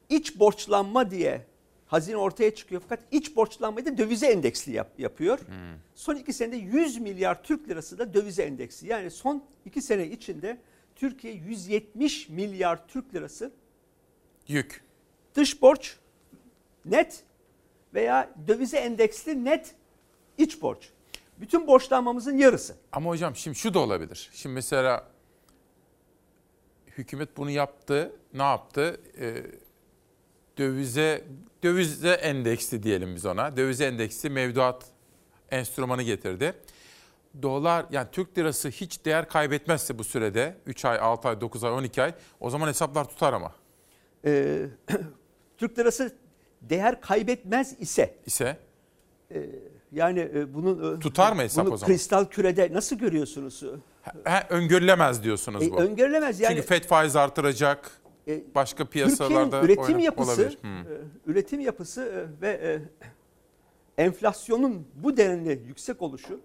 [0.09, 1.45] iç borçlanma diye
[1.87, 5.39] hazine ortaya çıkıyor fakat iç borçlanmayı da dövize endeksli yap, yapıyor.
[5.39, 5.55] Hmm.
[5.95, 8.87] Son iki senede 100 milyar Türk lirası da dövize endeksli.
[8.87, 10.57] Yani son iki sene içinde
[10.95, 13.51] Türkiye 170 milyar Türk lirası
[14.47, 14.83] yük.
[15.35, 15.97] Dış borç
[16.85, 17.23] net
[17.93, 19.75] veya dövize endeksli net
[20.37, 20.89] iç borç.
[21.37, 22.75] Bütün borçlanmamızın yarısı.
[22.91, 24.29] Ama hocam şimdi şu da olabilir.
[24.33, 25.07] Şimdi mesela
[26.97, 28.11] hükümet bunu yaptı.
[28.33, 29.01] Ne yaptı?
[29.19, 29.43] Ee,
[30.57, 31.23] dövize
[31.63, 33.57] dövize endeksli diyelim biz ona.
[33.57, 34.85] Dövize endeksli mevduat
[35.51, 36.53] enstrümanı getirdi.
[37.41, 41.71] Dolar yani Türk lirası hiç değer kaybetmezse bu sürede 3 ay, 6 ay, 9 ay,
[41.71, 43.51] 12 ay o zaman hesaplar tutar ama.
[44.25, 44.65] Ee,
[45.57, 46.15] Türk lirası
[46.61, 48.57] değer kaybetmez ise ise
[49.31, 49.45] e,
[49.91, 51.93] yani e, bunun tutar mı hesap bunu o zaman?
[51.93, 53.63] Kristal kürede nasıl görüyorsunuz?
[54.23, 55.75] Ha, öngörülemez diyorsunuz e, bu.
[55.75, 56.55] Öngörülemez yani.
[56.55, 57.91] Çünkü FED faiz artıracak.
[58.27, 60.57] E, başka piyasalarda üretim yapısı, olabilir.
[60.61, 60.79] Hmm.
[60.79, 60.85] E,
[61.25, 62.81] üretim yapısı e, ve e,
[64.03, 66.39] enflasyonun bu denli yüksek oluşu,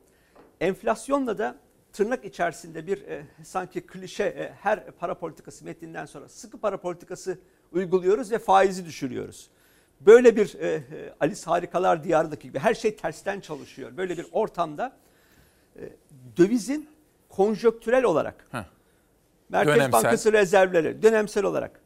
[0.60, 1.56] enflasyonla da
[1.92, 7.38] tırnak içerisinde bir e, sanki klişe e, her para politikası metninden sonra sıkı para politikası
[7.72, 9.50] uyguluyoruz ve faizi düşürüyoruz.
[10.00, 10.82] Böyle bir e,
[11.20, 13.96] Alice Harikalar Diyarı'ndaki gibi her şey tersten çalışıyor.
[13.96, 14.96] Böyle bir ortamda
[15.76, 15.80] e,
[16.36, 16.88] dövizin
[17.28, 18.64] konjöktürel olarak Heh.
[19.50, 19.92] Merkez dönemsel.
[19.92, 21.80] Bankası rezervleri dönemsel olarak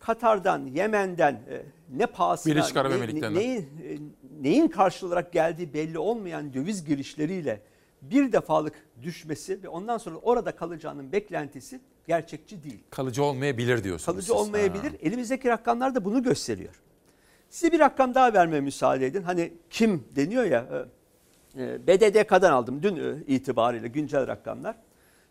[0.00, 1.62] Katar'dan, Yemen'den e,
[1.96, 3.98] ne pahasına, ne, ne, neyin, e,
[4.42, 7.62] neyin karşı olarak geldiği belli olmayan döviz girişleriyle
[8.02, 12.80] bir defalık düşmesi ve ondan sonra orada kalacağının beklentisi gerçekçi değil.
[12.90, 14.06] Kalıcı olmayabilir diyorsunuz.
[14.06, 14.36] Kalıcı siz.
[14.36, 14.90] olmayabilir.
[14.90, 14.96] Ha.
[15.02, 16.80] Elimizdeki rakamlar da bunu gösteriyor.
[17.50, 19.22] Size bir rakam daha vermeye müsaade edin.
[19.22, 20.86] Hani kim deniyor ya
[21.56, 24.76] e, BDDK'dan aldım dün itibariyle güncel rakamlar.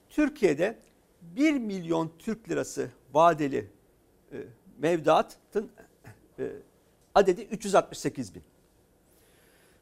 [0.10, 0.78] Türkiye'de
[1.22, 3.70] 1 milyon Türk lirası vadeli
[4.78, 5.72] mevduatın
[7.16, 8.44] adedi 368 bin.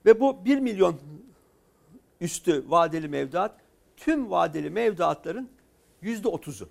[0.05, 0.99] Ve bu 1 milyon
[2.22, 3.61] üstü vadeli mevduat
[3.97, 5.49] tüm vadeli mevduatların
[6.03, 6.69] %30'u.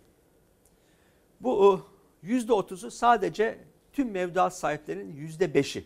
[1.40, 1.82] Bu
[2.24, 3.58] %30'u sadece
[3.92, 5.84] tüm mevduat sahiplerinin %5'i.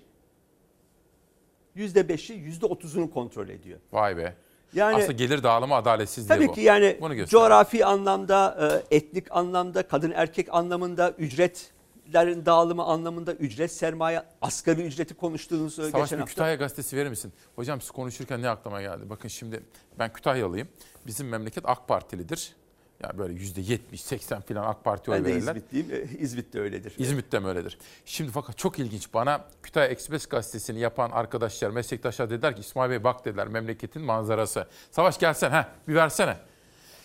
[1.77, 3.81] %5'i %30'unu kontrol ediyor.
[3.93, 4.36] Vay be.
[4.75, 6.53] Yani, Aslında gelir dağılımı adaletsizliği tabii bu.
[6.53, 6.99] ki yani
[7.29, 15.15] coğrafi anlamda, e, etnik anlamda, kadın erkek anlamında, ücretlerin dağılımı anlamında, ücret sermaye, asgari ücreti
[15.15, 16.25] konuştuğunuz Savaş geçen hafta.
[16.25, 17.33] Kütahya gazetesi verir misin?
[17.57, 19.11] Hocam siz konuşurken ne aklıma geldi?
[19.11, 19.63] Bakın şimdi
[19.99, 20.69] ben Kütahyalıyım.
[21.07, 22.57] Bizim memleket AK Partilidir.
[23.02, 25.56] Yani böyle yüzde yetmiş, seksen falan AK Parti oy ben de verirler.
[25.56, 25.90] İzmitliyim.
[25.90, 26.94] E, İzmit de öyledir.
[26.98, 27.78] İzmit'te mi öyledir?
[28.05, 29.14] Şimdi fakat çok ilginç.
[29.14, 34.68] Bana Kütahya Ekspres gazetesini yapan arkadaşlar, meslektaşlar dediler ki İsmail Bey bak dediler memleketin manzarası.
[34.90, 36.36] Savaş gelsen ha bir versene.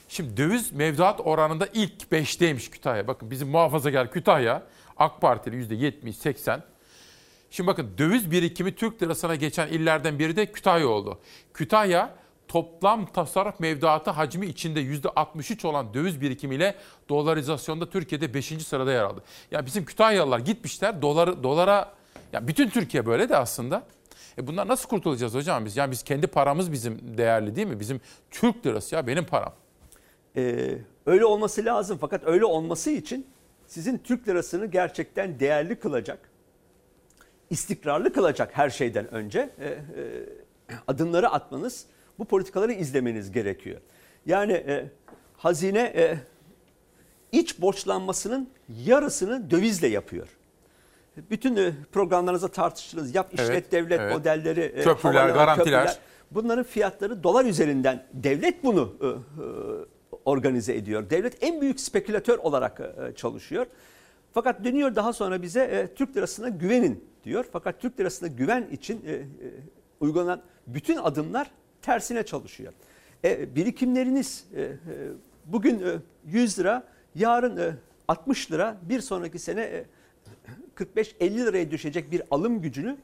[0.08, 3.08] Şimdi döviz mevduat oranında ilk 5'teymiş Kütahya.
[3.08, 4.64] Bakın bizim muhafazakar Kütahya
[4.98, 6.64] AK Partili yüzde yetmiş, seksen.
[7.52, 11.20] Şimdi bakın döviz birikimi Türk lirasına geçen illerden biri de Kütahya oldu.
[11.54, 12.16] Kütahya
[12.48, 16.76] toplam tasarruf mevduatı hacmi içinde %63 olan döviz birikimiyle
[17.10, 18.46] dolarizasyonda Türkiye'de 5.
[18.46, 19.24] sırada yer aldı.
[19.52, 21.94] Ya bizim Kütahyalılar gitmişler dolar, dolara,
[22.34, 23.84] ya bütün Türkiye böyle de aslında.
[24.38, 25.78] E bunlar nasıl kurtulacağız hocam biz?
[25.78, 27.80] Yani biz kendi paramız bizim değerli değil mi?
[27.80, 28.02] Bizim
[28.32, 29.54] Türk lirası ya benim param.
[30.38, 33.28] Ee, öyle olması lazım fakat öyle olması için
[33.68, 36.30] sizin Türk lirasını gerçekten değerli kılacak,
[37.50, 39.78] istikrarlı kılacak her şeyden önce e, e,
[40.88, 41.86] adımları atmanız
[42.20, 43.82] bu politikaları izlemeniz gerekiyor.
[44.26, 44.90] Yani e,
[45.38, 46.18] hazine e,
[47.32, 48.50] iç borçlanmasının
[48.86, 50.28] yarısını dövizle yapıyor.
[51.30, 53.16] Bütün e, programlarınızda tartıştınız.
[53.16, 54.14] Yap işlet Evet, devlet evet.
[54.14, 56.00] modelleri, e, Köprüler, garantiler.
[56.32, 59.12] Bunların fiyatları dolar üzerinden devlet bunu e, e,
[60.26, 61.10] organize ediyor.
[61.10, 63.66] Devlet en büyük spekülatör olarak e, çalışıyor.
[64.34, 67.46] Fakat dönüyor daha sonra bize e, Türk lirasına güvenin diyor.
[67.52, 69.26] Fakat Türk lirasına güven için e, e,
[70.00, 71.52] uygulanan bütün adımlar
[71.86, 72.74] tersine çalışıyor.
[73.24, 74.76] E, birikimleriniz e, e,
[75.46, 76.84] bugün e, 100 lira,
[77.16, 77.76] yarın e,
[78.08, 79.86] 60 lira, bir sonraki sene e,
[80.76, 82.98] 45-50 liraya düşecek bir alım gücünü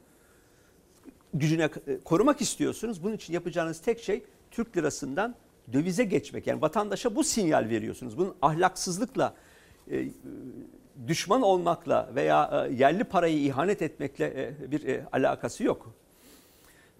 [1.34, 3.02] gücüne e, korumak istiyorsunuz.
[3.02, 5.34] Bunun için yapacağınız tek şey Türk lirasından
[5.72, 6.46] dövize geçmek.
[6.46, 8.18] Yani vatandaşa bu sinyal veriyorsunuz.
[8.18, 9.34] Bunun ahlaksızlıkla,
[9.90, 10.08] e,
[11.06, 15.94] düşman olmakla veya e, yerli parayı ihanet etmekle e, bir e, alakası yok.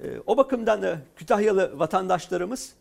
[0.01, 2.73] E, O bakımdan e, Kütahyalı vatandaşlarımız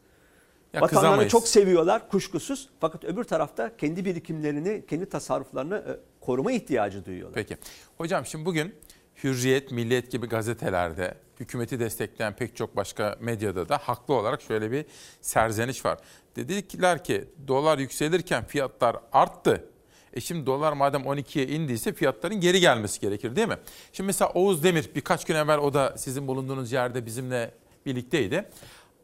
[0.73, 1.31] Ya vatanlarını kızamayız.
[1.31, 2.69] çok seviyorlar kuşkusuz.
[2.79, 7.35] Fakat öbür tarafta kendi birikimlerini, kendi tasarruflarını e, koruma ihtiyacı duyuyorlar.
[7.35, 7.57] Peki.
[7.97, 8.75] Hocam şimdi bugün
[9.23, 14.85] Hürriyet, Milliyet gibi gazetelerde, hükümeti destekleyen pek çok başka medyada da haklı olarak şöyle bir
[15.21, 15.99] serzeniş var.
[16.35, 19.65] Dediler ki dolar yükselirken fiyatlar arttı.
[20.13, 23.57] E şimdi dolar madem 12'ye indiyse fiyatların geri gelmesi gerekir değil mi?
[23.93, 27.51] Şimdi mesela Oğuz Demir birkaç gün evvel o da sizin bulunduğunuz yerde bizimle
[27.85, 28.49] birlikteydi.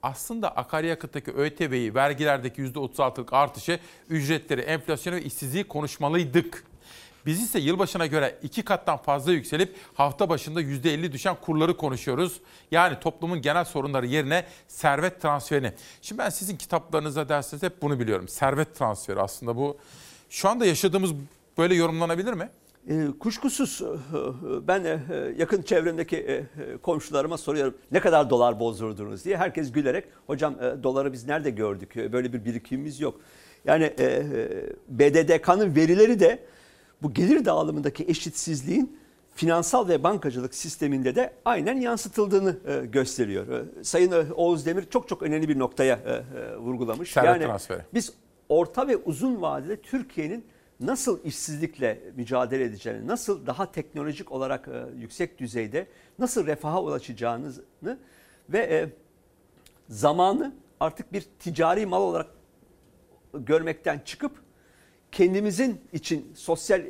[0.04, 3.80] Aslında akaryakıttaki ÖTV'yi, vergilerdeki %36'lık artışı,
[4.10, 6.64] ücretleri, enflasyonu ve işsizliği konuşmalıydık.
[7.26, 12.40] Biz ise yılbaşına göre iki kattan fazla yükselip hafta başında %50 düşen kurları konuşuyoruz.
[12.72, 15.74] Yani toplumun genel sorunları yerine servet transferini.
[16.02, 18.28] Şimdi ben sizin kitaplarınızda dersiniz hep bunu biliyorum.
[18.28, 19.78] Servet transferi aslında bu.
[20.30, 21.12] Şu anda yaşadığımız
[21.58, 22.50] böyle yorumlanabilir mi?
[22.90, 25.00] E, kuşkusuz e, ben e,
[25.38, 26.44] yakın çevremdeki e,
[26.82, 29.38] komşularıma soruyorum ne kadar dolar bozdurdunuz diye.
[29.38, 33.22] Herkes gülerek hocam e, doları biz nerede gördük E, böyle bir birikimimiz yok.
[33.66, 34.26] Yani e, e,
[34.90, 36.40] BDDK'nın verileri de
[37.02, 39.00] bu gelir dağılımındaki eşitsizliğin
[39.36, 43.48] finansal ve bankacılık sisteminde de aynen yansıtıldığını e, gösteriyor.
[43.48, 47.12] E, Sayın e, Oğuz Demir çok çok önemli bir noktaya e, e, vurgulamış.
[47.12, 47.82] Servet transferi.
[47.94, 48.14] Biz
[48.50, 50.46] orta ve uzun vadede Türkiye'nin
[50.80, 55.88] nasıl işsizlikle mücadele edeceğini, nasıl daha teknolojik olarak e, yüksek düzeyde
[56.20, 57.54] nasıl refaha ulaşacağını
[58.50, 58.90] ve e,
[59.90, 62.28] zamanı artık bir ticari mal olarak
[63.34, 64.32] görmekten çıkıp
[65.12, 66.82] kendimizin için sosyal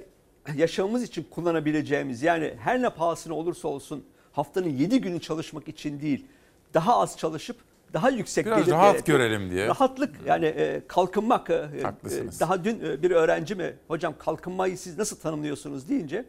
[0.55, 6.25] yaşamımız için kullanabileceğimiz yani her ne pahasına olursa olsun haftanın 7 günü çalışmak için değil
[6.73, 7.57] daha az çalışıp
[7.93, 9.19] daha yüksek Biraz gelir rahat gerekiyor.
[9.19, 9.67] görelim diye.
[9.67, 11.49] Rahatlık yani e, kalkınmak.
[11.49, 12.37] e, Haklısınız.
[12.37, 16.25] e, Daha dün e, bir öğrenci mi hocam kalkınmayı siz nasıl tanımlıyorsunuz deyince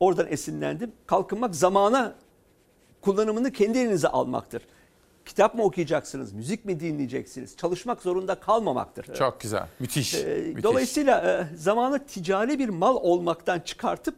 [0.00, 0.92] oradan esinlendim.
[1.06, 2.14] Kalkınmak zamana
[3.00, 4.62] kullanımını kendi elinize almaktır.
[5.24, 7.56] Kitap mı okuyacaksınız, müzik mi dinleyeceksiniz?
[7.56, 9.14] Çalışmak zorunda kalmamaktır.
[9.14, 9.66] Çok güzel.
[9.80, 10.14] Müthiş.
[10.14, 10.62] Ee, müthiş.
[10.64, 14.14] Dolayısıyla e, zamanı ticari bir mal olmaktan çıkartıp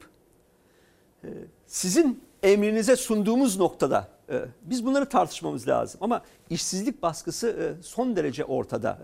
[1.24, 1.28] e,
[1.66, 4.13] sizin emrinize sunduğumuz noktada e,
[4.62, 6.00] biz bunları tartışmamız lazım.
[6.02, 8.98] Ama işsizlik baskısı e, son derece ortada.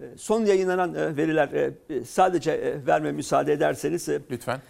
[0.00, 1.72] E, e, Son yayınlanan veriler
[2.06, 4.60] sadece verme müsaade ederseniz Lütfen.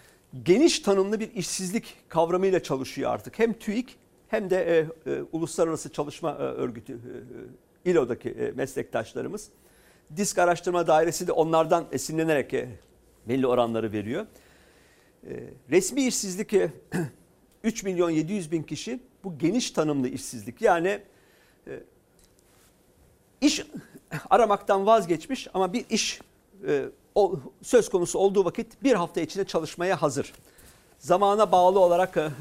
[0.43, 3.39] geniş tanımlı bir işsizlik kavramıyla çalışıyor artık.
[3.39, 4.87] Hem TÜİK hem de
[5.31, 6.99] Uluslararası Çalışma Örgütü
[7.85, 9.49] İLO'daki meslektaşlarımız.
[10.17, 12.53] Disk Araştırma Dairesi de onlardan esinlenerek
[13.27, 14.25] belli oranları veriyor.
[15.69, 16.71] Resmi işsizlik e,
[17.63, 20.61] 3 milyon 700 bin kişi bu geniş tanımlı işsizlik.
[20.61, 21.01] Yani
[21.67, 21.83] e,
[23.41, 23.65] iş
[24.29, 26.21] aramaktan vazgeçmiş ama bir iş
[26.67, 26.85] e,
[27.61, 30.33] söz konusu olduğu vakit bir hafta içinde çalışmaya hazır.
[30.99, 32.31] Zamana bağlı olarak e,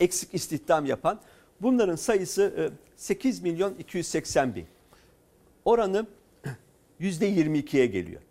[0.00, 1.20] eksik istihdam yapan
[1.60, 4.66] bunların sayısı e, 8 milyon 280 bin.
[5.64, 6.06] Oranı
[7.00, 8.22] %22'ye geliyor.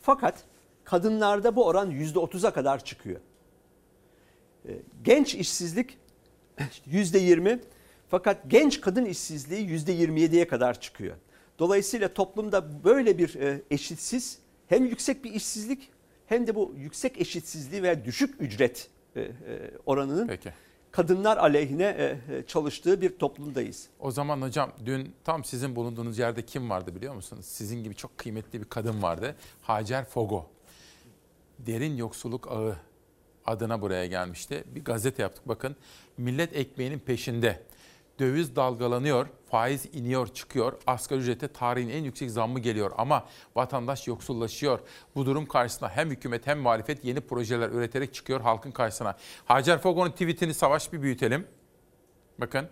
[0.00, 0.44] Fakat
[0.84, 3.20] kadınlarda bu oran %30'a kadar çıkıyor.
[5.04, 5.98] Genç işsizlik
[6.90, 7.58] %20
[8.08, 11.16] fakat genç kadın işsizliği %27'ye kadar çıkıyor.
[11.58, 15.88] Dolayısıyla toplumda böyle bir e, eşitsiz hem yüksek bir işsizlik
[16.26, 19.30] hem de bu yüksek eşitsizliği veya düşük ücret e, e,
[19.86, 20.52] oranının Peki.
[20.90, 23.88] kadınlar aleyhine çalıştığı bir toplumdayız.
[24.00, 27.46] O zaman hocam dün tam sizin bulunduğunuz yerde kim vardı biliyor musunuz?
[27.46, 29.36] Sizin gibi çok kıymetli bir kadın vardı.
[29.62, 30.46] Hacer Fogo.
[31.58, 32.76] Derin yoksulluk ağı
[33.46, 34.64] adına buraya gelmişti.
[34.66, 35.76] Bir gazete yaptık bakın.
[36.16, 37.62] Millet ekmeğinin peşinde.
[38.18, 40.72] Döviz dalgalanıyor, faiz iniyor, çıkıyor.
[40.86, 44.80] Asgari ücrete tarihin en yüksek zammı geliyor ama vatandaş yoksullaşıyor.
[45.14, 49.16] Bu durum karşısında hem hükümet hem muhalefet yeni projeler üreterek çıkıyor halkın karşısına.
[49.44, 51.46] Hacer Fogo'nun tweetini savaş bir büyütelim.
[52.38, 52.68] Bakın.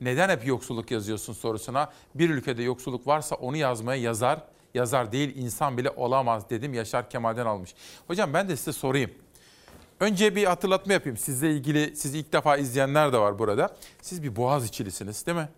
[0.00, 4.38] Neden hep yoksulluk yazıyorsun sorusuna bir ülkede yoksulluk varsa onu yazmaya yazar,
[4.74, 7.74] yazar değil insan bile olamaz dedim Yaşar Kemal'den almış.
[8.06, 9.10] Hocam ben de size sorayım.
[10.00, 11.16] Önce bir hatırlatma yapayım.
[11.16, 13.76] Sizle ilgili sizi ilk defa izleyenler de var burada.
[14.02, 15.48] Siz bir Boğaziçi'lisiniz değil mi?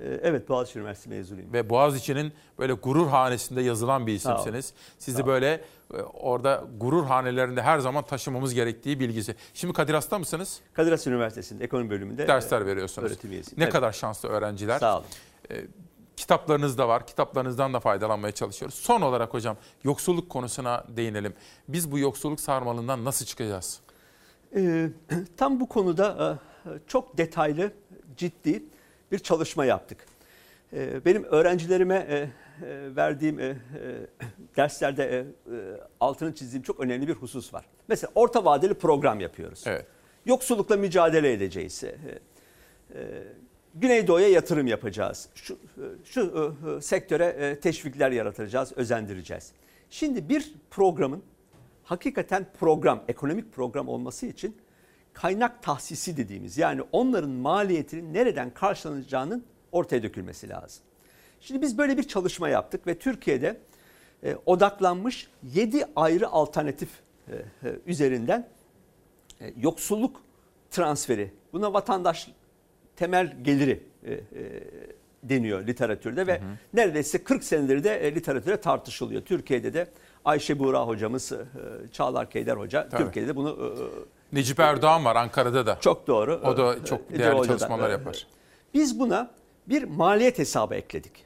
[0.00, 1.52] Ee, Evet Boğaziçi Üniversitesi mezunuyum.
[1.52, 4.72] Ve Boğaziçi'nin böyle gurur hanesinde yazılan bir isimsiniz.
[4.98, 5.60] Sizi böyle
[5.94, 9.34] e, orada gurur hanelerinde her zaman taşımamız gerektiği bilgisi.
[9.54, 10.60] Şimdi Kadir Has'ta mısınız?
[10.74, 13.10] Kadir Has Üniversitesi'nde ekonomi bölümünde Dersler e, veriyorsunuz.
[13.10, 13.60] Öğretim üyesiyim.
[13.60, 13.72] Ne Evet.
[13.72, 14.78] kadar şanslı öğrenciler.
[14.78, 15.06] Sağ olun.
[16.16, 17.06] E, kitaplarınız da var.
[17.06, 18.74] Kitaplarınızdan da faydalanmaya çalışıyoruz.
[18.74, 21.34] Son olarak hocam yoksulluk konusuna değinelim.
[21.68, 23.80] Biz bu yoksulluk sarmalından nasıl çıkacağız?
[24.56, 24.88] Ee,
[25.36, 27.72] tam bu konuda e, çok detaylı,
[28.16, 28.64] ciddi
[29.12, 30.06] bir çalışma yaptık.
[30.72, 33.56] Ee, Benim öğrencilerime e, e, verdiğim e, e,
[34.56, 35.24] derslerde e, e,
[36.00, 37.64] altını çizdiğim çok önemli bir husus var.
[37.88, 39.64] Mesela orta vadeli program yapıyoruz.
[39.66, 39.86] Evet.
[40.26, 41.84] Yoksullukla mücadele edeceğiz.
[41.84, 41.96] E,
[42.94, 43.22] e,
[43.80, 45.28] Güneydoğu'ya yatırım yapacağız.
[45.34, 45.58] Şu,
[46.04, 49.52] şu e, e, sektöre e, teşvikler yaratacağız, özendireceğiz.
[49.90, 51.22] Şimdi bir programın
[51.84, 54.56] hakikaten program, ekonomik program olması için
[55.12, 60.82] kaynak tahsisi dediğimiz yani onların maliyetinin nereden karşılanacağının ortaya dökülmesi lazım.
[61.40, 63.60] Şimdi biz böyle bir çalışma yaptık ve Türkiye'de
[64.22, 66.88] e, odaklanmış 7 ayrı alternatif
[67.28, 67.44] e, e,
[67.86, 68.48] üzerinden
[69.40, 70.22] e, yoksulluk
[70.70, 72.28] transferi, buna vatandaş
[72.96, 74.20] temel geliri e, e,
[75.22, 76.40] deniyor literatürde ve
[76.74, 79.22] neredeyse 40 senedir de e, literatüre tartışılıyor.
[79.22, 79.86] Türkiye'de de
[80.24, 81.38] Ayşe Buğra hocamız, e,
[81.92, 83.04] Çağlar Keyder hoca Tabii.
[83.04, 83.76] Türkiye'de de bunu
[84.32, 85.78] e, Necip Erdoğan var Ankara'da da.
[85.80, 86.40] Çok doğru.
[86.44, 87.58] O da çok değerli Hoca'dan.
[87.58, 88.26] çalışmalar yapar.
[88.74, 89.30] Biz buna
[89.66, 91.24] bir maliyet hesabı ekledik.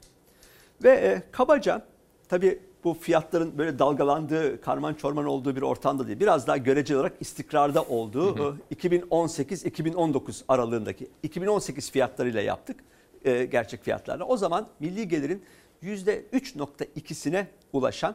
[0.83, 1.87] Ve e, kabaca
[2.29, 6.21] tabii bu fiyatların böyle dalgalandığı, karman çorman olduğu bir ortamda değil.
[6.21, 12.81] Biraz daha göreceli olarak istikrarda olduğu e, 2018-2019 aralığındaki 2018 fiyatlarıyla yaptık.
[13.25, 14.25] e, gerçek fiyatlarla.
[14.25, 15.45] O zaman milli gelirin
[15.83, 18.15] %3.2'sine ulaşan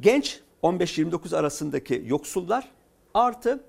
[0.00, 2.70] genç 15-29 arasındaki yoksullar
[3.14, 3.64] artı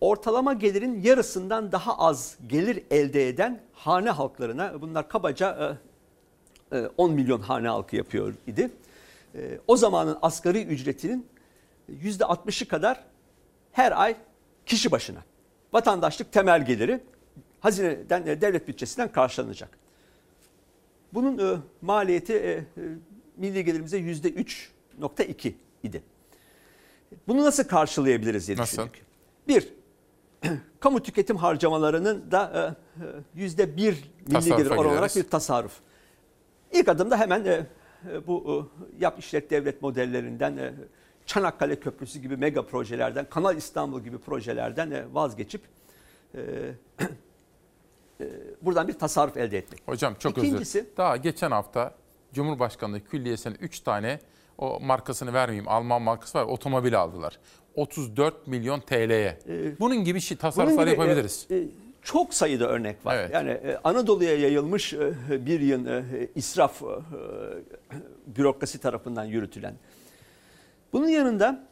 [0.00, 5.76] ortalama gelirin yarısından daha az gelir elde eden hane halklarına bunlar kabaca e, e,
[6.96, 8.70] 10 milyon hane halkı yapıyor idi.
[9.34, 11.26] E, O zamanın asgari ücretinin
[12.02, 13.04] %60'ı kadar
[13.72, 14.16] her ay
[14.66, 15.18] kişi başına
[15.72, 17.00] vatandaşlık temel geliri
[17.60, 19.78] hazineden e, devlet bütçesinden karşılanacak.
[21.14, 22.64] Bunun e, maliyeti e, e,
[23.36, 25.52] milli gelirimize %3.2
[25.82, 26.02] idi.
[27.28, 28.76] Bunu nasıl karşılayabiliriz diye Nasıl?
[28.76, 29.06] düşündük.
[29.48, 29.68] Bir,
[30.80, 33.92] kamu tüketim harcamalarının da e, e, yüzde bir
[34.26, 35.80] milli Tasarrufa gelir olarak bir tasarruf.
[36.72, 37.66] İlk adımda hemen e,
[38.12, 38.66] e, bu
[39.00, 40.74] e, yap işlet devlet modellerinden e,
[41.26, 45.60] Çanakkale Köprüsü gibi mega projelerden, Kanal İstanbul gibi projelerden e, vazgeçip
[46.34, 46.40] e,
[48.20, 48.26] e,
[48.62, 49.82] buradan bir tasarruf elde etmek.
[49.86, 50.96] Hocam çok İkincisi, özür.
[50.96, 51.94] Daha geçen hafta
[52.34, 54.20] Cumhurbaşkanlığı Külliyesi'ne 3 tane
[54.58, 57.38] o markasını vermeyeyim Alman markası var otomobil aldılar.
[57.74, 59.38] 34 milyon TL'ye.
[59.80, 61.46] Bunun gibi şey, tasarruflar Bunun gibi, yapabiliriz.
[61.50, 61.68] e, e,
[62.06, 63.30] çok sayıda örnek var.
[63.32, 66.82] Yani e, Anadolu'ya yayılmış e, bir yıl e, israf
[68.26, 69.74] bürokrasi tarafından yürütülen.
[70.92, 71.66] Bunun yanında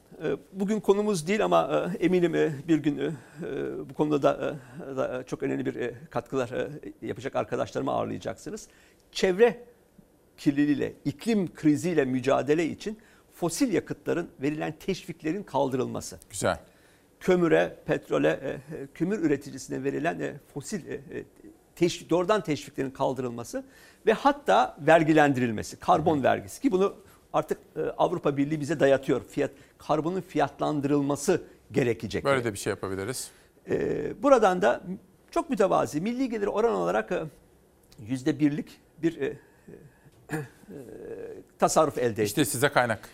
[0.52, 3.16] bugün konumuz değil ama eminim bir gün
[3.90, 4.56] bu konuda da,
[4.96, 6.50] da çok önemli bir katkılar
[7.02, 8.68] yapacak arkadaşlarımı ağırlayacaksınız.
[9.12, 9.64] Çevre
[10.36, 12.98] kirliliğiyle, iklim kriziyle mücadele için
[13.34, 16.58] fosil yakıtların verilen teşviklerin kaldırılması Güzel.
[17.24, 20.80] Kömüre, petrole, e, e, kömür üreticisine verilen e, fosil
[21.76, 23.64] teşvik, doğrudan teşviklerin kaldırılması
[24.06, 26.94] ve hatta vergilendirilmesi, karbon vergisi ki bunu
[27.32, 27.58] artık
[27.98, 29.24] Avrupa Birliği bize dayatıyor.
[29.24, 31.42] Fiyat karbonun fiyatlandırılması
[31.72, 32.24] gerekecek.
[32.24, 33.30] Böyle de bir şey yapabiliriz.
[34.22, 34.82] Buradan da
[35.30, 37.12] çok mütevazi milli gelir oran olarak
[37.98, 39.32] yüzde birlik bir
[41.58, 42.26] tasarruf elde ettik.
[42.26, 43.08] İşte size kaynak.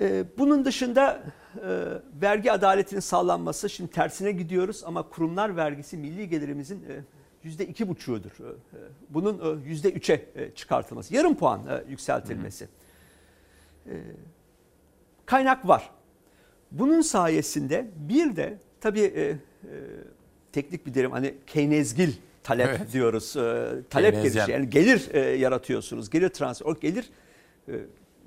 [0.00, 1.22] Ee, Bunun dışında
[1.56, 1.86] e,
[2.22, 7.00] vergi adaletinin sağlanması, şimdi tersine gidiyoruz ama kurumlar vergisi milli gelirimizin e,
[7.42, 8.30] yüzde iki buçuğudur.
[8.30, 8.80] E, e,
[9.10, 12.68] Bunun e, yüzde üçe e, çıkartılması, yarım puan e, yükseltilmesi.
[13.86, 13.92] E,
[15.26, 15.90] Kaynak var.
[16.72, 19.36] Bunun sayesinde bir de tabii e, e,
[20.52, 22.12] teknik bir derim hani Keynesgil
[22.42, 22.92] talep Evet.
[22.92, 23.36] diyoruz.
[23.36, 26.10] E, talep gelişi yani gelir e, yaratıyorsunuz.
[26.10, 27.10] Gelir transfer, o gelir
[27.68, 27.72] e,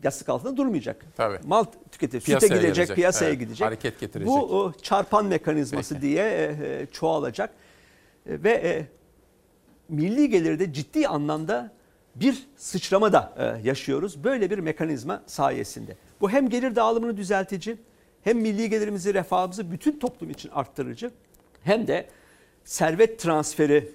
[0.03, 1.05] yastık altında durmayacak.
[1.17, 1.39] Tabii.
[1.45, 2.21] Mal tüketilir.
[2.21, 2.95] Süte Piyasaya gidecek, gelecek.
[2.95, 3.67] piyasaya Evet, gidecek.
[3.67, 4.33] hareket getirecek.
[4.33, 7.49] Bu çarpan mekanizması diye e, e, çoğalacak.
[8.25, 8.85] E, ve
[9.89, 11.71] milli gelirde ciddi anlamda
[12.15, 13.33] bir sıçrama da
[13.63, 14.23] yaşıyoruz.
[14.23, 15.95] Böyle bir mekanizma sayesinde.
[16.21, 17.77] Bu hem gelir dağılımını düzeltici,
[18.23, 21.11] hem milli gelirimizi, refahımızı bütün toplum için arttırıcı,
[21.63, 22.07] hem de
[22.63, 23.91] servet transferi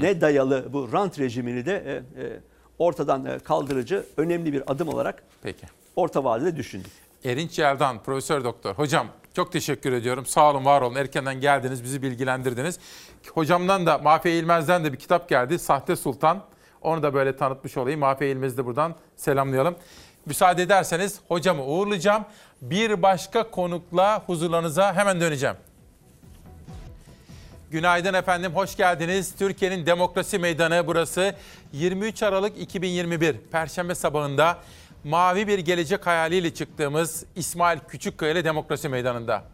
[0.00, 2.40] ne dayalı bu rant rejimini de e, e,
[2.78, 5.66] ortadan e, kaldırıcı önemli bir adım olarak Peki.
[5.96, 6.92] orta vadede düşündük.
[7.24, 8.74] Erinç Yerdan, Profesör Doktor.
[8.74, 9.06] Hocam
[9.36, 10.26] çok teşekkür ediyorum.
[10.26, 10.94] Sağ olun, var olun.
[10.94, 12.78] Erkenden geldiniz, bizi bilgilendirdiniz.
[13.34, 15.58] Hocamdan da, Mahfi İlmez'den de bir kitap geldi.
[15.58, 16.42] Sahte Sultan.
[16.82, 18.00] Onu da böyle tanıtmış olayım.
[18.00, 19.74] Mahfi İlmez'i de buradan selamlayalım.
[20.26, 22.24] Müsaade ederseniz hocamı uğurlayacağım.
[22.62, 25.56] Bir başka konukla huzurlarınıza hemen döneceğim.
[27.74, 29.34] Günaydın efendim, hoş geldiniz.
[29.38, 31.34] Türkiye'nin demokrasi meydanı burası.
[31.72, 34.58] 23 Aralık 2021 Perşembe sabahında
[35.04, 39.44] mavi bir gelecek hayaliyle çıktığımız İsmail Küçükkaya ile demokrasi meydanında.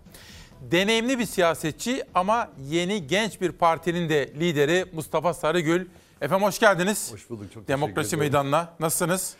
[0.70, 5.86] Deneyimli bir siyasetçi ama yeni genç bir partinin de lideri Mustafa Sarıgül.
[6.20, 7.12] Efendim hoş geldiniz.
[7.12, 7.52] Hoş bulduk.
[7.54, 8.44] Çok Demokrasi teşekkür ederim.
[8.44, 8.74] meydanına.
[8.80, 9.34] Nasılsınız?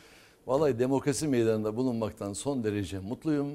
[0.46, 3.48] Vallahi demokrasi meydanında bulunmaktan son derece mutluyum.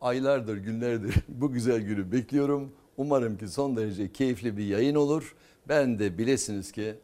[0.00, 2.72] Aylardır, günlerdir bu güzel günü bekliyorum.
[2.98, 5.34] Umarım ki son derece keyifli bir yayın olur.
[5.68, 6.94] Ben de bilesiniz ki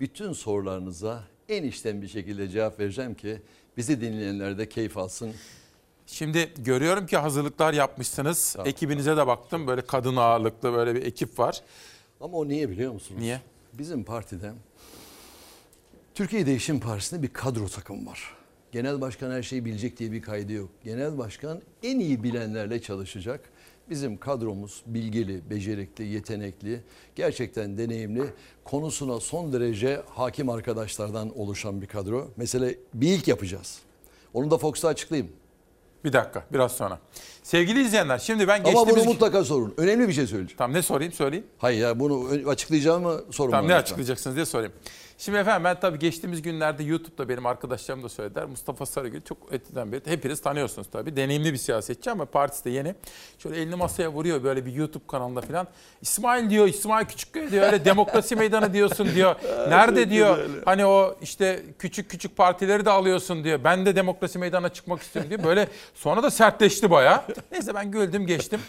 [0.00, 3.42] bütün sorularınıza en içten bir şekilde cevap vereceğim ki
[3.76, 5.32] bizi dinleyenler de keyif alsın.
[6.06, 8.56] Şimdi görüyorum ki hazırlıklar yapmışsınız.
[8.64, 9.66] Ekibinize de baktım.
[9.66, 11.62] Böyle kadın ağırlıklı böyle bir ekip var.
[12.20, 13.20] Ama o niye biliyor musunuz?
[13.20, 13.40] Niye?
[13.72, 14.52] Bizim partide
[16.14, 18.34] Türkiye Değişim Partisi'nde bir kadro takım var.
[18.72, 20.70] Genel başkan her şeyi bilecek diye bir kaydı yok.
[20.84, 23.50] Genel başkan en iyi bilenlerle çalışacak.
[23.90, 26.80] Bizim kadromuz bilgili, becerikli, yetenekli,
[27.16, 28.22] gerçekten deneyimli,
[28.64, 32.28] konusuna son derece hakim arkadaşlardan oluşan bir kadro.
[32.36, 33.80] Mesela bir ilk yapacağız.
[34.34, 35.32] Onu da Fox'ta açıklayayım.
[36.04, 36.98] Bir dakika biraz sonra.
[37.50, 38.96] Sevgili izleyenler şimdi ben Ama geçtiğimiz...
[38.96, 39.74] bunu mutlaka sorun.
[39.76, 40.58] Önemli bir şey söyleyeceğim.
[40.58, 41.46] Tamam ne sorayım söyleyeyim.
[41.58, 43.82] Hayır ya bunu açıklayacağım mı sorun Tamam ne lütfen.
[43.82, 44.72] açıklayacaksınız diye sorayım.
[45.20, 48.44] Şimdi efendim ben tabii geçtiğimiz günlerde YouTube'da benim arkadaşlarım da söylediler.
[48.44, 51.16] Mustafa Sarıgül çok etiden beri hepiniz tanıyorsunuz tabii.
[51.16, 52.94] Deneyimli bir siyasetçi ama partisi de yeni.
[53.38, 55.66] Şöyle elini masaya vuruyor böyle bir YouTube kanalında falan.
[56.02, 57.66] İsmail diyor, İsmail Küçükkaya diyor.
[57.66, 59.36] Öyle demokrasi meydanı diyorsun diyor.
[59.68, 63.60] Nerede diyor hani o işte küçük küçük partileri de alıyorsun diyor.
[63.64, 65.44] Ben de demokrasi meydanına çıkmak istiyorum diyor.
[65.44, 67.22] Böyle sonra da sertleşti bayağı.
[67.52, 68.60] Neyse ben güldüm geçtim.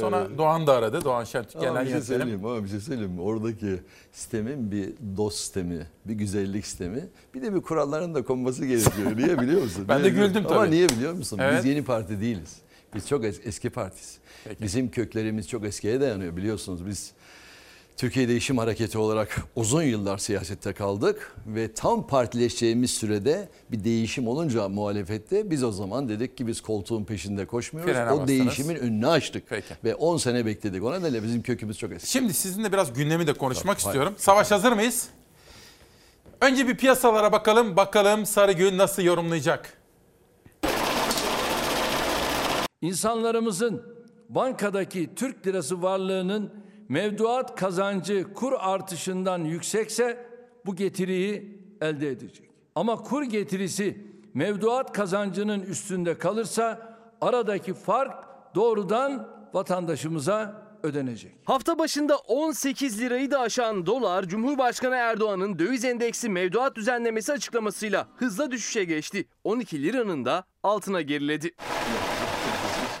[0.00, 1.04] Sonra Doğan da aradı.
[1.04, 2.20] Doğan Şentürk Ama genel bir şey yönetmenim.
[2.20, 3.20] söyleyeyim ama bir şey söyleyeyim mi?
[3.20, 3.80] Oradaki
[4.12, 9.16] sistemin bir dost sistemi, bir güzellik sistemi, bir de bir kuralların da konması gerekiyor.
[9.16, 9.84] Niye biliyor musun?
[9.88, 10.70] Ben Niye de güldüm Ama tabii.
[10.70, 11.38] niye biliyor musun?
[11.42, 11.58] Evet.
[11.58, 12.56] Biz yeni parti değiliz.
[12.94, 14.18] Biz çok es- eski partiyiz.
[14.60, 16.86] Bizim köklerimiz çok eskiye dayanıyor biliyorsunuz.
[16.86, 17.12] Biz
[17.98, 24.68] Türkiye Değişim Hareketi olarak uzun yıllar siyasette kaldık ve tam partileşeceğimiz sürede bir değişim olunca
[24.68, 27.92] muhalefette biz o zaman dedik ki biz koltuğun peşinde koşmuyoruz.
[27.92, 28.28] Frene o bastınız.
[28.28, 29.74] değişimin önünü açtık Peki.
[29.84, 30.82] ve 10 sene bekledik.
[30.84, 32.10] O nedenle bizim kökümüz çok eski.
[32.10, 34.14] Şimdi sizinle biraz gündemi de konuşmak Tabii, istiyorum.
[34.16, 35.08] Savaş hazır mıyız?
[36.40, 37.76] Önce bir piyasalara bakalım.
[37.76, 39.72] Bakalım Sarıgül nasıl yorumlayacak?
[42.82, 43.82] İnsanlarımızın
[44.28, 50.26] bankadaki Türk lirası varlığının mevduat kazancı kur artışından yüksekse
[50.66, 52.50] bu getiriyi elde edecek.
[52.74, 58.24] Ama kur getirisi mevduat kazancının üstünde kalırsa aradaki fark
[58.54, 61.32] doğrudan vatandaşımıza ödenecek.
[61.44, 68.50] Hafta başında 18 lirayı da aşan dolar, Cumhurbaşkanı Erdoğan'ın döviz endeksi mevduat düzenlemesi açıklamasıyla hızla
[68.50, 69.28] düşüşe geçti.
[69.44, 71.54] 12 liranın da altına geriledi.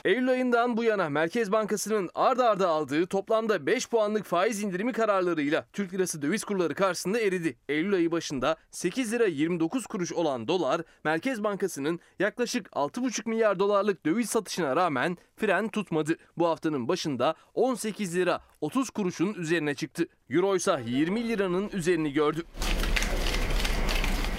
[0.04, 5.66] Eylül ayından bu yana Merkez Bankası'nın ard arda aldığı toplamda 5 puanlık faiz indirimi kararlarıyla
[5.72, 7.56] Türk lirası döviz kurları karşısında eridi.
[7.68, 14.06] Eylül ayı başında 8 lira 29 kuruş olan dolar, Merkez Bankası'nın yaklaşık 6,5 milyar dolarlık
[14.06, 16.16] döviz satışına rağmen fren tutmadı.
[16.36, 20.06] Bu haftanın başında 18 lira 30 kuruşun üzerine çıktı.
[20.30, 22.42] Euro ise 20 liranın üzerini gördü.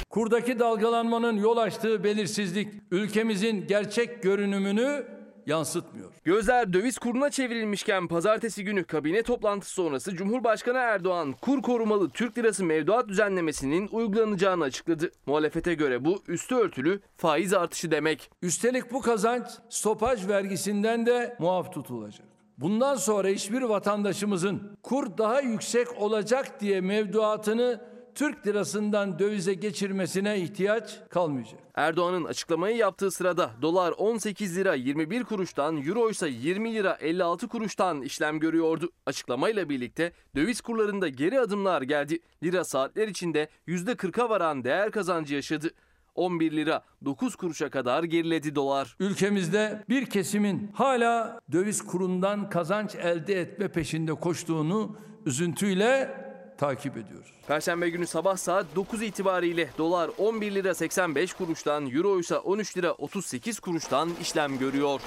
[0.09, 5.18] Kurdaki dalgalanmanın yol açtığı belirsizlik ülkemizin gerçek görünümünü
[5.49, 6.11] yansıtmıyor.
[6.23, 12.65] Gözler döviz kuruna çevrilmişken pazartesi günü kabine toplantısı sonrası Cumhurbaşkanı Erdoğan kur korumalı Türk lirası
[12.65, 15.11] mevduat düzenlemesinin uygulanacağını açıkladı.
[15.25, 18.31] Muhalefete göre bu üstü örtülü faiz artışı demek.
[18.41, 22.27] Üstelik bu kazanç stopaj vergisinden de muaf tutulacak.
[22.57, 27.81] Bundan sonra hiçbir vatandaşımızın kur daha yüksek olacak diye mevduatını
[28.15, 31.59] Türk lirasından dövize geçirmesine ihtiyaç kalmayacak.
[31.75, 38.01] Erdoğan'ın açıklamayı yaptığı sırada dolar 18 lira 21 kuruştan, euro ise 20 lira 56 kuruştan
[38.01, 38.89] işlem görüyordu.
[39.05, 42.19] Açıklamayla birlikte döviz kurlarında geri adımlar geldi.
[42.43, 45.69] Lira saatler içinde %40'a varan değer kazancı yaşadı.
[46.15, 48.95] 11 lira 9 kuruşa kadar geriledi dolar.
[48.99, 56.28] Ülkemizde bir kesimin hala döviz kurundan kazanç elde etme peşinde koştuğunu üzüntüyle
[56.59, 57.31] takip ediyoruz.
[57.47, 62.91] Perşembe günü sabah saat 9 itibariyle dolar 11 lira 85 kuruştan, euro ise 13 lira
[62.91, 65.01] 38 kuruştan işlem görüyor.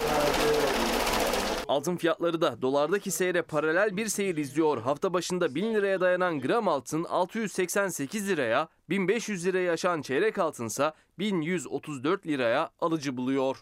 [1.69, 4.83] Altın fiyatları da dolardaki seyre paralel bir seyir izliyor.
[4.83, 12.27] Hafta başında 1000 liraya dayanan gram altın 688 liraya, 1500 liraya aşan çeyrek altınsa 1134
[12.27, 13.57] liraya alıcı buluyor.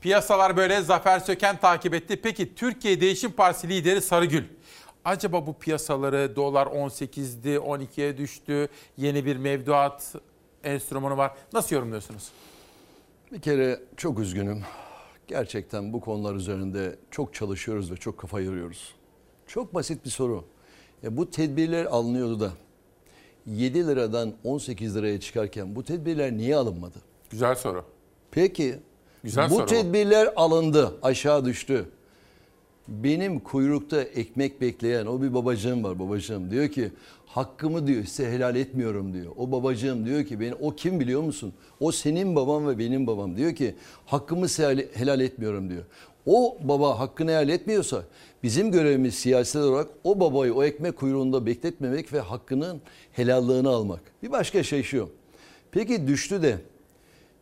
[0.00, 2.20] Piyasalar böyle Zafer Söken takip etti.
[2.22, 4.44] Peki Türkiye Değişim Partisi lideri Sarıgül.
[5.04, 8.68] Acaba bu piyasaları dolar 18'di 12'ye düştü.
[8.96, 10.14] Yeni bir mevduat
[10.64, 11.32] enstrümanı var.
[11.52, 12.28] Nasıl yorumluyorsunuz?
[13.32, 14.62] Bir kere çok üzgünüm.
[15.28, 18.94] Gerçekten bu konular üzerinde çok çalışıyoruz ve çok kafa yoruyoruz.
[19.46, 20.44] Çok basit bir soru.
[21.02, 22.50] Ya bu tedbirler alınıyordu da
[23.46, 26.98] 7 liradan 18 liraya çıkarken bu tedbirler niye alınmadı?
[27.30, 27.84] Güzel soru.
[28.30, 28.78] Peki
[29.24, 29.66] Güzel bu soru bu.
[29.66, 31.88] tedbirler alındı, aşağı düştü.
[32.90, 36.50] Benim kuyrukta ekmek bekleyen o bir babacığım var babacığım.
[36.50, 36.90] Diyor ki
[37.26, 39.32] hakkımı diyor size helal etmiyorum diyor.
[39.36, 41.52] O babacığım diyor ki beni o kim biliyor musun?
[41.80, 43.36] O senin babam ve benim babam.
[43.36, 43.74] Diyor ki
[44.06, 45.82] hakkımı size helal etmiyorum diyor.
[46.26, 48.02] O baba hakkını helal etmiyorsa
[48.42, 52.80] bizim görevimiz siyasi olarak o babayı o ekmek kuyruğunda bekletmemek ve hakkının
[53.12, 54.00] helallığını almak.
[54.22, 55.10] Bir başka şey şu.
[55.72, 56.58] Peki düştü de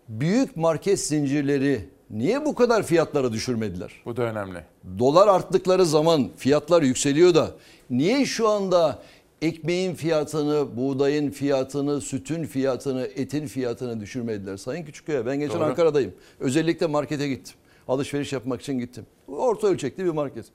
[0.08, 1.80] büyük market zincirleri
[2.10, 3.92] niye bu kadar fiyatları düşürmediler?
[4.04, 4.64] Bu da önemli.
[4.98, 7.50] Dolar arttıkları zaman fiyatlar yükseliyor da
[7.90, 8.98] niye şu anda
[9.42, 14.56] ekmeğin fiyatını, buğdayın fiyatını, sütün fiyatını, etin fiyatını düşürmediler?
[14.56, 15.64] Sayın Küçükkaya ben geçen Doğru.
[15.64, 16.14] Ankara'dayım.
[16.40, 17.54] Özellikle markete gittim.
[17.88, 19.06] Alışveriş yapmak için gittim.
[19.28, 20.46] Orta ölçekli bir market.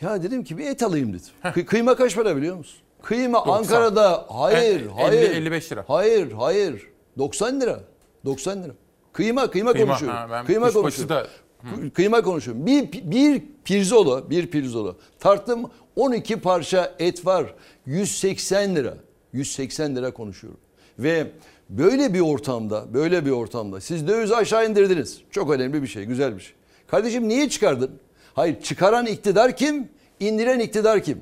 [0.00, 1.26] Ya dedim ki bir et alayım dedim.
[1.44, 2.78] Kı- kıyma kaç para biliyor musun?
[3.02, 3.52] Kıyma 90.
[3.58, 5.30] Ankara'da hayır, hayır.
[5.30, 5.84] 50, 55 lira.
[5.88, 6.88] Hayır, hayır.
[7.18, 7.80] 90 lira.
[8.24, 8.72] 90 lira.
[9.14, 10.18] Kıyma, kıyma, Kıyma, konuşuyorum.
[10.18, 11.16] ha, ben kıyma konuşuyorum.
[11.16, 11.26] da-
[11.64, 12.66] Kı- Kıyma konuşuyorum.
[12.66, 14.96] Bir, bir pirzolo, bir pirzolo.
[15.18, 17.54] Tarttım 12 parça et var.
[17.86, 18.94] 180 lira.
[19.32, 20.60] 180 lira konuşuyorum.
[20.98, 21.26] Ve
[21.70, 25.20] böyle bir ortamda, böyle bir ortamda siz dövizi aşağı indirdiniz.
[25.30, 26.54] Çok önemli bir şey, güzel bir şey.
[26.86, 27.90] Kardeşim niye çıkardın?
[28.34, 29.88] Hayır, çıkaran iktidar kim?
[30.20, 31.20] İndiren iktidar kim?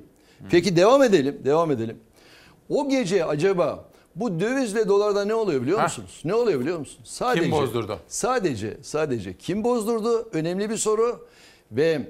[0.51, 1.97] Peki devam edelim, devam edelim.
[2.69, 3.85] O gece acaba
[4.17, 6.21] bu dövizle dolarda ne oluyor biliyor musunuz?
[6.25, 7.09] Ne oluyor biliyor musunuz?
[7.11, 7.99] Sadece, bozdurdu?
[8.09, 10.29] Sadece, sadece kim bozdurdu?
[10.33, 11.27] Önemli bir soru.
[11.73, 12.01] Ve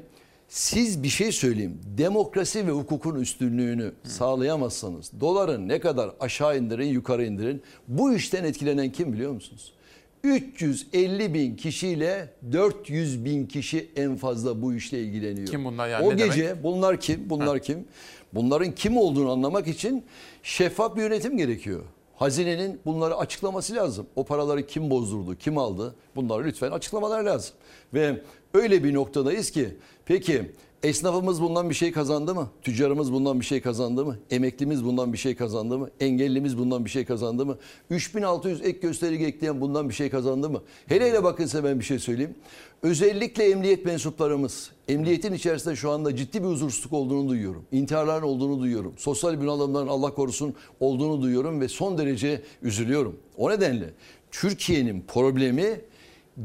[0.48, 1.80] siz bir şey söyleyeyim.
[1.98, 7.62] Demokrasi ve hukukun üstünlüğünü sağlayamazsanız doların ne kadar aşağı indirin yukarı indirin.
[7.88, 9.72] Bu işten etkilenen kim biliyor musunuz?
[10.24, 15.46] 350 bin kişiyle 400 bin kişi en fazla bu işle ilgileniyor.
[15.46, 16.64] Kim bunlar yani, O ne gece demek?
[16.64, 17.30] bunlar kim?
[17.30, 17.84] Bunlar kim?
[18.34, 20.04] Bunların kim olduğunu anlamak için
[20.42, 21.82] şeffaf bir yönetim gerekiyor.
[22.16, 24.06] Hazinenin bunları açıklaması lazım.
[24.16, 25.94] O paraları kim bozdurdu, kim aldı?
[26.16, 27.54] Bunları lütfen açıklamalar lazım.
[27.94, 28.22] Ve
[28.54, 30.52] öyle bir noktadayız ki peki
[30.82, 32.48] esnafımız bundan bir şey kazandı mı?
[32.62, 34.18] Tüccarımız bundan bir şey kazandı mı?
[34.30, 35.90] Emeklimiz bundan bir şey kazandı mı?
[36.00, 37.58] Engellimiz bundan bir şey kazandı mı?
[37.90, 40.62] 3600 ek gösterge ekleyen bundan bir şey kazandı mı?
[40.86, 42.34] Hele hele bakın size ben bir şey söyleyeyim.
[42.82, 47.64] Özellikle emniyet mensuplarımız, emniyetin içerisinde şu anda ciddi bir huzursuzluk olduğunu duyuyorum.
[47.72, 48.94] İntiharların olduğunu duyuyorum.
[48.96, 53.16] Sosyal bunalımların Allah korusun olduğunu duyuyorum ve son derece üzülüyorum.
[53.36, 53.90] O nedenle
[54.30, 55.80] Türkiye'nin problemi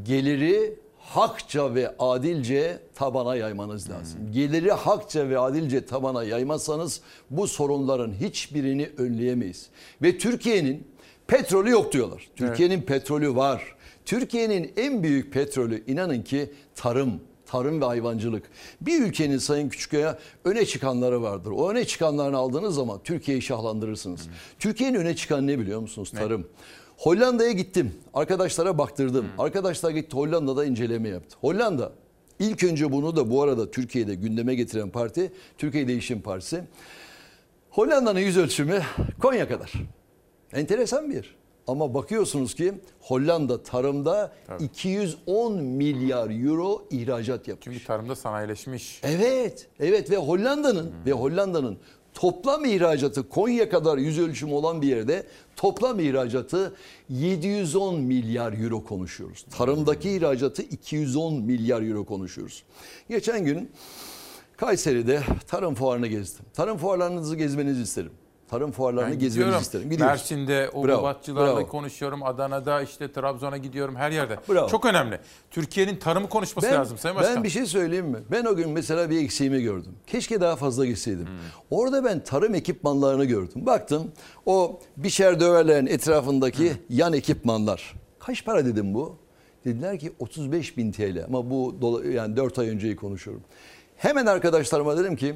[0.04, 0.76] geliri
[1.08, 4.20] hakça ve adilce tabana yaymanız lazım.
[4.32, 9.68] Geliri hakça ve adilce tabana yaymazsanız bu sorunların hiçbirini önleyemeyiz.
[10.02, 10.88] Ve Türkiye'nin
[11.28, 12.28] petrolü yok diyorlar.
[12.36, 13.76] Türkiye'nin petrolü var.
[14.06, 18.44] Türkiye'nin en büyük petrolü inanın ki tarım, tarım ve hayvancılık.
[18.82, 21.52] Bir ülkenin Sayın Küçükkaya öne çıkanları vardır.
[21.52, 24.22] O öne çıkanlarını aldığınız zaman Türkiye'yi şahlandırırsınız.
[24.60, 26.12] Türkiye'nin öne çıkan ne biliyor musunuz?
[26.12, 26.48] Tarım.
[26.98, 27.92] Hollanda'ya gittim.
[28.14, 29.26] Arkadaşlara baktırdım.
[29.38, 31.38] Arkadaşlar gitti Hollanda'da inceleme yaptı.
[31.42, 31.92] Hollanda
[32.40, 36.64] ilk önce bunu da bu arada Türkiye'de gündeme getiren parti Türkiye Değişim Partisi.
[37.70, 38.82] Hollanda'nın yüz ölçümü
[39.22, 39.74] Konya kadar.
[40.54, 41.36] Enteresan bir yer.
[41.68, 47.64] Ama bakıyorsunuz ki Hollanda tarımda 210 milyar euro ihracat yapmış.
[47.64, 49.02] Çünkü tarımda sanayileşmiş.
[49.04, 51.78] Evet, evet ve Hollanda'nın ve Hollanda'nın
[52.18, 55.24] toplam ihracatı Konya kadar yüz ölçümü olan bir yerde
[55.56, 56.76] toplam ihracatı
[57.10, 59.46] 710 milyar euro konuşuyoruz.
[59.58, 62.64] Tarımdaki ihracatı 210 milyar euro konuşuyoruz.
[63.10, 63.72] Geçen gün
[64.58, 66.46] Kayseri'de tarım fuarını gezdim.
[66.54, 68.12] Tarım fuarlarınızı gezmenizi isterim.
[68.48, 69.62] Tarım fuarlarını Ben gezmenizi gidiyorum.
[69.62, 69.90] isterim.
[69.90, 70.12] Gidiyoruz.
[70.12, 72.24] Mersin'de o Bravo, konuşuyorum.
[72.24, 74.38] Adana'da işte Trabzon'a gidiyorum her yerde.
[74.50, 74.68] Bravo.
[74.70, 75.20] Çok önemli.
[75.52, 77.36] Türkiye'nin tarımı konuşması Ben, lazım Sayın Başkan.
[77.36, 78.20] ben bir şey söyleyeyim mi?
[78.32, 79.92] Ben o gün mesela bir eksiğimi gördüm.
[80.08, 81.28] Keşke daha fazla gitseydim.
[81.70, 83.66] Orada ben tarım ekipmanlarını gördüm.
[83.66, 84.12] Baktım
[84.46, 87.96] o biçer döverlerin etrafındaki yan ekipmanlar.
[88.20, 89.18] Kaç para dedim bu?
[89.66, 91.76] Dediler ki 35 bin TL ama bu
[92.14, 93.44] yani 4 ay önceyi konuşuyorum.
[93.98, 95.36] Hemen arkadaşlarıma dedim ki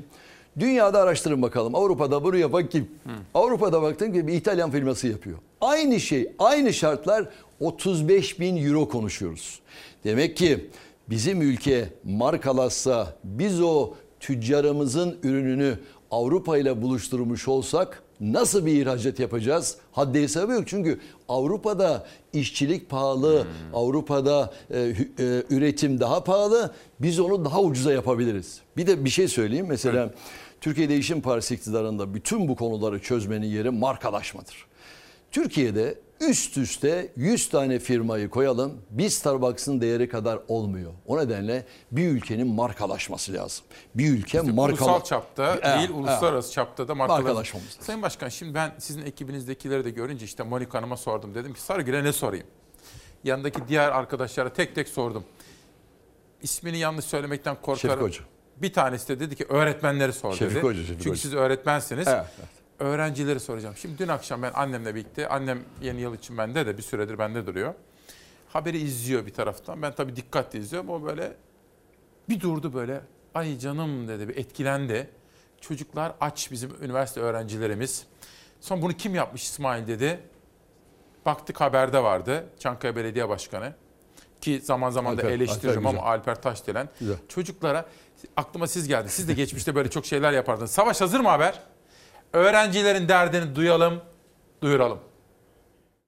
[0.60, 1.76] dünyada araştırın bakalım.
[1.76, 2.90] Avrupa'da bunu yapan kim?
[3.34, 5.38] Avrupa'da baktım ki bir İtalyan firması yapıyor.
[5.62, 7.30] Aynı şey, aynı şartlar
[7.60, 9.60] 35 bin euro konuşuyoruz.
[10.04, 10.70] Demek ki
[11.10, 15.80] bizim ülke markalaşsa biz o tüccarımızın ürününü
[16.12, 19.78] Avrupa ile buluşturmuş olsak nasıl bir ihracat yapacağız?
[19.92, 20.64] Haddi hesabı yok.
[20.68, 21.00] Çünkü
[21.30, 24.94] Avrupa'da işçilik pahalı, Avrupa'da e, e,
[25.50, 26.72] üretim daha pahalı.
[27.00, 28.60] Biz onu daha ucuza yapabiliriz.
[28.78, 29.66] Bir de bir şey söyleyeyim.
[29.70, 30.14] Mesela
[30.62, 34.66] Türkiye Değişim Partisi iktidarında bütün bu konuları çözmenin yeri markalaşmadır.
[35.32, 38.82] Türkiye'de üst üste 100 tane firmayı koyalım.
[38.90, 40.92] Bir Starbucks'ın değeri kadar olmuyor.
[41.06, 43.66] O nedenle bir ülkenin markalaşması lazım.
[43.96, 44.90] Bir ülke markala...
[44.92, 46.96] Ulusal çapta Evet, değil, uluslararası çapta da.
[46.96, 47.82] Markalaşmamız lazım.
[47.82, 51.36] Sayın Başkan şimdi ben sizin ekibinizdekileri de görünce işte Monika Hanım'a sordum.
[51.36, 52.48] Dedim ki Sarıgül'e ne sorayım?
[53.24, 55.24] Yanındaki diğer arkadaşlara tek tek sordum.
[56.42, 57.96] İsmini yanlış söylemekten korkarım.
[57.96, 58.31] Şefik Hoca.
[58.62, 60.64] Bir tanesi de dedi ki öğretmenleri sor Şefik dedi.
[60.66, 61.22] Hoca, Şefik Çünkü Hoca.
[61.22, 62.08] siz öğretmensiniz.
[62.08, 62.26] Evet,
[62.80, 63.76] Öğrencileri soracağım.
[63.78, 67.48] Şimdi dün akşam ben annemle birlikte, annem yeni yıl için bende de bir süredir bende
[67.48, 67.74] duruyor.
[68.50, 69.82] Haberi izliyor bir taraftan.
[69.82, 70.90] Ben tabii dikkatle izliyorum.
[70.90, 71.34] O böyle
[72.30, 73.02] bir durdu böyle.
[73.36, 75.10] Ay canım dedi bir etkilendi.
[75.62, 78.06] Çocuklar aç bizim üniversite öğrencilerimiz.
[78.62, 80.20] Son bunu kim yapmış İsmail dedi.
[81.26, 82.46] Baktık haberde vardı.
[82.60, 83.74] Çankaya Belediye Başkanı.
[84.42, 86.06] Ki zaman zaman da Alper, eleştiririm Alper ama güzel.
[86.06, 86.90] Alper Taşdelen.
[87.00, 87.16] Güzel.
[87.28, 87.86] Çocuklara
[88.38, 89.10] aklıma siz geldi.
[89.10, 90.72] Siz de geçmişte böyle çok şeyler yapardınız.
[90.72, 91.60] Savaş hazır mı haber?
[92.34, 94.02] Öğrencilerin derdini duyalım,
[94.64, 95.00] duyuralım.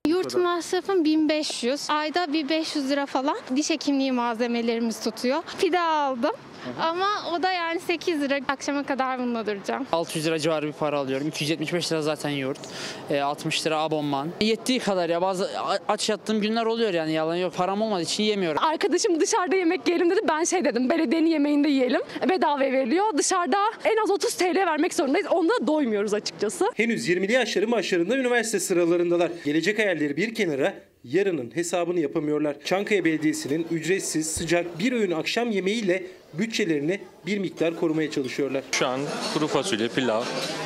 [0.08, 1.90] Yurt masrafım 1500.
[1.90, 5.44] Ayda bir 500 lira falan diş hekimliği malzemelerimiz tutuyor.
[5.62, 6.36] Pide aldım.
[6.80, 8.40] Ama o da yani 8 lira.
[8.48, 9.88] Akşama kadar bununla duracağım.
[9.92, 11.28] 600 lira civarı bir para alıyorum.
[11.28, 12.60] 275 lira zaten yurt.
[13.10, 14.30] E, 60 lira abonman.
[14.42, 15.50] Yettiği kadar ya bazı
[15.88, 17.54] aç yattığım günler oluyor yani yalan yok.
[17.56, 18.64] Param olmadığı için yemiyorum.
[18.64, 20.22] Arkadaşım dışarıda yemek yiyelim dedi.
[20.28, 22.02] Ben şey dedim belediyenin yemeğinde yiyelim.
[22.30, 23.18] Bedava veriliyor.
[23.18, 25.28] Dışarıda en az 30 TL vermek zorundayız.
[25.28, 26.66] Onda da doymuyoruz açıkçası.
[26.76, 29.32] Henüz 20'li yaşları başlarında üniversite sıralarındalar.
[29.46, 30.74] Gelecek hayalleri bir kenara
[31.04, 32.56] yarının hesabını yapamıyorlar.
[32.66, 36.04] Çankaya Belediyesi'nin ücretsiz sıcak bir öğün akşam yemeğiyle
[36.34, 38.64] bütçelerini bir miktar korumaya çalışıyorlar.
[38.72, 39.00] Şu an
[39.34, 40.24] kuru fasulye, pilav,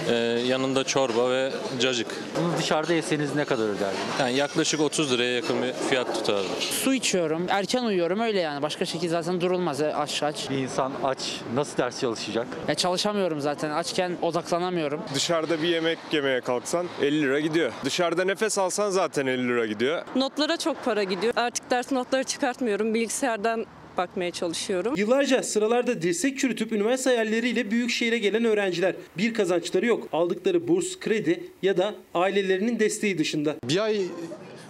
[0.09, 0.13] e,
[0.47, 2.07] yanında çorba ve cacık.
[2.37, 4.19] Bunu dışarıda yeseniz ne kadar öderdiniz?
[4.19, 6.47] Yani yaklaşık 30 liraya yakın bir fiyat tutardı.
[6.59, 8.61] Su içiyorum, erken uyuyorum öyle yani.
[8.61, 10.49] Başka şekilde zaten durulmaz e, aç aç.
[10.49, 11.19] Bir insan aç
[11.53, 12.47] nasıl ders çalışacak?
[12.67, 13.69] Ya çalışamıyorum zaten.
[13.71, 15.01] Açken odaklanamıyorum.
[15.15, 17.71] Dışarıda bir yemek yemeye kalksan 50 lira gidiyor.
[17.85, 20.01] Dışarıda nefes alsan zaten 50 lira gidiyor.
[20.15, 21.33] Notlara çok para gidiyor.
[21.35, 22.93] Artık ders notları çıkartmıyorum.
[22.93, 23.65] Bilgisayardan
[23.97, 24.93] bakmaya çalışıyorum.
[24.97, 28.95] Yıllarca sıralarda dirsek çürütüp üniversite hayalleriyle büyük şehire gelen öğrenciler.
[29.17, 30.07] Bir kazançları yok.
[30.13, 33.55] Aldıkları burs, kredi ya da ailelerinin desteği dışında.
[33.63, 34.01] Bir ay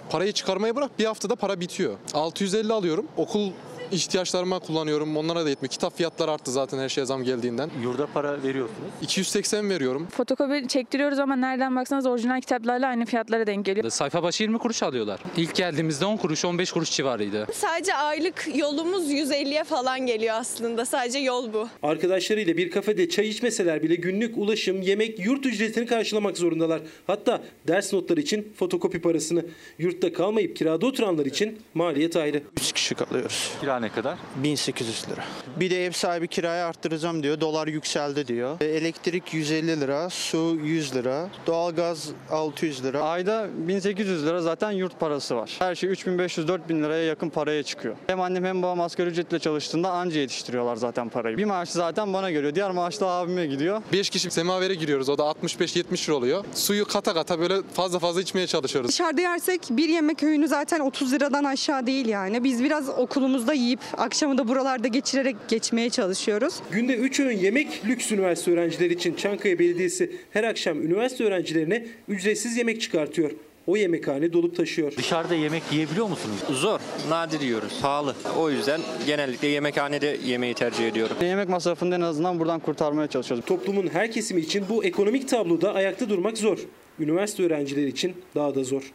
[0.09, 1.97] parayı çıkarmayı bırak bir haftada para bitiyor.
[2.13, 3.07] 650 alıyorum.
[3.17, 3.51] Okul
[3.91, 5.18] ihtiyaçlarıma kullanıyorum.
[5.18, 5.72] Onlara da yetmiyor.
[5.72, 7.69] Kitap fiyatları arttı zaten her şeye zam geldiğinden.
[7.84, 8.89] Yurda para veriyorsunuz.
[9.01, 10.07] 280 veriyorum.
[10.11, 13.89] Fotokopi çektiriyoruz ama nereden baksanız orijinal kitaplarla aynı fiyatlara denk geliyor.
[13.89, 15.19] Sayfa başı 20 kuruş alıyorlar.
[15.38, 17.47] İlk geldiğimizde 10 kuruş 15 kuruş civarıydı.
[17.53, 20.85] Sadece aylık yolumuz 150'ye falan geliyor aslında.
[20.85, 21.68] Sadece yol bu.
[21.84, 26.81] Arkadaşlarıyla bir kafede çay içmeseler bile günlük ulaşım, yemek, yurt ücretini karşılamak zorundalar.
[27.07, 29.45] Hatta ders notları için fotokopi parasını.
[29.80, 32.41] Yurtta kalmayıp kirada oturanlar için maliyet ayrı.
[32.61, 33.51] 3 kişi kalıyoruz.
[33.61, 34.17] Kira ne kadar?
[34.35, 35.23] 1800 lira.
[35.59, 37.41] Bir de ev sahibi kirayı arttıracağım diyor.
[37.41, 38.61] Dolar yükseldi diyor.
[38.61, 43.01] E, Elektrik 150 lira, su 100 lira, doğalgaz 600 lira.
[43.01, 45.55] Ayda 1800 lira zaten yurt parası var.
[45.59, 47.95] Her şey 3500-4000 liraya yakın paraya çıkıyor.
[48.07, 51.37] Hem annem hem babam asgari ücretle çalıştığında anca yetiştiriyorlar zaten parayı.
[51.37, 52.55] Bir maaş zaten bana geliyor.
[52.55, 53.81] Diğer maaş da abime gidiyor.
[53.93, 55.09] 5 kişi semavere giriyoruz.
[55.09, 56.45] O da 65-70 lira oluyor.
[56.53, 58.89] Suyu kata kata böyle fazla fazla içmeye çalışıyoruz.
[58.89, 62.43] Dışarıda yersek bir yemek öğünü zaten 30 liradan aşağı değil yani.
[62.43, 66.60] Biz biraz okulumuzda yiyip akşamı da buralarda geçirerek geçmeye çalışıyoruz.
[66.72, 72.57] Günde 3 öğün yemek lüks üniversite öğrencileri için Çankaya Belediyesi her akşam üniversite öğrencilerine ücretsiz
[72.57, 73.31] yemek çıkartıyor.
[73.68, 74.95] O yemekhane dolup taşıyor.
[74.98, 76.38] Dışarıda yemek yiyebiliyor musunuz?
[76.52, 76.80] Zor,
[77.10, 77.81] nadir yiyoruz.
[77.81, 78.15] Pahalı.
[78.38, 81.18] O yüzden genellikle yemekhanede yemeği tercih ediyorum.
[81.22, 83.45] Yemek masrafını en azından buradan kurtarmaya çalışıyoruz.
[83.45, 86.60] Toplumun her kesimi için bu ekonomik tabloda ayakta durmak zor.
[86.99, 88.94] Üniversite öğrencileri için daha da zor.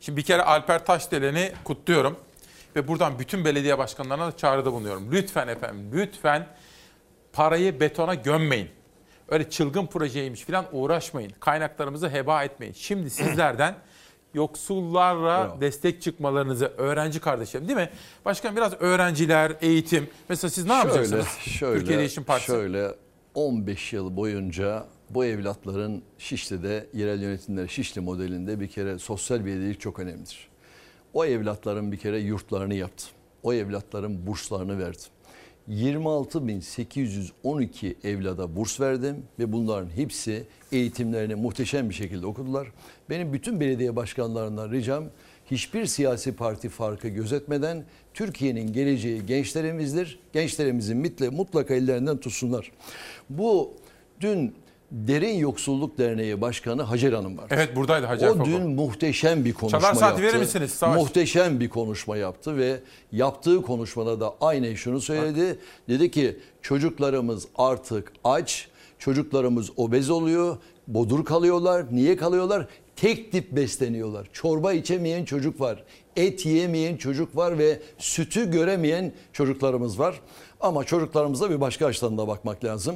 [0.00, 2.16] Şimdi bir kere Alper Taşdelen'i kutluyorum.
[2.76, 5.12] Ve buradan bütün belediye başkanlarına da çağrıda bulunuyorum.
[5.12, 6.46] Lütfen efendim, lütfen
[7.32, 8.68] parayı betona gömmeyin.
[9.28, 11.32] Öyle çılgın projeymiş falan uğraşmayın.
[11.40, 12.74] Kaynaklarımızı heba etmeyin.
[12.74, 13.74] Şimdi sizlerden
[14.34, 17.90] yoksullarla destek çıkmalarınızı öğrenci kardeşlerim değil mi?
[18.24, 20.10] Başkan biraz öğrenciler, eğitim.
[20.28, 21.26] Mesela siz ne yapacaksınız?
[21.40, 22.46] Şöyle, Türkiye Değişim Partisi.
[22.52, 22.94] Şöyle
[23.34, 29.98] 15 yıl boyunca bu evlatların Şişli'de yerel yönetimler Şişli modelinde bir kere sosyal belediyelik çok
[29.98, 30.49] önemlidir.
[31.14, 33.06] O evlatların bir kere yurtlarını yaptı.
[33.42, 35.02] O evlatların burslarını verdi.
[35.68, 42.72] 26.812 evlada burs verdim ve bunların hepsi eğitimlerini muhteşem bir şekilde okudular.
[43.10, 45.04] Benim bütün belediye başkanlarından ricam
[45.50, 47.84] hiçbir siyasi parti farkı gözetmeden
[48.14, 50.18] Türkiye'nin geleceği gençlerimizdir.
[50.32, 52.72] Gençlerimizin mutlaka, mutlaka ellerinden tutsunlar.
[53.30, 53.74] Bu
[54.20, 54.54] dün
[54.90, 57.46] Derin Yoksulluk Derneği Başkanı Hacer Hanım var.
[57.50, 58.44] Evet buradaydı Hacer O Foko.
[58.44, 60.22] dün muhteşem bir konuşma Çalar saati yaptı.
[60.22, 60.96] verir misiniz Savaş?
[60.96, 62.80] Muhteşem bir konuşma yaptı ve
[63.12, 65.58] yaptığı konuşmada da aynen şunu söyledi.
[65.88, 68.68] Dedi ki çocuklarımız artık aç,
[68.98, 70.56] çocuklarımız obez oluyor,
[70.88, 71.84] bodur kalıyorlar.
[71.90, 72.66] Niye kalıyorlar?
[72.96, 74.28] Tek tip besleniyorlar.
[74.32, 75.84] Çorba içemeyen çocuk var,
[76.16, 80.20] et yiyemeyen çocuk var ve sütü göremeyen çocuklarımız var.
[80.60, 82.94] Ama çocuklarımıza bir başka açıdan da bakmak lazım.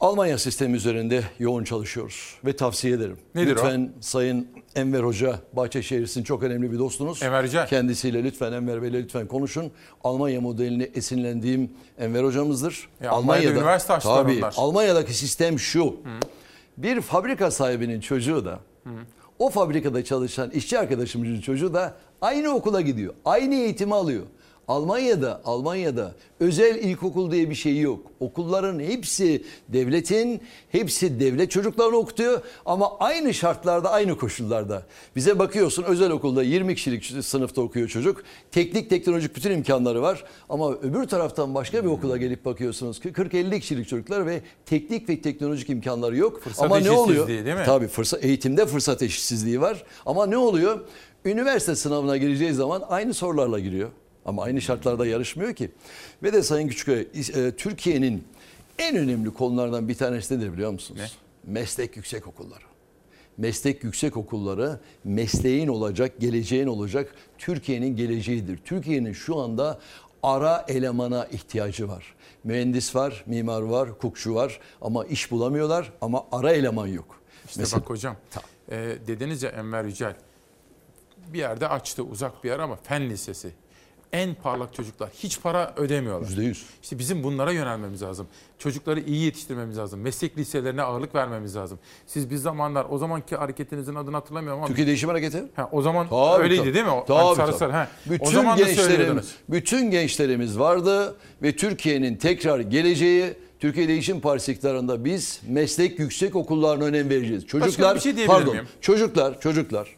[0.00, 3.16] Almanya sistemi üzerinde yoğun çalışıyoruz ve tavsiye ederim.
[3.34, 3.50] Nedir o?
[3.50, 7.22] lütfen Sayın Enver Hoca, Bahçeşehir'sin çok önemli bir dostunuz.
[7.22, 7.66] Enver Hoca.
[7.66, 9.70] Kendisiyle lütfen Enver Bey'le lütfen konuşun.
[10.04, 12.88] Almanya modelini esinlendiğim Enver hocamızdır.
[13.02, 14.54] E, Almanya'da üniversite açtılar tabii, onlar.
[14.56, 15.96] Almanya'daki sistem şu.
[16.76, 18.60] Bir fabrika sahibinin çocuğu da
[19.38, 23.14] o fabrikada çalışan işçi arkadaşımızın çocuğu da aynı okula gidiyor.
[23.24, 24.22] Aynı eğitimi alıyor.
[24.68, 28.06] Almanya'da Almanya'da özel ilkokul diye bir şey yok.
[28.20, 30.40] Okulların hepsi devletin,
[30.70, 34.82] hepsi devlet çocuklarını okutuyor ama aynı şartlarda, aynı koşullarda.
[35.16, 38.22] Bize bakıyorsun özel okulda 20 kişilik sınıfta okuyor çocuk.
[38.50, 43.60] Teknik, teknolojik bütün imkanları var ama öbür taraftan başka bir okula gelip bakıyorsunuz ki 40-50
[43.60, 46.40] kişilik çocuklar ve teknik ve teknolojik imkanları yok.
[46.42, 47.28] Fırsat ama ne oluyor?
[47.28, 47.62] değil mi?
[47.66, 49.84] Tabii fırsat eğitimde fırsat eşitsizliği var.
[50.06, 50.80] Ama ne oluyor?
[51.24, 53.90] Üniversite sınavına gireceği zaman aynı sorularla giriyor.
[54.26, 55.70] Ama aynı şartlarda yarışmıyor ki.
[56.22, 57.00] Ve de Sayın Küçüköy,
[57.34, 58.24] e, Türkiye'nin
[58.78, 61.18] en önemli konulardan bir tanesi nedir biliyor musunuz?
[61.44, 62.64] Meslek yüksek okulları.
[63.38, 68.58] Meslek yüksek okulları mesleğin olacak, geleceğin olacak Türkiye'nin geleceğidir.
[68.64, 69.80] Türkiye'nin şu anda
[70.22, 72.14] ara elemana ihtiyacı var.
[72.44, 77.20] Mühendis var, mimar var, hukukçu var ama iş bulamıyorlar ama ara eleman yok.
[77.48, 78.16] İşte Mesela- bak hocam
[78.70, 78.76] e,
[79.06, 80.14] dediniz ya Enver Yücel
[81.32, 83.52] bir yerde açtı uzak bir yer ama fen lisesi.
[84.12, 86.28] En parlak çocuklar hiç para ödemiyorlar.
[86.28, 86.56] %100.
[86.82, 88.26] İşte bizim bunlara yönelmemiz lazım.
[88.58, 90.00] Çocukları iyi yetiştirmemiz lazım.
[90.00, 91.78] Meslek liselerine ağırlık vermemiz lazım.
[92.06, 94.68] Siz bir zamanlar o zamanki hareketinizin adını hatırlamıyorum ama.
[94.68, 95.44] Türkiye Değişim Hareketi.
[95.56, 96.74] Ha, o zaman Tabii, öyleydi tabii.
[96.74, 96.92] değil mi?
[97.06, 97.58] Tabii, hani sarı tabii.
[97.58, 97.88] sarı, ha.
[98.06, 99.34] Bütün o zaman da gençlerim, söylüyordunuz.
[99.48, 106.84] bütün gençlerimiz vardı ve Türkiye'nin tekrar geleceği Türkiye Değişim Partisi iktidarında biz meslek yüksek okullarına
[106.84, 107.46] önem vereceğiz.
[107.46, 108.68] Çocuklar, bir şey pardon, miyim?
[108.80, 109.96] çocuklar, çocuklar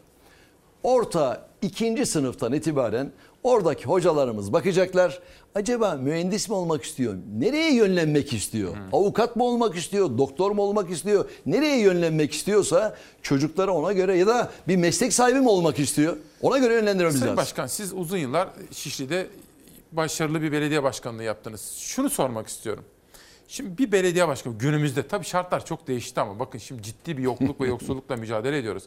[0.83, 3.13] orta ikinci sınıftan itibaren
[3.49, 5.21] oradaki hocalarımız bakacaklar.
[5.55, 7.15] Acaba mühendis mi olmak istiyor?
[7.39, 8.77] Nereye yönlenmek istiyor?
[8.93, 10.19] Avukat mı olmak istiyor?
[10.19, 11.31] Doktor mu olmak istiyor?
[11.47, 16.17] Nereye yönlenmek istiyorsa çocuklara ona göre ya da bir meslek sahibi mi olmak istiyor?
[16.43, 17.37] Ona göre yönlendirmemiz Sayın lazım.
[17.37, 19.27] Başkan siz uzun yıllar Şişli'de
[19.93, 21.75] başarılı bir belediye başkanlığı yaptınız.
[21.79, 22.85] Şunu sormak istiyorum.
[23.49, 27.61] Şimdi bir belediye başkanı günümüzde tabii şartlar çok değişti ama bakın şimdi ciddi bir yokluk
[27.61, 28.83] ve yoksullukla mücadele ediyoruz.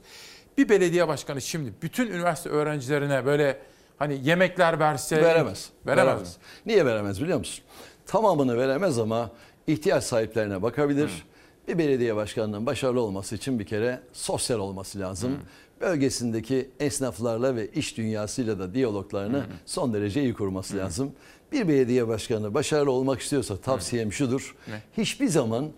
[0.57, 3.59] Bir belediye başkanı şimdi bütün üniversite öğrencilerine böyle
[4.01, 5.69] hani yemekler verse Veremez.
[5.85, 6.21] Veremez.
[6.21, 6.43] mi?
[6.65, 7.63] Niye veremez biliyor musun?
[8.05, 9.31] Tamamını veremez ama
[9.67, 11.25] ihtiyaç sahiplerine bakabilir.
[11.67, 15.37] Bir belediye başkanının başarılı olması için bir kere sosyal olması lazım.
[15.81, 21.11] Bölgesindeki esnaflarla ve iş dünyasıyla da diyaloglarını son derece iyi kurması lazım.
[21.51, 24.55] Bir belediye başkanı başarılı olmak istiyorsa tavsiyem şudur.
[24.67, 24.81] Ne?
[24.97, 25.69] Hiçbir zaman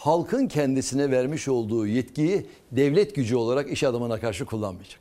[0.00, 5.00] halkın kendisine vermiş olduğu yetkiyi devlet gücü olarak iş adamına karşı kullanmayacak.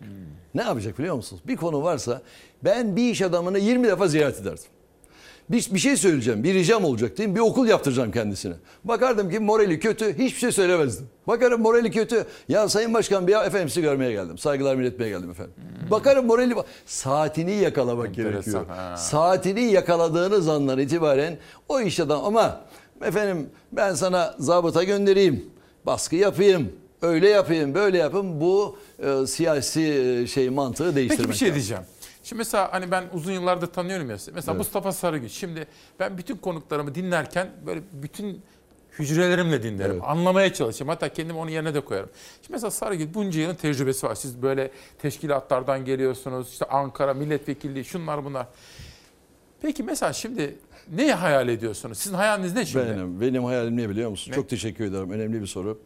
[0.56, 1.42] Ne yapacak biliyor musunuz?
[1.48, 2.22] Bir konu varsa
[2.64, 4.64] ben bir iş adamını 20 defa ziyaret ederdim.
[5.50, 8.54] Bir, bir şey söyleyeceğim, bir ricam olacak diyeyim, bir okul yaptıracağım kendisine.
[8.84, 11.08] Bakardım ki morali kötü, hiçbir şey söylemezdim.
[11.28, 15.54] Bakarım morali kötü, ya Sayın Başkan bir efendim sizi görmeye geldim, saygılar iletmeye geldim efendim.
[15.92, 16.56] Bakarım morali,
[16.86, 18.66] saatini yakalamak Enteresan, gerekiyor.
[18.68, 18.98] ha.
[18.98, 21.38] Saatini yakaladığınız andan itibaren
[21.70, 22.62] o iş adam ama
[23.02, 25.46] efendim ben sana zabıta göndereyim,
[25.86, 26.72] baskı yapayım,
[27.02, 31.56] öyle yapayım, böyle yapayım bu e, siyasi e, şey mantığı değiştirmek Peki bir şey lazım.
[31.56, 31.84] diyeceğim.
[32.24, 34.16] Şimdi mesela hani ben uzun yıllardır tanıyorum ya.
[34.16, 34.58] Mesela Evet.
[34.58, 35.30] Mustafa Sarıgül.
[35.30, 35.68] Şimdi
[36.00, 38.42] ben bütün konuklarımı dinlerken böyle bütün
[39.00, 39.92] hücrelerimle dinlerim.
[39.92, 40.04] Evet.
[40.06, 40.90] Anlamaya çalışırım.
[40.90, 42.10] Hatta kendimi onun yerine de koyarım.
[42.42, 44.16] Şimdi mesela Sarıgül bunca yılın tecrübesi var.
[44.16, 44.72] Siz böyle
[45.02, 46.50] teşkilatlardan geliyorsunuz.
[46.52, 48.48] İşte Ankara milletvekilliği şunlar bunlar.
[49.62, 50.56] Peki mesela şimdi
[50.96, 51.98] neyi hayal ediyorsunuz?
[51.98, 52.86] Sizin hayaliniz ne şimdi?
[52.86, 54.32] Benim, benim hayalim ne biliyor musun?
[54.32, 54.36] Ne?
[54.36, 55.12] Çok teşekkür ederim.
[55.12, 55.82] Önemli bir soru.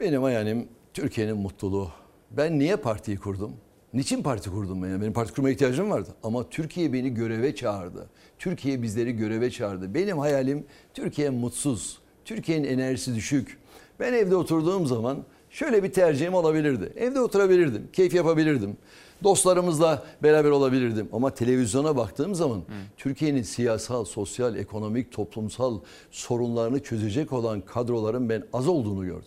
[0.00, 1.90] Benim hayalim Türkiye'nin mutluluğu.
[2.30, 3.52] Ben niye partiyi kurdum?
[3.94, 4.88] Niçin parti kurdum ben?
[4.88, 6.08] Yani benim parti kurmaya ihtiyacım vardı.
[6.22, 8.06] Ama Türkiye beni göreve çağırdı.
[8.38, 9.94] Türkiye bizleri göreve çağırdı.
[9.94, 10.64] Benim hayalim
[10.94, 11.98] Türkiye mutsuz.
[12.24, 13.58] Türkiye'nin enerjisi düşük.
[14.00, 16.92] Ben evde oturduğum zaman şöyle bir tercihim olabilirdi.
[16.96, 18.76] Evde oturabilirdim, keyif yapabilirdim.
[19.22, 21.08] Dostlarımızla beraber olabilirdim.
[21.12, 22.62] Ama televizyona baktığım zaman
[22.96, 25.78] Türkiye'nin siyasal, sosyal, ekonomik, toplumsal
[26.10, 29.24] sorunlarını çözecek olan kadroların ben az olduğunu gördüm.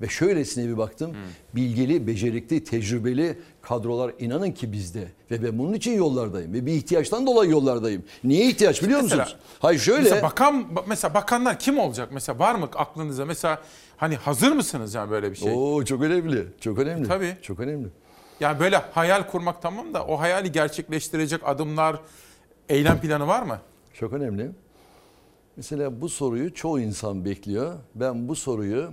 [0.00, 1.10] Ve şöylesine bir baktım.
[1.54, 5.08] Bilgili, becerikli, tecrübeli kadrolar inanın ki bizde.
[5.30, 6.52] Ve ben bunun için yollardayım.
[6.52, 8.02] Ve bir ihtiyaçtan dolayı yollardayım.
[8.24, 9.40] Niye ihtiyaç biliyor Mesela- musunuz?
[9.58, 10.02] Hayır şöyle.
[10.02, 12.08] Mesela bakan mesela bakanlar kim olacak?
[12.12, 13.24] Mesela var mı aklınıza?
[13.24, 13.62] Mesela
[13.96, 15.52] hani hazır mısınız yani böyle bir şey?
[15.56, 16.46] Oo çok önemli.
[16.60, 17.08] Çok önemli.
[17.08, 17.36] tabii.
[17.42, 17.88] Çok önemli.
[18.40, 21.96] Yani böyle hayal kurmak tamam da o hayali gerçekleştirecek adımlar,
[22.68, 23.58] eylem planı var mı?
[23.94, 24.50] Çok önemli.
[25.56, 27.74] Mesela bu soruyu çoğu insan bekliyor.
[27.94, 28.90] Ben bu soruyu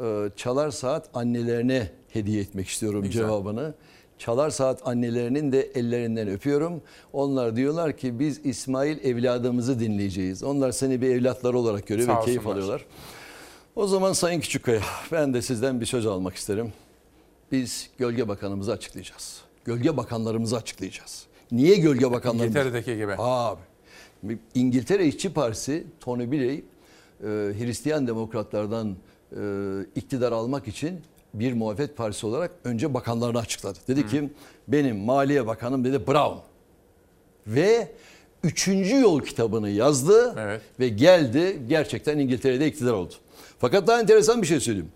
[0.00, 3.22] e, Çalar Saat annelerine hediye etmek istiyorum güzel.
[3.22, 3.74] cevabını.
[4.18, 6.82] Çalar Saat annelerinin de ellerinden öpüyorum.
[7.12, 10.42] Onlar diyorlar ki biz İsmail evladımızı dinleyeceğiz.
[10.42, 12.54] Onlar seni bir evlatları olarak görüyor Sağ ve keyif olsunlar.
[12.56, 12.84] alıyorlar.
[13.76, 14.80] O zaman Sayın Küçükkaya
[15.12, 16.72] ben de sizden bir söz almak isterim.
[17.52, 19.40] Biz gölge bakanımızı açıklayacağız.
[19.64, 21.26] Gölge bakanlarımızı açıklayacağız.
[21.52, 22.56] Niye gölge bakanlarımız?
[22.56, 23.14] İngiltere'deki gibi.
[23.18, 23.60] Abi.
[24.54, 26.64] İngiltere İşçi Partisi Tony Blair e,
[27.58, 28.96] Hristiyan demokratlardan
[29.32, 29.42] e,
[29.94, 31.00] iktidar almak için
[31.34, 33.78] bir muhalefet partisi olarak önce bakanlarını açıkladı.
[33.88, 34.30] Dedi ki
[34.68, 36.38] benim Maliye Bakanım dedi Brown.
[37.46, 37.92] Ve
[38.44, 40.36] üçüncü yol kitabını yazdı
[40.80, 43.14] ve geldi gerçekten İngiltere'de iktidar oldu.
[43.58, 44.92] Fakat daha enteresan bir şey söyleyeyim.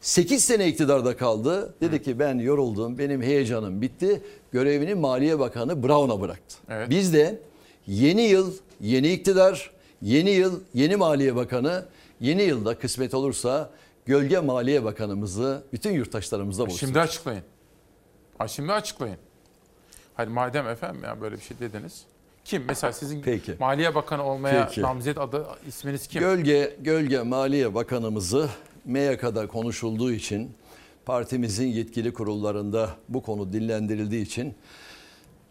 [0.00, 1.74] 8 sene iktidarda kaldı.
[1.80, 4.22] Dedi ki ben yoruldum, benim heyecanım bitti.
[4.52, 6.56] Görevini Maliye Bakanı Brown'a bıraktı.
[6.68, 6.90] Evet.
[6.90, 7.40] Biz de
[7.86, 9.70] yeni yıl, yeni iktidar,
[10.02, 11.84] yeni yıl, yeni Maliye Bakanı,
[12.20, 13.70] yeni yılda kısmet olursa
[14.06, 16.90] Gölge Maliye Bakanımızı bütün yurttaşlarımızla buluşturacağız.
[16.90, 17.42] Şimdi açıklayın.
[18.38, 19.16] Ha şimdi açıklayın.
[20.14, 22.02] Hayır madem efendim ya böyle bir şey dediniz.
[22.44, 22.64] Kim?
[22.68, 23.54] Mesela sizin Peki.
[23.60, 24.82] Maliye Bakanı olmaya Peki.
[24.82, 26.20] namzet adı isminiz kim?
[26.20, 28.48] Gölge Gölge Maliye Bakanımızı
[28.88, 30.50] MYK'da konuşulduğu için
[31.06, 34.54] partimizin yetkili kurullarında bu konu dinlendirildiği için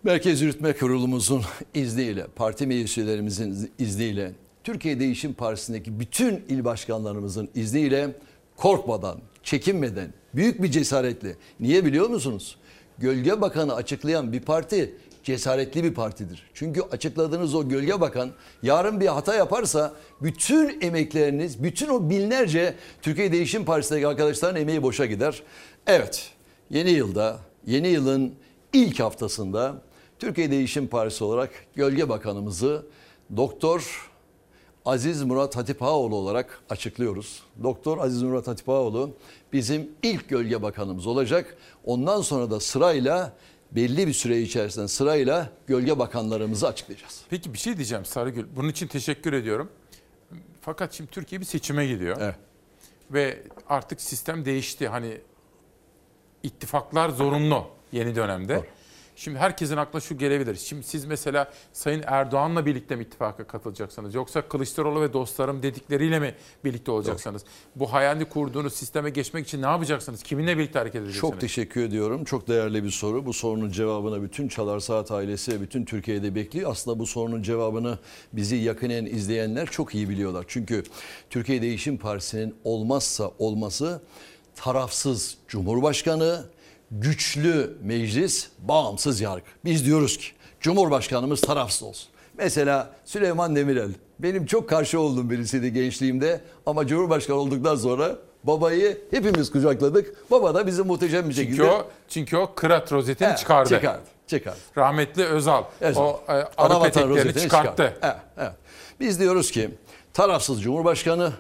[0.03, 1.41] Merkez Yürütme Kurulumuzun
[1.73, 4.31] izniyle, parti meclislerimizin izniyle,
[4.63, 8.15] Türkiye Değişim Partisi'ndeki bütün il başkanlarımızın izniyle
[8.55, 11.35] korkmadan, çekinmeden, büyük bir cesaretle.
[11.59, 12.57] Niye biliyor musunuz?
[12.97, 14.95] Gölge Bakanı açıklayan bir parti
[15.27, 16.49] cesaretli bir partidir.
[16.53, 18.29] Çünkü açıkladığınız o gölge bakan
[18.63, 25.05] yarın bir hata yaparsa bütün emekleriniz, bütün o binlerce Türkiye Değişim Partisi'ndeki arkadaşların emeği boşa
[25.05, 25.43] gider.
[25.87, 26.31] Evet,
[26.69, 28.35] yeni yılda, yeni yılın
[28.73, 29.81] ilk haftasında
[30.19, 32.85] Türkiye Değişim Partisi olarak gölge bakanımızı
[33.37, 34.09] Doktor
[34.85, 37.43] Aziz Murat Hatipoğlu olarak açıklıyoruz.
[37.63, 39.09] Doktor Aziz Murat Hatipoğlu
[39.53, 41.57] bizim ilk gölge bakanımız olacak.
[41.85, 43.33] Ondan sonra da sırayla
[43.71, 47.21] belli bir süre içerisinde sırayla gölge bakanlarımızı açıklayacağız.
[47.29, 48.45] Peki bir şey diyeceğim Sarıgül.
[48.55, 49.69] Bunun için teşekkür ediyorum.
[50.61, 52.17] Fakat şimdi Türkiye bir seçime gidiyor.
[53.11, 54.87] Ve artık sistem değişti.
[54.87, 55.17] Hani
[56.43, 58.69] ittifaklar zorunlu yeni dönemde.
[59.17, 60.55] Şimdi herkesin aklına şu gelebilir.
[60.55, 64.15] Şimdi siz mesela Sayın Erdoğan'la birlikte mi ittifaka katılacaksınız?
[64.15, 66.35] Yoksa Kılıçdaroğlu ve dostlarım dedikleriyle mi
[66.65, 67.43] birlikte olacaksınız?
[67.75, 70.23] Bu hayalini kurduğunuz sisteme geçmek için ne yapacaksınız?
[70.23, 71.31] Kiminle birlikte hareket edeceksiniz?
[71.31, 72.23] Çok teşekkür ediyorum.
[72.23, 73.25] Çok değerli bir soru.
[73.25, 76.71] Bu sorunun cevabını bütün Çalar Saat ailesi ve bütün Türkiye'de bekliyor.
[76.71, 77.99] Aslında bu sorunun cevabını
[78.33, 80.45] bizi yakinen izleyenler çok iyi biliyorlar.
[80.47, 80.83] Çünkü
[81.29, 84.01] Türkiye Değişim Partisi'nin olmazsa olması
[84.55, 86.45] tarafsız Cumhurbaşkanı,
[86.91, 89.45] güçlü meclis, bağımsız yargı.
[89.65, 90.25] Biz diyoruz ki
[90.59, 92.09] Cumhurbaşkanımız tarafsız olsun.
[92.37, 93.89] Mesela Süleyman Demirel
[94.19, 100.31] benim çok karşı olduğum birisiydi gençliğimde ama Cumhurbaşkanı olduktan sonra babayı hepimiz kucakladık.
[100.31, 103.69] Baba da bizi muhteşem bir Çünkü şekilde o, çünkü o kırat rozetini Evet, çıkardı.
[103.69, 104.57] çıkardı, çıkardı.
[104.77, 105.63] Rahmetli Özal.
[105.81, 106.03] Özal.
[106.03, 107.39] O e, arı peteklerini çıkarttı.
[107.41, 107.93] çıkarttı.
[108.01, 108.51] Evet, evet.
[108.99, 109.69] Biz diyoruz ki
[110.13, 111.33] tarafsız Cumhurbaşkanı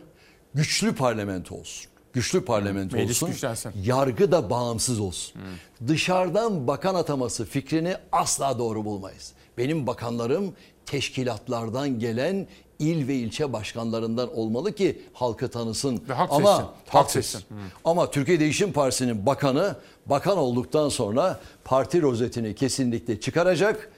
[0.53, 1.91] güçlü parlamento olsun.
[2.17, 3.33] Güçlü parlamento Meclis olsun.
[3.33, 3.71] güçlensin.
[3.83, 5.41] Yargı da bağımsız olsun.
[5.87, 9.33] Dışarıdan bakan ataması fikrini asla doğru bulmayız.
[9.57, 10.53] Benim bakanlarım
[10.85, 12.47] teşkilatlardan gelen
[12.79, 16.01] il ve ilçe başkanlarından olmalı ki halkı tanısın.
[16.09, 16.71] Ve halk Ama seçsin.
[16.87, 17.41] Halk seçsin.
[17.85, 19.75] ama Türkiye Değişim Partisi'nin bakanı
[20.05, 23.91] bakan olduktan sonra parti rozetini kesinlikle çıkaracak.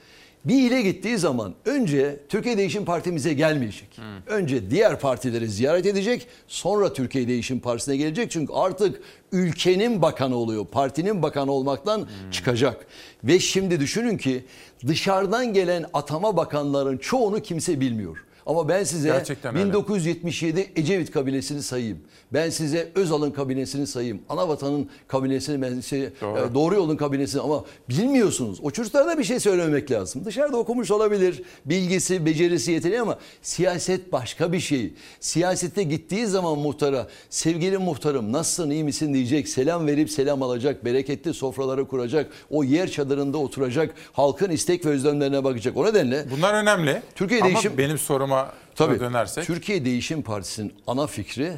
[0.44, 3.98] Bir ile gittiği zaman önce Türkiye Değişim Partimize gelmeyecek.
[4.26, 6.26] Önce diğer partileri ziyaret edecek.
[6.48, 8.30] Sonra Türkiye Değişim Partisi'ne gelecek.
[8.30, 9.00] Çünkü artık
[9.32, 10.66] ülkenin bakanı oluyor.
[10.66, 12.86] Partinin bakanı olmaktan çıkacak.
[13.24, 14.44] Ve şimdi düşünün ki
[14.86, 18.24] dışarıdan gelen atama bakanların çoğunu kimse bilmiyor.
[18.46, 19.68] Ama ben size Gerçekten öyle.
[19.68, 21.98] 1977 Ecevit kabinesini sayayım.
[22.32, 24.20] Ben size Özal'ın kabinesini sayayım.
[24.28, 26.38] Anavatan'ın kabinesini ben size Doğru.
[26.38, 28.58] e, Doğru Yol'un kabinesini ama bilmiyorsunuz.
[28.62, 30.24] O çocuklara da bir şey söylemek lazım.
[30.24, 31.42] Dışarıda okumuş olabilir.
[31.64, 34.92] Bilgisi, becerisi, yeteneği ama siyaset başka bir şey.
[35.20, 39.48] Siyasette gittiği zaman muhtara sevgili muhtarım nasılsın iyi misin diyecek.
[39.48, 40.84] Selam verip selam alacak.
[40.84, 42.30] Bereketli sofraları kuracak.
[42.50, 43.94] O yer çadırında oturacak.
[44.12, 45.76] Halkın istek ve özlemlerine bakacak.
[45.76, 47.02] O nedenle Bunlar önemli.
[47.14, 47.98] Türkiye Değişim benim
[48.30, 49.00] soruma Tabii.
[49.00, 49.44] dönersek.
[49.44, 51.52] Türkiye Değişim Partisi'nin ana fikri,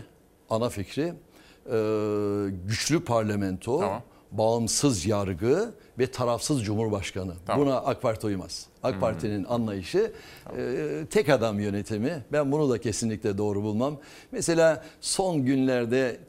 [0.51, 1.15] ana fikri
[2.67, 7.35] güçlü parlamento, bağımsız yargı ve tarafsız cumhurbaşkanı.
[7.47, 7.67] Tamam.
[7.67, 8.67] Buna AK Parti uymaz.
[8.83, 10.13] AK Parti'nin anlayışı
[10.59, 12.25] e, tek adam yönetimi.
[12.33, 13.99] Ben bunu da kesinlikle doğru bulmam.
[14.33, 16.21] Mesela son günlerde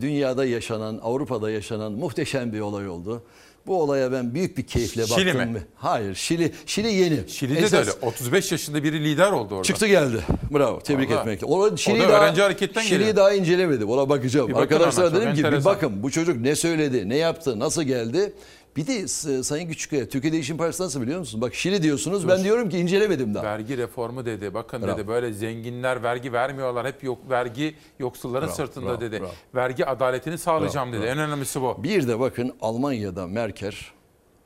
[0.00, 3.22] dünyada yaşanan, Avrupa'da yaşanan muhteşem bir olay oldu.
[3.66, 5.52] Bu olaya ben büyük bir keyifle Şili baktım.
[5.52, 5.62] mi?
[5.76, 7.18] Hayır, Şili Şili yeni.
[7.28, 7.90] Şili'de de Esas- öyle.
[8.02, 9.64] 35 yaşında biri lider oldu orada.
[9.64, 10.16] Çıktı geldi.
[10.54, 10.80] Bravo.
[10.80, 11.20] Tebrik Vallahi.
[11.20, 11.50] etmek.
[11.50, 13.16] O, Şili'yi O da daha, öğrenci hareketten Şili'yi geliyor.
[13.16, 13.88] daha incelemedim.
[13.90, 14.48] Ona bakacağım.
[14.48, 15.74] Bir Arkadaşlar dedim ki bir enteresan.
[15.74, 18.32] bakın bu çocuk ne söyledi, ne yaptı, nasıl geldi.
[18.76, 19.08] Bir de
[19.42, 21.42] Sayın Küçükkaya, Türkiye Değişim Partisi nasıl biliyor musunuz?
[21.42, 23.44] Bak Şili diyorsunuz, ben diyorum ki incelemedim daha.
[23.44, 24.54] Vergi reformu dedi.
[24.54, 24.96] Bakın Bravo.
[24.98, 26.86] dedi böyle zenginler vergi vermiyorlar.
[26.86, 29.20] Hep yok vergi yoksulların Bravo, sırtında bravo, dedi.
[29.20, 29.30] bravo.
[29.54, 31.06] Vergi adaletini sağlayacağım Bravo, dedi.
[31.10, 31.20] bravo.
[31.20, 31.82] En önemlisi bu.
[31.82, 33.74] Bir de bakın Almanya'da Merkel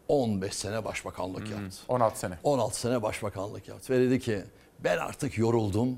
[0.09, 1.52] 15 sene başbakanlık Hmm.
[1.62, 1.76] yaptı.
[1.88, 2.34] 16 sene.
[2.42, 3.92] 16 sene başbakanlık yaptı.
[3.92, 4.38] Ve dedi ki
[4.84, 5.96] ben artık yoruldum.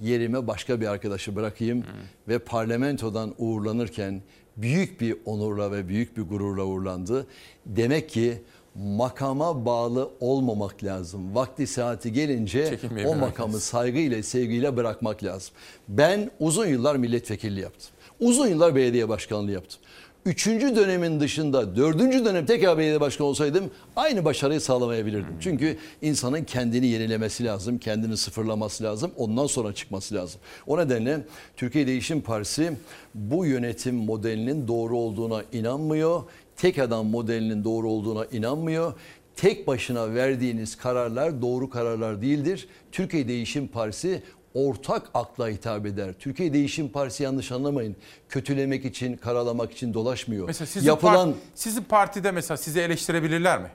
[0.00, 1.84] Yerime başka bir arkadaşı bırakayım.
[2.28, 4.22] Ve parlamentodan uğurlanırken
[4.62, 7.26] büyük bir onurla ve büyük bir gururla uğurlandı.
[7.66, 8.42] Demek ki
[8.74, 11.34] makama bağlı olmamak lazım.
[11.34, 15.54] Vakti saati gelince o makamı saygıyla, sevgiyle bırakmak lazım.
[15.88, 17.90] Ben uzun yıllar milletvekilliği yaptım.
[18.20, 19.80] Uzun yıllar belediye başkanlığı yaptım.
[20.26, 25.36] Üçüncü dönemin dışında dördüncü dönem tekrar belediye başkanı olsaydım aynı başarıyı sağlamayabilirdim.
[25.40, 30.40] Çünkü insanın kendini yenilemesi lazım, kendini sıfırlaması lazım, ondan sonra çıkması lazım.
[30.66, 31.20] O nedenle
[31.56, 32.72] Türkiye Değişim Partisi
[33.14, 36.22] bu yönetim modelinin doğru olduğuna inanmıyor.
[36.56, 38.94] Tek adam modelinin doğru olduğuna inanmıyor
[39.38, 42.68] tek başına verdiğiniz kararlar doğru kararlar değildir.
[42.92, 44.22] Türkiye Değişim Partisi
[44.54, 46.12] ortak akla hitap eder.
[46.18, 47.96] Türkiye Değişim Partisi yanlış anlamayın.
[48.28, 50.46] Kötülemek için, karalamak için dolaşmıyor.
[50.46, 53.68] Mesela sizin, Yapılan part- sizin partide mesela sizi eleştirebilirler mi?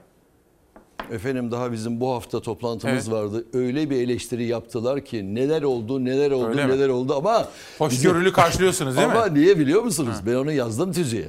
[1.10, 3.16] efendim daha bizim bu hafta toplantımız Evet.
[3.18, 3.44] vardı.
[3.52, 6.72] Öyle bir eleştiri yaptılar ki neler oldu, neler oldu, Öyle mi?
[6.72, 7.48] neler oldu ama
[7.78, 9.12] Hoşgörülü karşılıyorsunuz değil mi?
[9.16, 10.16] Ama niye biliyor musunuz?
[10.26, 11.28] Ben onu yazdım tüzüğe.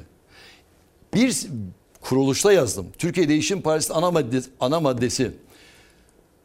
[1.13, 1.47] Bir
[2.01, 2.88] kuruluşta yazdım.
[2.97, 5.31] Türkiye Değişim Partisi ana maddesi, ana maddesi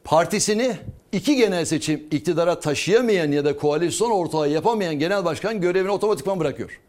[0.04, 0.76] partisini
[1.12, 6.80] iki genel seçim iktidara taşıyamayan ya da koalisyon ortağı yapamayan genel başkan görevini otomatikman bırakıyor.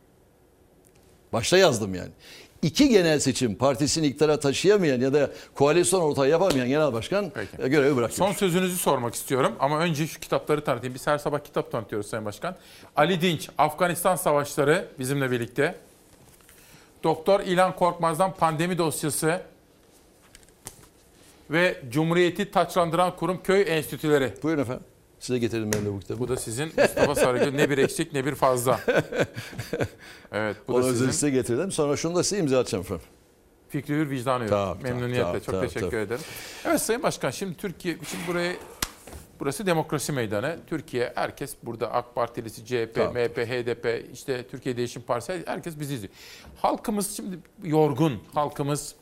[1.33, 2.09] Başta yazdım yani.
[2.61, 7.95] İki genel seçim partisini iktidara taşıyamayan ya da koalisyon ortağı yapamayan genel başkan e, görevi
[7.95, 8.27] bırakıyor.
[8.27, 10.95] Son sözünüzü sormak istiyorum ama önce şu kitapları tanıtayım.
[10.95, 12.55] Biz her sabah kitap tanıtıyoruz Sayın Başkan.
[12.95, 15.75] Ali Dinç, Afganistan Savaşları bizimle birlikte.
[17.03, 19.41] Doktor İlhan Korkmaz'dan pandemi dosyası
[21.51, 24.33] ve Cumhuriyeti taçlandıran kurum köy enstitüleri.
[24.43, 24.83] Buyurun efendim.
[25.19, 26.19] Size getirdim ben de bu kitabı.
[26.19, 28.79] Bu da sizin Mustafa Sarıgül ne bir eksik ne bir fazla.
[30.31, 31.09] Evet bu Onu da sizin.
[31.09, 31.71] size getirdim.
[31.71, 33.05] Sonra şunu da size imza atacağım efendim.
[33.69, 34.49] Fikri Hür vicdanı yok.
[34.49, 36.01] Tabii, Memnuniyetle tabii, çok tabii, teşekkür tabii.
[36.01, 36.21] ederim.
[36.65, 38.53] Evet Sayın Başkan şimdi Türkiye şimdi buraya
[39.39, 40.57] burası demokrasi meydanı.
[40.67, 43.19] Türkiye herkes burada AK Partilisi, CHP, Tabii.
[43.19, 46.13] MHP, HDP, işte Türkiye Değişim Partisi herkes bizi izliyor.
[46.61, 48.19] Halkımız şimdi yorgun.
[48.33, 48.95] Halkımız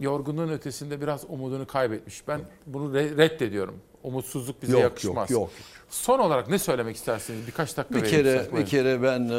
[0.00, 2.28] yorgunluğun ötesinde biraz umudunu kaybetmiş.
[2.28, 3.74] Ben bunu re- reddediyorum.
[4.02, 5.30] Umutsuzluk bize Yok, yakışmaz.
[5.30, 5.50] yok, yok.
[5.90, 7.46] Son olarak ne söylemek istersiniz?
[7.46, 8.68] Birkaç dakika Bir kere bir Buyurun.
[8.68, 9.32] kere ben e,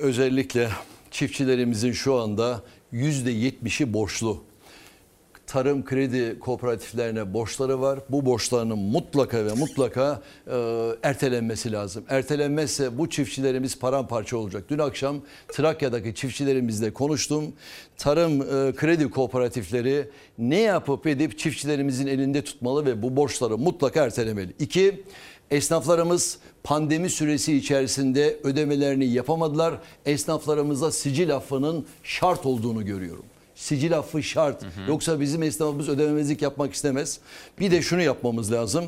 [0.00, 0.68] özellikle
[1.10, 2.62] çiftçilerimizin şu anda
[2.92, 4.42] yüzde yetmişi borçlu.
[5.48, 7.98] Tarım kredi kooperatiflerine borçları var.
[8.08, 10.56] Bu borçlarının mutlaka ve mutlaka e,
[11.02, 12.04] ertelenmesi lazım.
[12.08, 14.64] Ertelenmezse bu çiftçilerimiz paramparça olacak.
[14.68, 15.16] Dün akşam
[15.48, 17.52] Trakya'daki çiftçilerimizle konuştum.
[17.96, 20.08] Tarım e, kredi kooperatifleri
[20.38, 24.52] ne yapıp edip çiftçilerimizin elinde tutmalı ve bu borçları mutlaka ertelemeli.
[24.58, 25.02] İki,
[25.50, 29.74] Esnaflarımız pandemi süresi içerisinde ödemelerini yapamadılar.
[30.06, 33.24] Esnaflarımıza sicil affının şart olduğunu görüyorum.
[33.58, 34.62] Sicil affı şart.
[34.88, 37.18] Yoksa bizim esnafımız ödememezlik yapmak istemez.
[37.60, 38.84] Bir de şunu yapmamız lazım.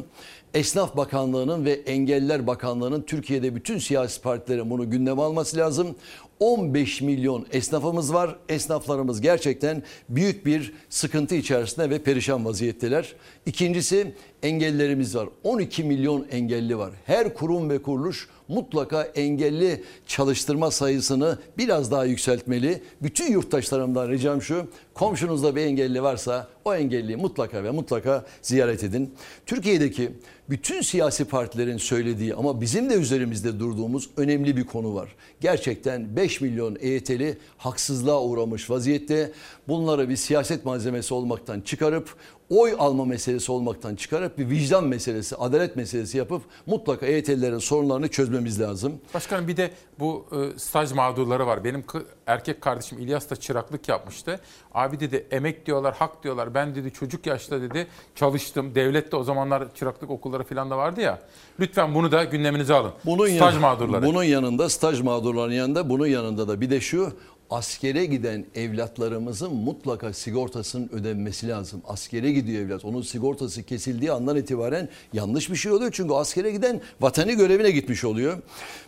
[0.54, 5.96] Esnaf Bakanlığı'nın ve Engelliler Bakanlığı'nın Türkiye'de bütün siyasi partilerin bunu gündeme alması lazım.
[6.40, 8.36] 15 milyon esnafımız var.
[8.48, 13.14] Esnaflarımız gerçekten büyük bir sıkıntı içerisinde ve perişan vaziyetteler.
[13.46, 15.28] İkincisi engellilerimiz var.
[15.44, 16.90] 12 milyon engelli var.
[17.04, 22.82] Her kurum ve kuruluş mutlaka engelli çalıştırma sayısını biraz daha yükseltmeli.
[23.02, 24.66] Bütün yurttaşlarımdan ricam şu.
[24.94, 29.14] Komşunuzda bir engelli varsa o engelliyi mutlaka ve mutlaka ziyaret edin.
[29.46, 30.12] Türkiye'deki
[30.50, 35.08] bütün siyasi partilerin söylediği ama bizim de üzerimizde durduğumuz önemli bir konu var.
[35.40, 39.32] Gerçekten 5 milyon EYT'li haksızlığa uğramış vaziyette.
[39.68, 42.14] Bunları bir siyaset malzemesi olmaktan çıkarıp
[42.50, 48.60] oy alma meselesi olmaktan çıkarıp bir vicdan meselesi, adalet meselesi yapıp mutlaka EYT'lilerin sorunlarını çözmemiz
[48.60, 49.00] lazım.
[49.14, 51.64] Başkanım bir de bu e, staj mağdurları var.
[51.64, 51.84] Benim
[52.26, 54.40] erkek kardeşim İlyas da çıraklık yapmıştı.
[54.74, 56.54] Abi dedi emek diyorlar, hak diyorlar.
[56.54, 58.74] Ben dedi çocuk yaşta dedi çalıştım.
[58.74, 61.18] Devlet de o zamanlar çıraklık okulları falan da vardı ya.
[61.60, 62.92] Lütfen bunu da gündeminize alın.
[63.04, 64.06] Bunun Staj yan- mağdurları.
[64.06, 67.12] Bunun yanında staj mağdurlarının yanında bunun yanında da bir de şu
[67.50, 71.82] askere giden evlatlarımızın mutlaka sigortasının ödenmesi lazım.
[71.88, 72.84] Askere gidiyor evlat.
[72.84, 75.92] Onun sigortası kesildiği andan itibaren yanlış bir şey oluyor.
[75.94, 78.38] Çünkü askere giden vatani görevine gitmiş oluyor.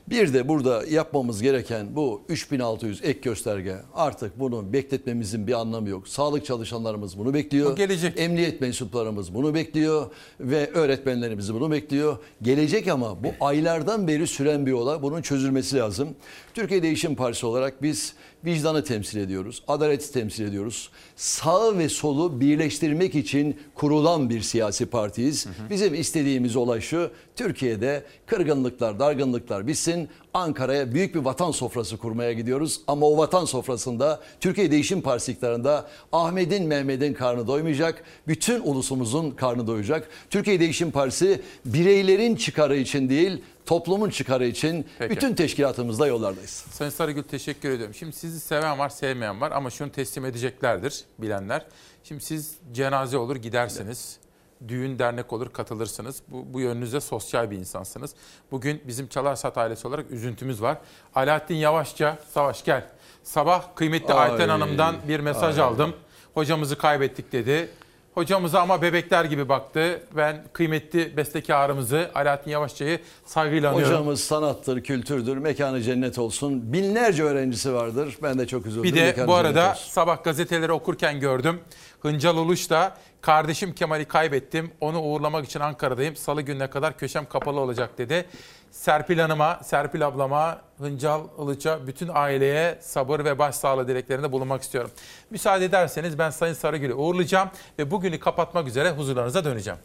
[0.08, 3.76] Bir de burada yapmamız gereken bu 3600 ek gösterge.
[3.94, 6.08] Artık bunu bekletmemizin bir anlamı yok.
[6.08, 7.72] Sağlık çalışanlarımız bunu bekliyor.
[7.72, 8.20] O gelecek.
[8.20, 10.06] Emniyet mensuplarımız bunu bekliyor
[10.40, 12.16] ve öğretmenlerimiz bunu bekliyor.
[12.42, 15.02] Gelecek ama bu aylardan beri süren bir olay.
[15.02, 16.08] Bunun çözülmesi lazım.
[16.54, 18.14] Türkiye Değişim Partisi olarak biz
[18.44, 19.62] vicdanı temsil ediyoruz.
[19.68, 20.90] Adaleti temsil ediyoruz.
[21.22, 25.46] Sağ ve solu birleştirmek için kurulan bir siyasi partiyiz.
[25.70, 27.10] Bizim istediğimiz olay şu.
[27.36, 30.08] Türkiye'de kırgınlıklar, dargınlıklar bitsin.
[30.34, 32.80] Ankara'ya büyük bir vatan sofrası kurmaya gidiyoruz.
[32.86, 38.04] Ama o vatan sofrasında Türkiye Değişim Partisi iktidarında Ahmet'in Mehmet'in karnı doymayacak.
[38.28, 40.08] Bütün ulusumuzun karnı doyacak.
[40.30, 45.16] Türkiye Değişim Partisi bireylerin çıkarı için değil toplumun çıkarı için Peki.
[45.16, 46.50] bütün teşkilatımızla yollardayız.
[46.50, 47.94] Sayın Sarıgül teşekkür ediyorum.
[47.94, 51.66] Şimdi sizi seven var, sevmeyen var ama şunu teslim edeceklerdir bilenler.
[52.04, 54.21] Şimdi siz cenaze olur gidersiniz.
[54.68, 56.22] Düğün dernek olur katılırsınız.
[56.28, 58.14] Bu, bu yönünüzde sosyal bir insansınız.
[58.50, 60.78] Bugün bizim Çalarsat ailesi olarak üzüntümüz var.
[61.14, 62.84] Alaaddin Yavaşça, Savaş gel.
[63.22, 64.30] Sabah kıymetli Ay.
[64.30, 65.64] Ayten Hanım'dan bir mesaj Ay.
[65.64, 65.94] aldım.
[66.34, 67.68] Hocamızı kaybettik dedi.
[68.14, 70.02] Hocamıza ama bebekler gibi baktı.
[70.16, 73.94] Ben kıymetli bestekarımızı Alaaddin Yavaşça'yı saygıyla anıyorum.
[73.94, 76.72] Hocamız sanattır, kültürdür, mekanı cennet olsun.
[76.72, 78.18] Binlerce öğrencisi vardır.
[78.22, 78.82] Ben de çok üzüldüm.
[78.82, 81.60] Bir de Mekanı bu arada sabah gazeteleri okurken gördüm.
[82.02, 84.70] Hıncal Uluş da kardeşim Kemal'i kaybettim.
[84.80, 86.16] Onu uğurlamak için Ankara'dayım.
[86.16, 88.26] Salı gününe kadar köşem kapalı olacak dedi.
[88.70, 94.90] Serpil Hanım'a, Serpil ablama, Hıncal Ilıç'a, bütün aileye sabır ve başsağlığı dileklerinde bulunmak istiyorum.
[95.30, 97.48] Müsaade ederseniz ben Sayın Sarıgül'ü uğurlayacağım
[97.78, 99.78] ve bugünü kapatmak üzere huzurlarınıza döneceğim.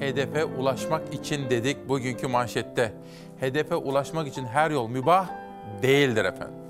[0.00, 2.92] Hedefe ulaşmak için dedik bugünkü manşette.
[3.40, 5.28] Hedefe ulaşmak için her yol mübah
[5.82, 6.63] değildir efendim.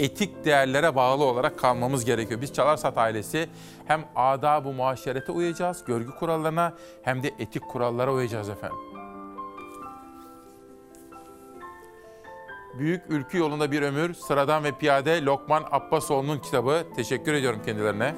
[0.00, 2.40] Etik değerlere bağlı olarak kalmamız gerekiyor.
[2.40, 3.48] Biz Çalarsat ailesi
[3.86, 6.72] hem adab-ı muaşerete uyacağız, görgü kurallarına
[7.02, 8.78] hem de etik kurallara uyacağız efendim.
[12.78, 16.84] Büyük Ülkü Yolunda Bir Ömür, Sıradan ve Piyade Lokman Abbasoğlu'nun kitabı.
[16.96, 18.14] Teşekkür ediyorum kendilerine.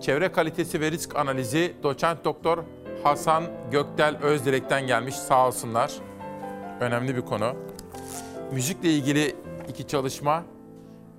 [0.00, 2.58] Çevre kalitesi ve risk analizi doçent doktor
[3.02, 5.92] Hasan Gökdel Özdirek'ten gelmiş sağ olsunlar.
[6.80, 7.67] Önemli bir konu.
[8.52, 9.36] Müzikle ilgili
[9.68, 10.44] iki çalışma.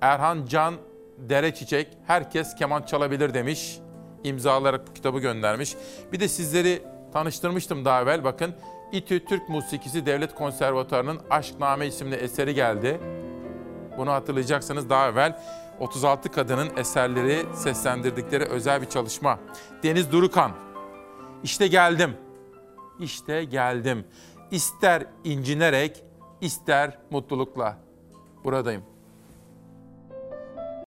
[0.00, 0.74] Erhan Can
[1.18, 3.78] Dere Çiçek herkes keman çalabilir demiş.
[4.24, 5.76] İmzalayarak bu kitabı göndermiş.
[6.12, 6.82] Bir de sizleri
[7.12, 8.24] tanıştırmıştım daha evvel.
[8.24, 8.54] Bakın
[8.92, 13.00] İTÜ Türk Musikisi Devlet Konservatuarı'nın Aşkname isimli eseri geldi.
[13.98, 15.42] Bunu hatırlayacaksınız daha evvel
[15.80, 19.38] 36 kadının eserleri seslendirdikleri özel bir çalışma.
[19.82, 20.52] Deniz Durukan,
[21.42, 22.16] işte geldim,
[23.00, 24.04] işte geldim.
[24.50, 26.04] İster incinerek,
[26.40, 27.78] ister mutlulukla
[28.44, 28.89] buradayım.